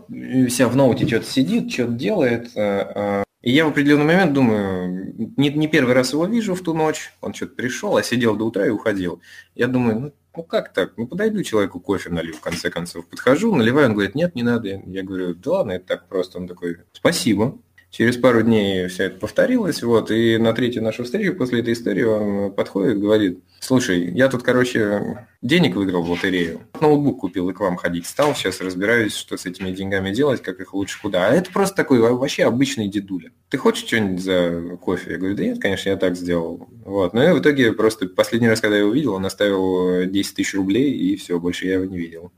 вся 0.47 0.67
в 0.67 0.75
ноуте 0.75 1.07
что-то 1.07 1.25
сидит, 1.25 1.71
что-то 1.71 1.91
делает, 1.93 2.49
а, 2.55 3.23
и 3.41 3.51
я 3.51 3.65
в 3.65 3.69
определенный 3.69 4.05
момент 4.05 4.33
думаю, 4.33 5.13
не, 5.37 5.49
не 5.49 5.67
первый 5.67 5.95
раз 5.95 6.13
его 6.13 6.25
вижу 6.25 6.53
в 6.53 6.61
ту 6.61 6.73
ночь, 6.73 7.11
он 7.21 7.33
что-то 7.33 7.55
пришел, 7.55 7.97
а 7.97 8.03
сидел 8.03 8.35
до 8.35 8.45
утра 8.45 8.67
и 8.67 8.69
уходил. 8.69 9.19
Я 9.55 9.67
думаю, 9.67 9.99
ну, 9.99 10.13
ну 10.35 10.43
как 10.43 10.73
так? 10.73 10.93
Ну 10.97 11.07
подойду 11.07 11.43
человеку 11.43 11.79
кофе 11.79 12.09
налью, 12.09 12.33
в 12.33 12.41
конце 12.41 12.69
концов. 12.69 13.07
Подхожу, 13.07 13.55
наливаю, 13.55 13.87
он 13.87 13.93
говорит, 13.93 14.15
нет, 14.15 14.35
не 14.35 14.43
надо. 14.43 14.67
Я 14.85 15.03
говорю, 15.03 15.35
да 15.35 15.51
ладно, 15.51 15.71
это 15.73 15.85
так 15.87 16.07
просто. 16.07 16.37
Он 16.37 16.47
такой, 16.47 16.77
спасибо. 16.93 17.59
Через 17.91 18.15
пару 18.15 18.41
дней 18.41 18.87
все 18.87 19.03
это 19.03 19.19
повторилось, 19.19 19.83
вот, 19.83 20.11
и 20.11 20.37
на 20.37 20.53
третью 20.53 20.81
нашу 20.81 21.03
встречу 21.03 21.35
после 21.35 21.59
этой 21.59 21.73
истории 21.73 22.03
он 22.03 22.53
подходит, 22.53 23.01
говорит, 23.01 23.43
слушай, 23.59 24.09
я 24.13 24.29
тут, 24.29 24.43
короче, 24.43 25.27
денег 25.41 25.75
выиграл 25.75 26.01
в 26.01 26.09
лотерею, 26.09 26.61
ноутбук 26.79 27.19
купил 27.19 27.49
и 27.49 27.53
к 27.53 27.59
вам 27.59 27.75
ходить 27.75 28.05
стал, 28.05 28.33
сейчас 28.33 28.61
разбираюсь, 28.61 29.13
что 29.13 29.35
с 29.35 29.45
этими 29.45 29.71
деньгами 29.71 30.13
делать, 30.13 30.41
как 30.41 30.61
их 30.61 30.73
лучше 30.73 31.01
куда. 31.01 31.27
А 31.27 31.33
это 31.33 31.51
просто 31.51 31.75
такой 31.75 31.99
вообще 31.99 32.45
обычный 32.45 32.87
дедуля. 32.87 33.33
Ты 33.49 33.57
хочешь 33.57 33.85
что-нибудь 33.85 34.23
за 34.23 34.77
кофе? 34.81 35.11
Я 35.11 35.17
говорю, 35.17 35.35
да 35.35 35.43
нет, 35.43 35.61
конечно, 35.61 35.89
я 35.89 35.97
так 35.97 36.15
сделал. 36.15 36.69
Вот. 36.85 37.13
Ну 37.13 37.21
и 37.21 37.33
в 37.33 37.41
итоге 37.41 37.73
просто 37.73 38.07
последний 38.07 38.47
раз, 38.47 38.61
когда 38.61 38.77
я 38.77 38.83
его 38.83 38.93
видел, 38.93 39.15
он 39.15 39.25
оставил 39.25 40.09
10 40.09 40.35
тысяч 40.35 40.53
рублей, 40.53 40.93
и 40.93 41.17
все, 41.17 41.37
больше 41.41 41.67
я 41.67 41.73
его 41.73 41.83
не 41.83 41.97
видел. 41.97 42.31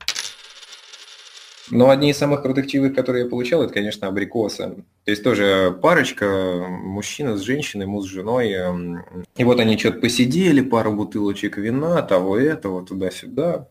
Но 1.70 1.92
одни 1.92 2.10
из 2.10 2.18
самых 2.18 2.42
крутых 2.42 2.66
чаевых, 2.66 2.96
которые 2.96 3.26
я 3.26 3.30
получал, 3.30 3.62
это, 3.62 3.72
конечно, 3.72 4.08
абрикосы. 4.08 4.84
То 5.06 5.12
есть 5.12 5.24
тоже 5.24 5.78
парочка, 5.82 6.66
мужчина 6.70 7.38
с 7.38 7.42
женщиной, 7.42 7.86
муж 7.86 8.06
с 8.06 8.10
женой. 8.10 8.52
Эм, 8.52 9.04
и 9.36 9.44
вот 9.44 9.60
они 9.60 9.78
что-то 9.78 10.00
посидели, 10.00 10.62
пару 10.62 10.94
бутылочек 10.94 11.58
вина, 11.58 12.02
того 12.02 12.38
этого, 12.38 12.86
туда-сюда. 12.86 13.68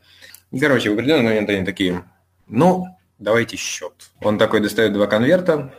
И, 0.50 0.60
короче, 0.60 0.90
в 0.90 0.94
определенный 0.94 1.24
момент 1.24 1.48
они 1.48 1.64
такие, 1.64 2.04
ну, 2.48 2.86
давайте 3.18 3.56
счет. 3.56 3.94
Он 4.20 4.36
такой 4.36 4.60
достает 4.60 4.92
два 4.92 5.06
конверта. 5.06 5.72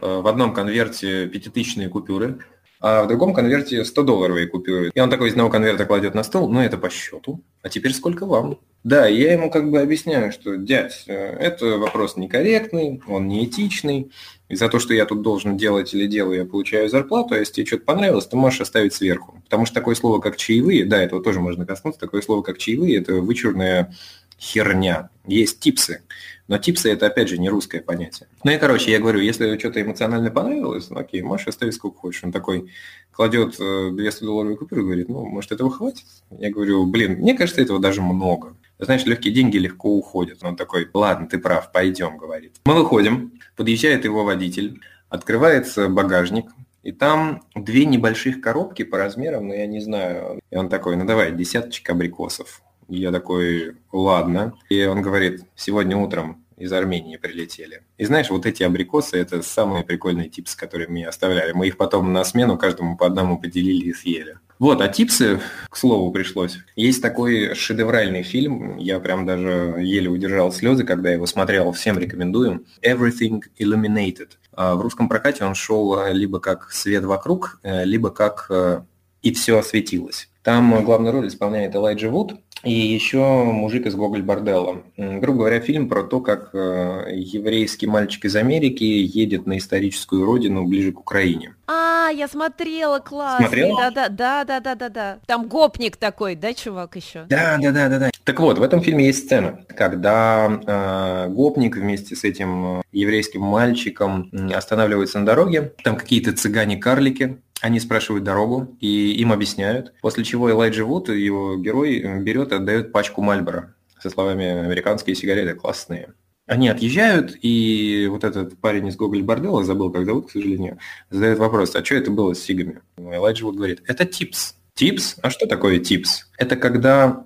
Э, 0.00 0.20
в 0.20 0.26
одном 0.26 0.52
конверте 0.52 1.26
пятитысячные 1.26 1.88
купюры, 1.88 2.38
а 2.80 3.04
в 3.04 3.08
другом 3.08 3.32
конверте 3.32 3.82
100-долларовые 3.82 4.46
купюры. 4.46 4.90
И 4.94 5.00
он 5.00 5.10
такой 5.10 5.28
из 5.28 5.32
одного 5.32 5.50
конверта 5.50 5.86
кладет 5.86 6.14
на 6.14 6.22
стол, 6.22 6.50
ну 6.50 6.60
это 6.60 6.76
по 6.76 6.90
счету. 6.90 7.40
А 7.62 7.68
теперь 7.68 7.94
сколько 7.94 8.26
вам? 8.26 8.58
Да, 8.84 9.06
я 9.06 9.32
ему 9.32 9.50
как 9.50 9.70
бы 9.70 9.80
объясняю, 9.80 10.32
что, 10.32 10.56
дядь, 10.56 11.04
э, 11.06 11.14
это 11.14 11.78
вопрос 11.78 12.16
некорректный, 12.16 13.02
он 13.08 13.26
неэтичный. 13.26 14.12
И 14.48 14.54
за 14.54 14.68
то, 14.68 14.78
что 14.78 14.94
я 14.94 15.06
тут 15.06 15.22
должен 15.22 15.56
делать 15.56 15.92
или 15.92 16.06
делаю, 16.06 16.38
я 16.38 16.44
получаю 16.44 16.88
зарплату, 16.88 17.34
а 17.34 17.38
если 17.38 17.54
тебе 17.54 17.66
что-то 17.66 17.84
понравилось, 17.84 18.26
ты 18.26 18.36
можешь 18.36 18.60
оставить 18.60 18.94
сверху. 18.94 19.40
Потому 19.44 19.66
что 19.66 19.74
такое 19.74 19.94
слово, 19.94 20.20
как 20.20 20.36
чаевые, 20.36 20.84
да, 20.84 21.02
этого 21.02 21.22
тоже 21.22 21.40
можно 21.40 21.66
коснуться, 21.66 22.00
такое 22.00 22.22
слово, 22.22 22.42
как 22.42 22.58
чаевые, 22.58 22.98
это 22.98 23.14
вычурное 23.14 23.92
херня. 24.38 25.10
Есть 25.26 25.60
типсы. 25.60 26.02
Но 26.48 26.58
типсы 26.58 26.92
это 26.92 27.06
опять 27.06 27.28
же 27.28 27.38
не 27.38 27.48
русское 27.48 27.80
понятие. 27.80 28.28
Ну 28.44 28.52
и 28.52 28.58
короче, 28.58 28.92
я 28.92 29.00
говорю, 29.00 29.20
если 29.20 29.58
что-то 29.58 29.82
эмоционально 29.82 30.30
понравилось, 30.30 30.90
ну 30.90 30.98
окей, 30.98 31.22
можешь 31.22 31.48
оставить 31.48 31.74
сколько 31.74 31.98
хочешь. 31.98 32.22
Он 32.22 32.30
такой 32.30 32.70
кладет 33.10 33.56
200 33.56 33.96
э, 33.96 34.56
купюру 34.56 34.82
и 34.82 34.84
говорит, 34.84 35.08
ну, 35.08 35.24
может, 35.26 35.50
этого 35.50 35.70
хватит? 35.70 36.04
Я 36.30 36.50
говорю, 36.50 36.86
блин, 36.86 37.14
мне 37.14 37.34
кажется, 37.34 37.62
этого 37.62 37.80
даже 37.80 38.00
много. 38.00 38.56
Знаешь, 38.78 39.06
легкие 39.06 39.34
деньги 39.34 39.56
легко 39.56 39.96
уходят. 39.96 40.44
Он 40.44 40.54
такой, 40.54 40.88
ладно, 40.92 41.26
ты 41.26 41.38
прав, 41.38 41.72
пойдем, 41.72 42.18
говорит. 42.18 42.52
Мы 42.66 42.74
выходим, 42.74 43.32
подъезжает 43.56 44.04
его 44.04 44.24
водитель, 44.24 44.80
открывается 45.08 45.88
багажник, 45.88 46.46
и 46.82 46.92
там 46.92 47.42
две 47.54 47.84
небольших 47.84 48.40
коробки 48.40 48.84
по 48.84 48.96
размерам, 48.96 49.48
но 49.48 49.54
я 49.54 49.66
не 49.66 49.80
знаю. 49.80 50.40
И 50.50 50.56
он 50.56 50.68
такой, 50.68 50.96
ну 50.96 51.04
давай, 51.04 51.32
десяточек 51.32 51.90
абрикосов. 51.90 52.62
И 52.88 52.98
я 52.98 53.10
такой, 53.10 53.76
ладно. 53.90 54.54
И 54.68 54.84
он 54.84 55.02
говорит, 55.02 55.42
сегодня 55.56 55.96
утром 55.96 56.45
из 56.56 56.72
Армении 56.72 57.16
прилетели. 57.16 57.82
И 57.98 58.04
знаешь, 58.04 58.30
вот 58.30 58.46
эти 58.46 58.62
абрикосы– 58.62 59.16
это 59.18 59.42
самые 59.42 59.84
прикольные 59.84 60.28
типсы, 60.28 60.56
которые 60.56 60.88
мне 60.88 61.06
оставляли. 61.08 61.52
Мы 61.52 61.68
их 61.68 61.76
потом 61.76 62.12
на 62.12 62.24
смену 62.24 62.56
каждому 62.56 62.96
по 62.96 63.06
одному 63.06 63.38
поделили 63.38 63.86
и 63.86 63.92
съели. 63.92 64.38
Вот, 64.58 64.80
а 64.80 64.88
типсы, 64.88 65.40
к 65.68 65.76
слову, 65.76 66.10
пришлось. 66.12 66.58
Есть 66.76 67.02
такой 67.02 67.54
шедевральный 67.54 68.22
фильм, 68.22 68.78
я 68.78 69.00
прям 69.00 69.26
даже 69.26 69.76
еле 69.78 70.08
удержал 70.08 70.50
слезы, 70.50 70.84
когда 70.84 71.10
его 71.10 71.26
смотрел, 71.26 71.72
всем 71.72 71.98
рекомендую. 71.98 72.64
Everything 72.82 73.42
Illuminated. 73.58 74.30
А 74.52 74.74
в 74.74 74.80
русском 74.80 75.10
прокате 75.10 75.44
он 75.44 75.54
шел 75.54 76.10
либо 76.10 76.40
как 76.40 76.72
«Свет 76.72 77.04
вокруг», 77.04 77.60
э, 77.62 77.84
либо 77.84 78.10
как 78.10 78.46
э, 78.48 78.80
«И 79.20 79.34
все 79.34 79.58
осветилось». 79.58 80.30
Там 80.42 80.82
главную 80.84 81.12
роль 81.12 81.28
исполняет 81.28 81.74
Элайджа 81.74 82.08
Вуд, 82.08 82.36
и 82.66 82.72
еще 82.72 83.44
«Мужик 83.44 83.86
из 83.86 83.94
Гоголь 83.94 84.22
Борделла». 84.22 84.82
Грубо 84.96 85.38
говоря, 85.38 85.60
фильм 85.60 85.88
про 85.88 86.02
то, 86.02 86.20
как 86.20 86.50
э, 86.52 87.12
еврейский 87.14 87.86
мальчик 87.86 88.24
из 88.24 88.34
Америки 88.36 88.82
едет 88.82 89.46
на 89.46 89.58
историческую 89.58 90.24
родину 90.24 90.64
ближе 90.66 90.92
к 90.92 91.00
Украине. 91.00 91.54
А, 91.68 92.08
я 92.10 92.28
смотрела, 92.28 92.98
класс. 92.98 93.38
Смотрела? 93.38 93.90
Да, 93.90 94.08
да, 94.08 94.44
да, 94.44 94.60
да, 94.60 94.74
да, 94.74 94.88
да. 94.88 95.18
Там 95.26 95.48
гопник 95.48 95.96
такой, 95.96 96.34
да, 96.34 96.54
чувак 96.54 96.96
еще? 96.96 97.24
Да, 97.28 97.58
да, 97.60 97.70
да, 97.72 97.88
да, 97.88 97.98
да. 97.98 98.10
Так 98.24 98.40
вот, 98.40 98.58
в 98.58 98.62
этом 98.62 98.82
фильме 98.82 99.06
есть 99.06 99.24
сцена, 99.24 99.64
когда 99.68 100.60
э, 100.66 101.30
гопник 101.30 101.76
вместе 101.76 102.16
с 102.16 102.24
этим 102.24 102.80
э, 102.80 102.82
еврейским 102.92 103.42
мальчиком 103.42 104.30
останавливается 104.52 105.20
на 105.20 105.26
дороге. 105.26 105.72
Там 105.84 105.96
какие-то 105.96 106.32
цыгане-карлики 106.32 107.38
они 107.60 107.80
спрашивают 107.80 108.24
дорогу 108.24 108.76
и 108.80 109.12
им 109.12 109.32
объясняют, 109.32 109.94
после 110.02 110.24
чего 110.24 110.50
Элайджи 110.50 110.84
Вуд, 110.84 111.08
его 111.08 111.56
герой, 111.56 112.20
берет 112.22 112.52
и 112.52 112.56
отдает 112.56 112.92
пачку 112.92 113.22
Мальбора 113.22 113.74
со 113.98 114.10
словами 114.10 114.46
«американские 114.46 115.16
сигареты 115.16 115.54
классные». 115.54 116.14
Они 116.46 116.68
отъезжают, 116.68 117.36
и 117.42 118.06
вот 118.08 118.22
этот 118.22 118.56
парень 118.60 118.86
из 118.86 118.96
Гоголь 118.96 119.22
Бордела, 119.22 119.64
забыл, 119.64 119.90
как 119.90 120.04
зовут, 120.04 120.28
к 120.28 120.30
сожалению, 120.30 120.78
задает 121.10 121.38
вопрос, 121.38 121.74
а 121.74 121.84
что 121.84 121.96
это 121.96 122.12
было 122.12 122.34
с 122.34 122.40
сигами? 122.40 122.82
Элайджи 122.98 123.44
Вуд 123.44 123.56
говорит, 123.56 123.82
это 123.86 124.04
типс. 124.04 124.54
Типс? 124.74 125.16
А 125.22 125.30
что 125.30 125.46
такое 125.46 125.80
типс? 125.80 126.30
Это 126.38 126.54
когда 126.54 127.24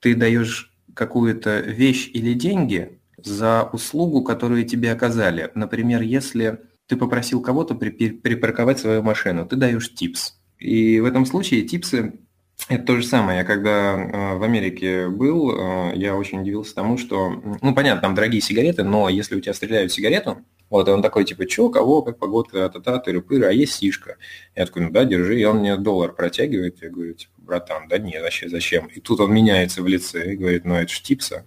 ты 0.00 0.14
даешь 0.14 0.72
какую-то 0.94 1.60
вещь 1.60 2.08
или 2.14 2.32
деньги 2.32 2.98
за 3.18 3.68
услугу, 3.72 4.22
которую 4.22 4.64
тебе 4.64 4.92
оказали. 4.92 5.50
Например, 5.54 6.00
если 6.00 6.60
ты 6.92 6.98
попросил 6.98 7.40
кого-то 7.40 7.74
припарковать 7.74 8.78
свою 8.78 9.02
машину, 9.02 9.46
ты 9.46 9.56
даешь 9.56 9.94
типс. 9.94 10.34
И 10.58 11.00
в 11.00 11.06
этом 11.06 11.24
случае 11.24 11.62
типсы 11.62 12.20
это 12.68 12.84
то 12.84 12.96
же 12.96 13.02
самое. 13.02 13.38
Я 13.38 13.44
когда 13.44 13.94
э, 13.94 14.36
в 14.36 14.42
Америке 14.42 15.08
был, 15.08 15.56
э, 15.56 15.96
я 15.96 16.14
очень 16.14 16.42
удивился 16.42 16.74
тому, 16.74 16.98
что, 16.98 17.30
ну, 17.62 17.74
понятно, 17.74 18.02
там 18.02 18.14
дорогие 18.14 18.42
сигареты, 18.42 18.84
но 18.84 19.08
если 19.08 19.36
у 19.36 19.40
тебя 19.40 19.54
стреляют 19.54 19.90
сигарету, 19.90 20.44
вот, 20.68 20.86
и 20.86 20.90
он 20.90 21.00
такой, 21.00 21.24
типа, 21.24 21.46
чё, 21.46 21.70
кого, 21.70 22.02
как 22.02 22.18
погодка, 22.18 22.68
та-та, 22.68 23.02
тыры-пыры, 23.02 23.46
а 23.46 23.52
есть 23.52 23.72
сишка. 23.72 24.16
Я 24.54 24.66
такой, 24.66 24.82
ну 24.82 24.90
да, 24.90 25.06
держи, 25.06 25.40
и 25.40 25.44
он 25.44 25.60
мне 25.60 25.78
доллар 25.78 26.12
протягивает, 26.12 26.82
я 26.82 26.90
говорю, 26.90 27.14
типа, 27.14 27.32
братан, 27.38 27.88
да 27.88 27.96
не, 27.96 28.20
вообще 28.20 28.50
зачем? 28.50 28.84
И 28.88 29.00
тут 29.00 29.20
он 29.20 29.32
меняется 29.32 29.82
в 29.82 29.86
лице 29.86 30.34
и 30.34 30.36
говорит, 30.36 30.66
ну 30.66 30.74
это 30.74 30.92
ж 30.92 31.00
типса. 31.00 31.46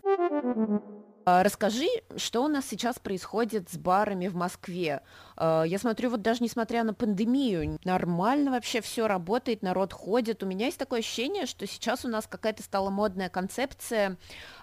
Расскажи, 1.25 1.87
что 2.17 2.43
у 2.43 2.47
нас 2.47 2.65
сейчас 2.69 2.99
происходит 2.99 3.69
с 3.71 3.77
барами 3.77 4.27
в 4.27 4.35
Москве. 4.35 5.01
А, 5.37 5.63
я 5.63 5.77
смотрю, 5.79 6.09
вот 6.09 6.21
даже 6.21 6.43
несмотря 6.43 6.83
на 6.83 6.93
пандемию, 6.93 7.77
нормально 7.83 8.51
вообще 8.51 8.81
все 8.81 9.07
работает, 9.07 9.61
народ 9.61 9.93
ходит. 9.93 10.43
У 10.43 10.45
меня 10.45 10.67
есть 10.67 10.77
такое 10.77 10.99
ощущение, 10.99 11.45
что 11.45 11.67
сейчас 11.67 12.05
у 12.05 12.07
нас 12.07 12.27
какая-то 12.27 12.63
стала 12.63 12.89
модная 12.89 13.29
концепция 13.29 14.17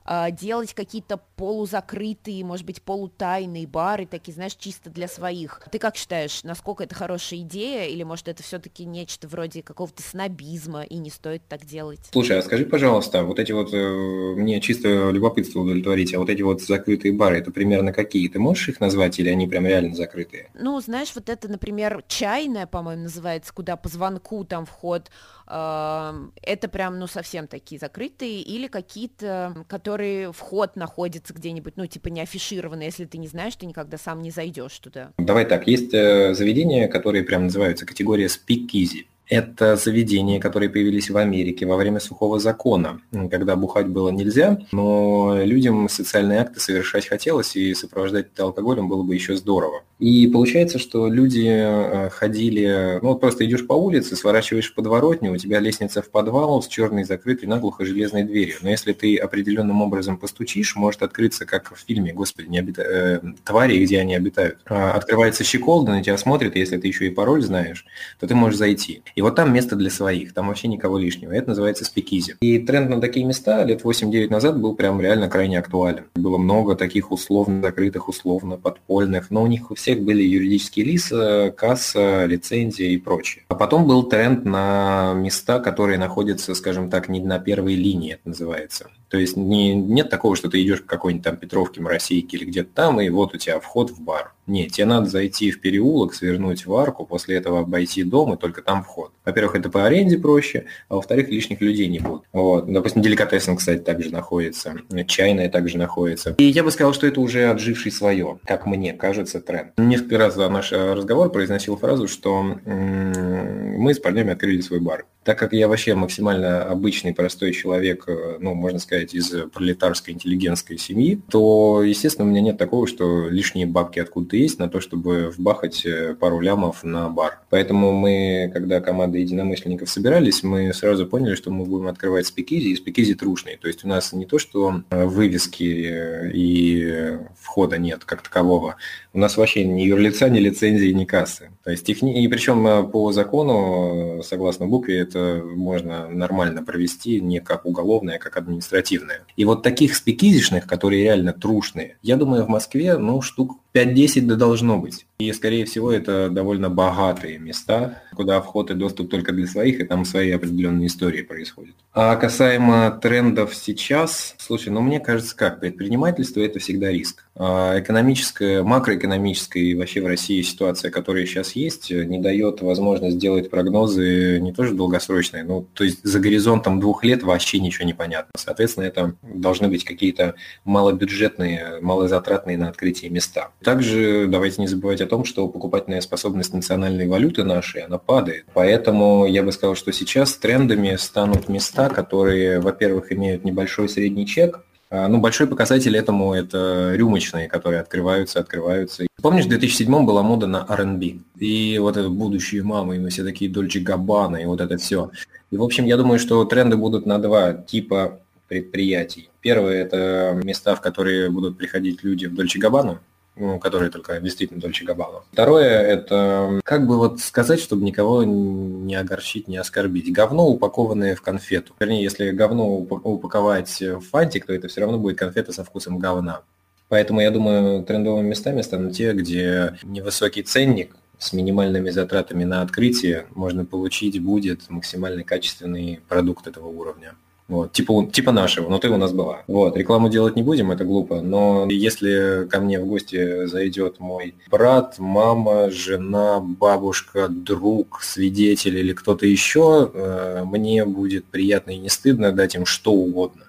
а, 0.04 0.30
делать 0.30 0.74
какие-то 0.74 1.20
полузакрытые, 1.36 2.44
может 2.44 2.66
быть, 2.66 2.82
полутайные 2.82 3.66
бары, 3.66 4.06
такие, 4.06 4.34
знаешь, 4.34 4.54
чисто 4.54 4.90
для 4.90 5.08
своих. 5.08 5.62
Ты 5.70 5.78
как 5.78 5.96
считаешь, 5.96 6.42
насколько 6.44 6.84
это 6.84 6.94
хорошая 6.94 7.40
идея, 7.40 7.86
или, 7.86 8.02
может, 8.02 8.28
это 8.28 8.42
все-таки 8.42 8.84
нечто 8.84 9.28
вроде 9.28 9.62
какого-то 9.62 10.02
снобизма, 10.02 10.82
и 10.82 10.98
не 10.98 11.10
стоит 11.10 11.42
так 11.48 11.64
делать? 11.64 12.00
Слушай, 12.12 12.38
а 12.38 12.42
скажи, 12.42 12.64
пожалуйста, 12.64 13.24
вот 13.24 13.38
эти 13.38 13.52
вот, 13.52 13.72
э, 13.72 14.34
мне 14.36 14.60
чисто 14.60 15.10
любопытство 15.10 15.60
удовлетворить, 15.60 16.14
а 16.14 16.18
вот 16.18 16.28
эти 16.28 16.42
вот 16.42 16.62
закрытые 16.62 17.12
бары, 17.12 17.38
это 17.38 17.50
примерно 17.50 17.92
какие? 17.92 18.28
Ты 18.28 18.38
можешь 18.38 18.68
их 18.68 18.80
назвать, 18.80 19.18
или 19.18 19.28
они 19.28 19.46
прям 19.46 19.66
реально 19.66 19.94
закрытые? 19.94 20.50
Ну, 20.62 20.80
знаешь, 20.80 21.12
вот 21.14 21.28
это, 21.28 21.48
например, 21.48 22.04
чайная, 22.06 22.66
по-моему, 22.66 23.02
называется, 23.02 23.52
куда 23.52 23.76
по 23.76 23.88
звонку 23.88 24.44
там 24.44 24.64
вход, 24.64 25.10
это 25.46 26.68
прям, 26.70 27.00
ну, 27.00 27.08
совсем 27.08 27.48
такие 27.48 27.80
закрытые, 27.80 28.40
или 28.40 28.68
какие-то, 28.68 29.64
которые 29.68 30.32
вход 30.32 30.76
находится 30.76 31.34
где-нибудь, 31.34 31.76
ну, 31.76 31.86
типа 31.86 32.08
не 32.08 32.20
афишированные, 32.20 32.86
если 32.86 33.06
ты 33.06 33.18
не 33.18 33.26
знаешь, 33.26 33.56
ты 33.56 33.66
никогда 33.66 33.98
сам 33.98 34.22
не 34.22 34.30
зайдешь 34.30 34.78
туда. 34.78 35.10
Давай 35.18 35.44
так, 35.46 35.66
есть 35.66 35.92
э, 35.92 36.32
заведения, 36.34 36.86
которые 36.86 37.24
прям 37.24 37.44
называются 37.44 37.84
категория 37.84 38.26
easy. 38.26 39.06
Это 39.28 39.76
заведения, 39.76 40.40
которые 40.40 40.68
появились 40.68 41.08
в 41.08 41.16
Америке 41.16 41.64
во 41.64 41.76
время 41.76 42.00
сухого 42.00 42.38
закона, 42.38 43.00
когда 43.30 43.56
бухать 43.56 43.86
было 43.88 44.10
нельзя, 44.10 44.58
но 44.72 45.38
людям 45.42 45.88
социальные 45.88 46.40
акты 46.40 46.60
совершать 46.60 47.06
хотелось, 47.06 47.56
и 47.56 47.72
сопровождать 47.72 48.26
это 48.34 48.42
алкоголем 48.42 48.88
было 48.88 49.02
бы 49.02 49.14
еще 49.14 49.34
здорово. 49.36 49.84
И 50.02 50.26
получается, 50.26 50.80
что 50.80 51.06
люди 51.06 51.46
э, 51.48 52.10
ходили, 52.10 52.98
ну 53.02 53.10
вот 53.10 53.20
просто 53.20 53.44
идешь 53.44 53.64
по 53.64 53.74
улице, 53.74 54.16
сворачиваешь 54.16 54.68
в 54.68 54.74
подворотню, 54.74 55.32
у 55.32 55.36
тебя 55.36 55.60
лестница 55.60 56.02
в 56.02 56.10
подвал 56.10 56.60
с 56.60 56.66
черной 56.66 57.04
закрытой 57.04 57.44
наглухо 57.44 57.84
железной 57.84 58.24
дверью. 58.24 58.56
Но 58.62 58.70
если 58.70 58.94
ты 58.94 59.16
определенным 59.16 59.80
образом 59.80 60.16
постучишь, 60.16 60.74
может 60.74 61.02
открыться, 61.02 61.46
как 61.46 61.72
в 61.72 61.78
фильме, 61.78 62.12
господи, 62.12 62.48
не 62.48 62.58
обита... 62.58 62.82
э, 62.82 63.20
твари, 63.44 63.78
где 63.84 64.00
они 64.00 64.16
обитают. 64.16 64.58
А, 64.66 64.90
открывается 64.90 65.44
щеколда, 65.44 65.92
на 65.92 66.02
тебя 66.02 66.18
смотрит, 66.18 66.56
и 66.56 66.58
если 66.58 66.78
ты 66.78 66.88
еще 66.88 67.06
и 67.06 67.10
пароль 67.10 67.42
знаешь, 67.42 67.86
то 68.18 68.26
ты 68.26 68.34
можешь 68.34 68.58
зайти. 68.58 69.04
И 69.14 69.22
вот 69.22 69.36
там 69.36 69.54
место 69.54 69.76
для 69.76 69.90
своих, 69.90 70.34
там 70.34 70.48
вообще 70.48 70.66
никого 70.66 70.98
лишнего. 70.98 71.30
Это 71.30 71.50
называется 71.50 71.84
спикизи. 71.84 72.34
И 72.40 72.58
тренд 72.58 72.90
на 72.90 73.00
такие 73.00 73.24
места 73.24 73.62
лет 73.62 73.82
8-9 73.82 74.30
назад 74.30 74.60
был 74.60 74.74
прям 74.74 75.00
реально 75.00 75.28
крайне 75.28 75.60
актуален. 75.60 76.06
Было 76.16 76.38
много 76.38 76.74
таких 76.74 77.12
условно 77.12 77.62
закрытых, 77.62 78.08
условно 78.08 78.56
подпольных, 78.56 79.30
но 79.30 79.44
у 79.44 79.46
них 79.46 79.70
у 79.70 79.76
всех 79.76 79.91
были 80.00 80.22
юридические 80.22 80.86
лица, 80.86 81.54
касса, 81.56 82.24
лицензия 82.24 82.88
и 82.88 82.98
прочее. 82.98 83.44
А 83.48 83.54
потом 83.54 83.86
был 83.86 84.04
тренд 84.04 84.44
на 84.44 85.12
места, 85.14 85.60
которые 85.60 85.98
находятся, 85.98 86.54
скажем 86.54 86.90
так, 86.90 87.08
не 87.08 87.20
на 87.20 87.38
первой 87.38 87.74
линии, 87.74 88.14
это 88.14 88.28
называется. 88.28 88.90
То 89.12 89.18
есть 89.18 89.36
не, 89.36 89.74
нет 89.74 90.08
такого, 90.08 90.36
что 90.36 90.48
ты 90.48 90.62
идешь 90.62 90.80
к 90.80 90.86
какой-нибудь 90.86 91.22
там 91.22 91.36
Петровке, 91.36 91.82
Моросейке 91.82 92.38
или 92.38 92.46
где-то 92.46 92.70
там, 92.72 92.98
и 92.98 93.10
вот 93.10 93.34
у 93.34 93.36
тебя 93.36 93.60
вход 93.60 93.90
в 93.90 94.00
бар. 94.00 94.32
Нет, 94.46 94.72
тебе 94.72 94.86
надо 94.86 95.10
зайти 95.10 95.50
в 95.50 95.60
переулок, 95.60 96.14
свернуть 96.14 96.64
в 96.64 96.74
арку, 96.74 97.04
после 97.04 97.36
этого 97.36 97.60
обойти 97.60 98.04
дом, 98.04 98.32
и 98.32 98.38
только 98.38 98.62
там 98.62 98.82
вход. 98.82 99.12
Во-первых, 99.26 99.54
это 99.54 99.68
по 99.68 99.84
аренде 99.84 100.16
проще, 100.16 100.64
а 100.88 100.96
во-вторых, 100.96 101.28
лишних 101.28 101.60
людей 101.60 101.88
не 101.88 101.98
будет. 101.98 102.22
Вот. 102.32 102.72
Допустим, 102.72 103.02
деликатесен, 103.02 103.56
кстати, 103.56 103.80
также 103.80 104.10
находится, 104.10 104.76
чайная 105.06 105.50
также 105.50 105.76
находится. 105.76 106.34
И 106.38 106.44
я 106.44 106.64
бы 106.64 106.70
сказал, 106.70 106.94
что 106.94 107.06
это 107.06 107.20
уже 107.20 107.50
отживший 107.50 107.92
свое, 107.92 108.40
как 108.46 108.64
мне 108.64 108.94
кажется, 108.94 109.40
тренд. 109.40 109.72
Несколько 109.76 110.16
раз 110.16 110.36
за 110.36 110.48
наш 110.48 110.72
разговор 110.72 111.30
произносил 111.30 111.76
фразу, 111.76 112.08
что 112.08 112.42
мы 112.42 113.92
с 113.94 113.98
парнями 113.98 114.32
открыли 114.32 114.62
свой 114.62 114.80
бар. 114.80 115.04
Так 115.24 115.38
как 115.38 115.52
я 115.52 115.68
вообще 115.68 115.94
максимально 115.94 116.64
обычный, 116.64 117.14
простой 117.14 117.52
человек, 117.52 118.04
э, 118.08 118.38
ну, 118.40 118.54
можно 118.54 118.80
сказать, 118.80 119.01
из 119.10 119.30
пролетарской 119.52 120.14
интеллигентской 120.14 120.78
семьи, 120.78 121.20
то, 121.30 121.82
естественно, 121.82 122.26
у 122.26 122.30
меня 122.30 122.40
нет 122.40 122.58
такого, 122.58 122.86
что 122.86 123.28
лишние 123.28 123.66
бабки 123.66 123.98
откуда-то 123.98 124.36
есть 124.36 124.58
на 124.58 124.68
то, 124.68 124.80
чтобы 124.80 125.32
вбахать 125.36 125.84
э, 125.84 126.14
пару 126.14 126.40
лямов 126.40 126.84
на 126.84 127.08
бар. 127.08 127.40
Поэтому 127.50 127.92
мы, 127.92 128.50
когда 128.52 128.80
команда 128.80 129.18
единомышленников 129.18 129.90
собирались, 129.90 130.42
мы 130.42 130.72
сразу 130.72 131.06
поняли, 131.06 131.34
что 131.34 131.50
мы 131.50 131.64
будем 131.64 131.88
открывать 131.88 132.26
спикизи, 132.26 132.68
и 132.68 132.76
спикизи 132.76 133.14
трушные. 133.14 133.56
То 133.56 133.68
есть 133.68 133.84
у 133.84 133.88
нас 133.88 134.12
не 134.12 134.26
то, 134.26 134.38
что 134.38 134.82
э, 134.90 135.04
вывески 135.04 136.30
и 136.32 137.18
входа 137.38 137.78
нет 137.78 138.04
как 138.04 138.22
такового, 138.22 138.76
у 139.12 139.18
нас 139.18 139.36
вообще 139.36 139.64
ни 139.64 139.82
юрлица, 139.82 140.28
ни 140.30 140.38
лицензии, 140.38 140.92
ни 140.92 141.04
кассы. 141.04 141.50
То 141.64 141.70
есть 141.70 141.84
техни... 141.84 142.22
И 142.22 142.28
причем 142.28 142.90
по 142.90 143.12
закону, 143.12 144.22
согласно 144.22 144.66
букве, 144.66 144.98
это 144.98 145.42
можно 145.44 146.08
нормально 146.08 146.62
провести 146.62 147.20
не 147.20 147.40
как 147.40 147.66
уголовное, 147.66 148.16
а 148.16 148.18
как 148.18 148.36
административное. 148.36 148.91
И 149.36 149.44
вот 149.44 149.62
таких 149.62 149.96
спикизишных, 149.96 150.66
которые 150.66 151.02
реально 151.02 151.32
трушные, 151.32 151.96
я 152.02 152.16
думаю, 152.16 152.44
в 152.44 152.48
Москве, 152.48 152.98
ну, 152.98 153.20
штук 153.22 153.58
5-10 153.74 154.22
да 154.22 154.36
должно 154.36 154.78
быть. 154.78 155.06
И, 155.18 155.32
скорее 155.32 155.64
всего, 155.64 155.90
это 155.90 156.28
довольно 156.30 156.68
богатые 156.68 157.38
места, 157.38 158.02
куда 158.14 158.40
вход 158.40 158.70
и 158.70 158.74
доступ 158.74 159.10
только 159.10 159.32
для 159.32 159.46
своих, 159.46 159.80
и 159.80 159.84
там 159.84 160.04
свои 160.04 160.30
определенные 160.30 160.86
истории 160.86 161.22
происходят. 161.22 161.74
А 161.92 162.16
касаемо 162.16 162.98
трендов 163.02 163.54
сейчас, 163.54 164.34
слушай, 164.38 164.70
ну 164.70 164.80
мне 164.80 165.00
кажется 165.00 165.36
как, 165.36 165.60
предпринимательство– 165.60 166.40
это 166.42 166.58
всегда 166.58 166.90
риск. 166.90 167.24
А 167.34 167.78
экономическая, 167.80 168.62
макроэкономическая 168.62 169.62
и 169.62 169.74
вообще 169.74 170.02
в 170.02 170.06
России 170.06 170.42
ситуация, 170.42 170.90
которая 170.90 171.24
сейчас 171.24 171.52
есть, 171.52 171.90
не 171.90 172.18
дает 172.18 172.60
возможность 172.60 173.16
сделать 173.16 173.50
прогнозы 173.50 174.38
не 174.40 174.52
тоже 174.52 174.74
долгосрочные, 174.74 175.42
ну, 175.42 175.66
то 175.72 175.84
есть 175.84 176.00
за 176.02 176.20
горизонтом 176.20 176.78
двух 176.78 177.04
лет 177.04 177.22
вообще 177.22 177.58
ничего 177.58 177.86
не 177.86 177.94
понятно. 177.94 178.30
Соответственно, 178.36 178.84
это 178.84 179.14
должны 179.22 179.68
быть 179.68 179.84
какие-то 179.84 180.34
малобюджетные, 180.64 181.78
малозатратные 181.80 182.58
на 182.58 182.68
открытие 182.68 183.10
места. 183.10 183.50
Также 183.62 184.26
давайте 184.28 184.60
не 184.60 184.68
забывать 184.68 185.00
о 185.00 185.06
том, 185.06 185.24
что 185.24 185.48
покупательная 185.48 186.00
способность 186.00 186.52
национальной 186.52 187.08
валюты 187.08 187.44
нашей, 187.44 187.82
она 187.82 187.98
падает. 188.06 188.44
Поэтому 188.54 189.26
я 189.26 189.42
бы 189.42 189.52
сказал, 189.52 189.74
что 189.74 189.92
сейчас 189.92 190.34
трендами 190.36 190.96
станут 190.96 191.48
места, 191.48 191.88
которые, 191.88 192.60
во-первых, 192.60 193.12
имеют 193.12 193.44
небольшой 193.44 193.88
средний 193.88 194.26
чек, 194.26 194.60
а, 194.94 195.08
ну, 195.08 195.20
большой 195.20 195.46
показатель 195.46 195.96
этому– 195.96 196.34
это 196.34 196.92
рюмочные, 196.94 197.48
которые 197.48 197.80
открываются, 197.80 198.40
открываются. 198.40 199.06
Помнишь, 199.22 199.46
в 199.46 199.48
2007 199.48 200.04
была 200.04 200.22
мода 200.22 200.46
на 200.46 200.66
R&B? 200.68 201.14
И 201.38 201.78
вот 201.78 201.96
это 201.96 202.10
будущие 202.10 202.62
мамы, 202.62 202.96
и 202.96 202.98
мы 202.98 203.08
все 203.08 203.24
такие 203.24 203.50
Дольче 203.50 203.80
Габбана, 203.80 204.36
и 204.36 204.44
вот 204.44 204.60
это 204.60 204.76
все. 204.76 205.10
И, 205.50 205.56
в 205.56 205.62
общем, 205.62 205.86
я 205.86 205.96
думаю, 205.96 206.18
что 206.18 206.44
тренды 206.44 206.76
будут 206.76 207.06
на 207.06 207.18
два 207.18 207.54
типа 207.54 208.20
предприятий. 208.48 209.30
Первое– 209.40 209.76
это 209.82 210.38
места, 210.44 210.74
в 210.74 210.82
которые 210.82 211.30
будут 211.30 211.56
приходить 211.56 212.04
люди 212.04 212.26
в 212.26 212.34
Дольче 212.34 212.58
Габбану, 212.58 212.98
ну, 213.36 213.58
которые 213.58 213.90
только 213.90 214.20
действительно 214.20 214.60
Дольче 214.60 214.84
Габбана. 214.84 215.20
Второе– 215.32 215.68
это 215.82 216.60
как 216.64 216.86
бы 216.86 216.98
вот 216.98 217.20
сказать, 217.20 217.60
чтобы 217.60 217.84
никого 217.84 218.24
не 218.24 218.94
огорчить, 218.94 219.48
не 219.48 219.56
оскорбить. 219.56 220.12
Говно, 220.12 220.48
упакованное 220.48 221.16
в 221.16 221.22
конфету. 221.22 221.74
Вернее, 221.80 222.02
если 222.02 222.30
говно 222.30 222.76
упаковать 222.76 223.80
в 223.80 224.00
фантик, 224.00 224.46
то 224.46 224.52
это 224.52 224.68
все 224.68 224.82
равно 224.82 224.98
будет 224.98 225.18
конфета 225.18 225.52
со 225.52 225.64
вкусом 225.64 225.98
говна. 225.98 226.42
Поэтому, 226.88 227.22
я 227.22 227.30
думаю, 227.30 227.84
трендовыми 227.84 228.28
местами 228.28 228.60
станут 228.60 228.94
те, 228.94 229.14
где 229.14 229.78
невысокий 229.82 230.42
ценник 230.42 230.94
с 231.18 231.32
минимальными 231.32 231.88
затратами 231.88 232.44
на 232.44 232.60
открытие 232.60 233.26
можно 233.34 233.64
получить 233.64 234.20
будет 234.20 234.68
максимально 234.68 235.22
качественный 235.24 236.00
продукт 236.08 236.46
этого 236.46 236.66
уровня. 236.66 237.14
Вот, 237.52 237.72
типа, 237.72 238.08
типа 238.10 238.32
нашего, 238.32 238.70
но 238.70 238.78
ты 238.78 238.88
у 238.88 238.96
нас 238.96 239.12
была. 239.12 239.42
Вот, 239.46 239.76
рекламу 239.76 240.08
делать 240.08 240.36
не 240.36 240.42
будем, 240.42 240.70
это 240.70 240.84
глупо, 240.84 241.20
но 241.20 241.66
если 241.68 242.48
ко 242.48 242.60
мне 242.60 242.80
в 242.80 242.86
гости 242.86 243.44
зайдет 243.44 244.00
мой 244.00 244.34
брат, 244.50 244.94
мама, 244.98 245.70
жена, 245.70 246.40
бабушка, 246.40 247.28
друг, 247.28 248.00
свидетель 248.02 248.78
или 248.78 248.94
кто-то 248.94 249.26
еще, 249.26 249.90
э, 249.92 250.44
мне 250.46 250.86
будет 250.86 251.26
приятно 251.26 251.72
и 251.72 251.76
не 251.76 251.90
стыдно 251.90 252.32
дать 252.32 252.54
им 252.54 252.64
что 252.64 252.92
угодно. 252.92 253.42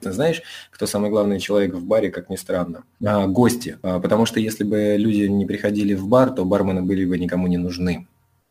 Знаешь, 0.00 0.42
кто 0.70 0.86
самый 0.86 1.10
главный 1.10 1.40
человек 1.40 1.74
в 1.74 1.84
баре, 1.84 2.12
как 2.12 2.30
ни 2.30 2.36
странно? 2.36 2.84
А, 3.04 3.26
гости. 3.26 3.78
А, 3.82 3.98
потому 3.98 4.26
что 4.26 4.38
если 4.38 4.62
бы 4.62 4.94
люди 4.96 5.22
не 5.22 5.44
приходили 5.44 5.94
в 5.94 6.06
бар, 6.06 6.30
то 6.30 6.44
бармены 6.44 6.82
были 6.82 7.04
бы 7.04 7.18
никому 7.18 7.48
не 7.48 7.56
нужны. 7.56 8.06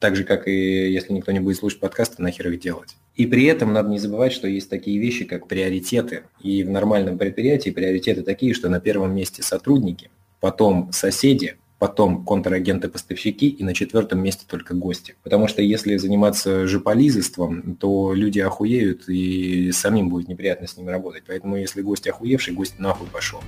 Так 0.06 0.16
же, 0.16 0.24
как 0.24 0.47
и 0.47 0.51
если 0.91 1.14
никто 1.14 1.32
не 1.32 1.39
будет 1.39 1.58
слушать 1.58 1.80
подкасты, 1.80 2.22
нахер 2.22 2.47
их 2.49 2.60
делать. 2.60 2.95
И 3.16 3.26
при 3.26 3.45
этом 3.45 3.74
надо 3.74 3.89
не 3.89 3.97
забывать, 3.97 4.34
что 4.34 4.47
есть 4.47 4.70
такие 4.70 4.99
вещи, 4.99 5.26
как 5.26 5.47
приоритеты. 5.47 6.26
И 6.39 6.64
в 6.64 6.70
нормальном 6.70 7.18
предприятии 7.18 7.72
приоритеты 7.72 8.22
такие, 8.22 8.53
что 8.53 8.70
на 8.70 8.80
первом 8.80 9.16
месте 9.16 9.41
сотрудники, 9.41 10.12
потом 10.39 10.91
соседи, 10.91 11.56
потом 11.80 12.24
контрагенты-поставщики 12.24 13.49
и 13.49 13.64
на 13.64 13.74
четвертом 13.74 14.20
месте 14.20 14.45
только 14.47 14.76
гости. 14.76 15.16
Потому 15.24 15.47
что 15.47 15.64
если 15.64 15.97
заниматься 15.97 16.68
жополизством, 16.68 17.76
то 17.76 18.14
люди 18.14 18.38
охуеют 18.38 19.10
и 19.10 19.72
самим 19.72 20.10
будет 20.10 20.28
неприятно 20.28 20.68
с 20.68 20.78
ними 20.78 20.91
работать. 20.91 21.24
Поэтому 21.26 21.56
если 21.56 21.82
гость 21.82 22.08
охуевший, 22.08 22.53
гость 22.53 22.78
нахуй 22.78 23.08
пошел. 23.08 23.41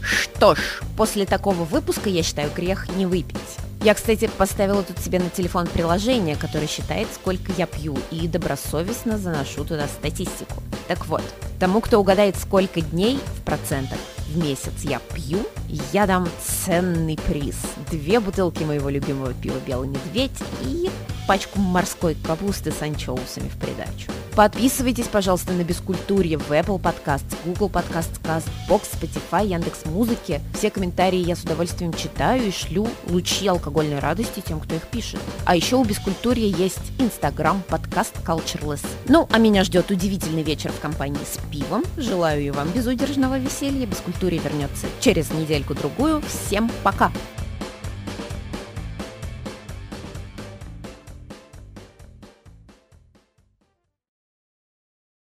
Что 0.00 0.54
ж, 0.54 0.80
после 0.96 1.26
такого 1.26 1.64
выпуска 1.64 2.08
я 2.08 2.22
считаю 2.22 2.50
грех 2.56 2.88
не 2.96 3.04
выпить. 3.04 3.36
Я, 3.82 3.94
кстати, 3.94 4.28
поставила 4.38 4.82
тут 4.82 4.98
себе 4.98 5.18
на 5.18 5.30
телефон 5.30 5.66
приложение, 5.66 6.36
которое 6.36 6.66
считает, 6.66 7.08
сколько 7.14 7.52
я 7.56 7.66
пью, 7.66 7.96
и 8.10 8.26
добросовестно 8.26 9.18
заношу 9.18 9.64
туда 9.64 9.86
статистику. 9.86 10.62
Так 10.88 11.06
вот, 11.06 11.22
тому, 11.60 11.80
кто 11.80 12.00
угадает, 12.00 12.36
сколько 12.36 12.80
дней 12.80 13.18
в 13.36 13.44
процентах 13.44 13.98
в 14.28 14.36
месяц 14.36 14.72
я 14.82 15.00
пью, 15.14 15.46
я 15.92 16.06
дам 16.06 16.28
ценный 16.44 17.18
приз. 17.26 17.56
Две 17.90 18.20
бутылки 18.20 18.62
моего 18.64 18.88
любимого 18.88 19.32
пива 19.34 19.58
«Белый 19.66 19.88
медведь» 19.88 20.38
и 20.62 20.90
пачку 21.26 21.58
морской 21.58 22.16
капусты 22.24 22.70
с 22.72 22.82
анчоусами 22.82 23.48
в 23.48 23.56
придачу. 23.58 24.10
Подписывайтесь, 24.36 25.06
пожалуйста, 25.08 25.52
на 25.52 25.64
Бескультурье 25.64 26.36
в 26.36 26.50
Apple 26.50 26.78
Podcasts, 26.78 27.34
Google 27.46 27.70
Podcasts, 27.70 28.20
CastBox, 28.22 28.82
Spotify, 28.92 29.46
Яндекс 29.46 29.86
Музыки. 29.86 30.42
Все 30.52 30.70
комментарии 30.70 31.20
я 31.20 31.34
с 31.36 31.42
удовольствием 31.42 31.94
читаю 31.94 32.46
и 32.46 32.50
шлю 32.50 32.86
лучи 33.08 33.46
алкогольной 33.46 33.98
радости 33.98 34.42
тем, 34.46 34.60
кто 34.60 34.74
их 34.74 34.82
пишет. 34.82 35.20
А 35.46 35.56
еще 35.56 35.76
у 35.76 35.84
Бескультурья 35.84 36.54
есть 36.54 36.92
Инстаграм, 36.98 37.62
подкаст 37.66 38.14
Cultureless. 38.26 38.86
Ну, 39.08 39.26
а 39.32 39.38
меня 39.38 39.64
ждет 39.64 39.90
удивительный 39.90 40.42
вечер 40.42 40.70
в 40.70 40.80
компании 40.80 41.24
с 41.24 41.38
пивом. 41.50 41.82
Желаю 41.96 42.42
и 42.42 42.50
вам 42.50 42.68
безудержного 42.68 43.38
веселья. 43.38 43.86
Бескультурье 44.16 44.40
вернется 44.40 44.86
через 45.00 45.30
недельку-другую. 45.30 46.22
Всем 46.22 46.70
пока! 46.82 47.12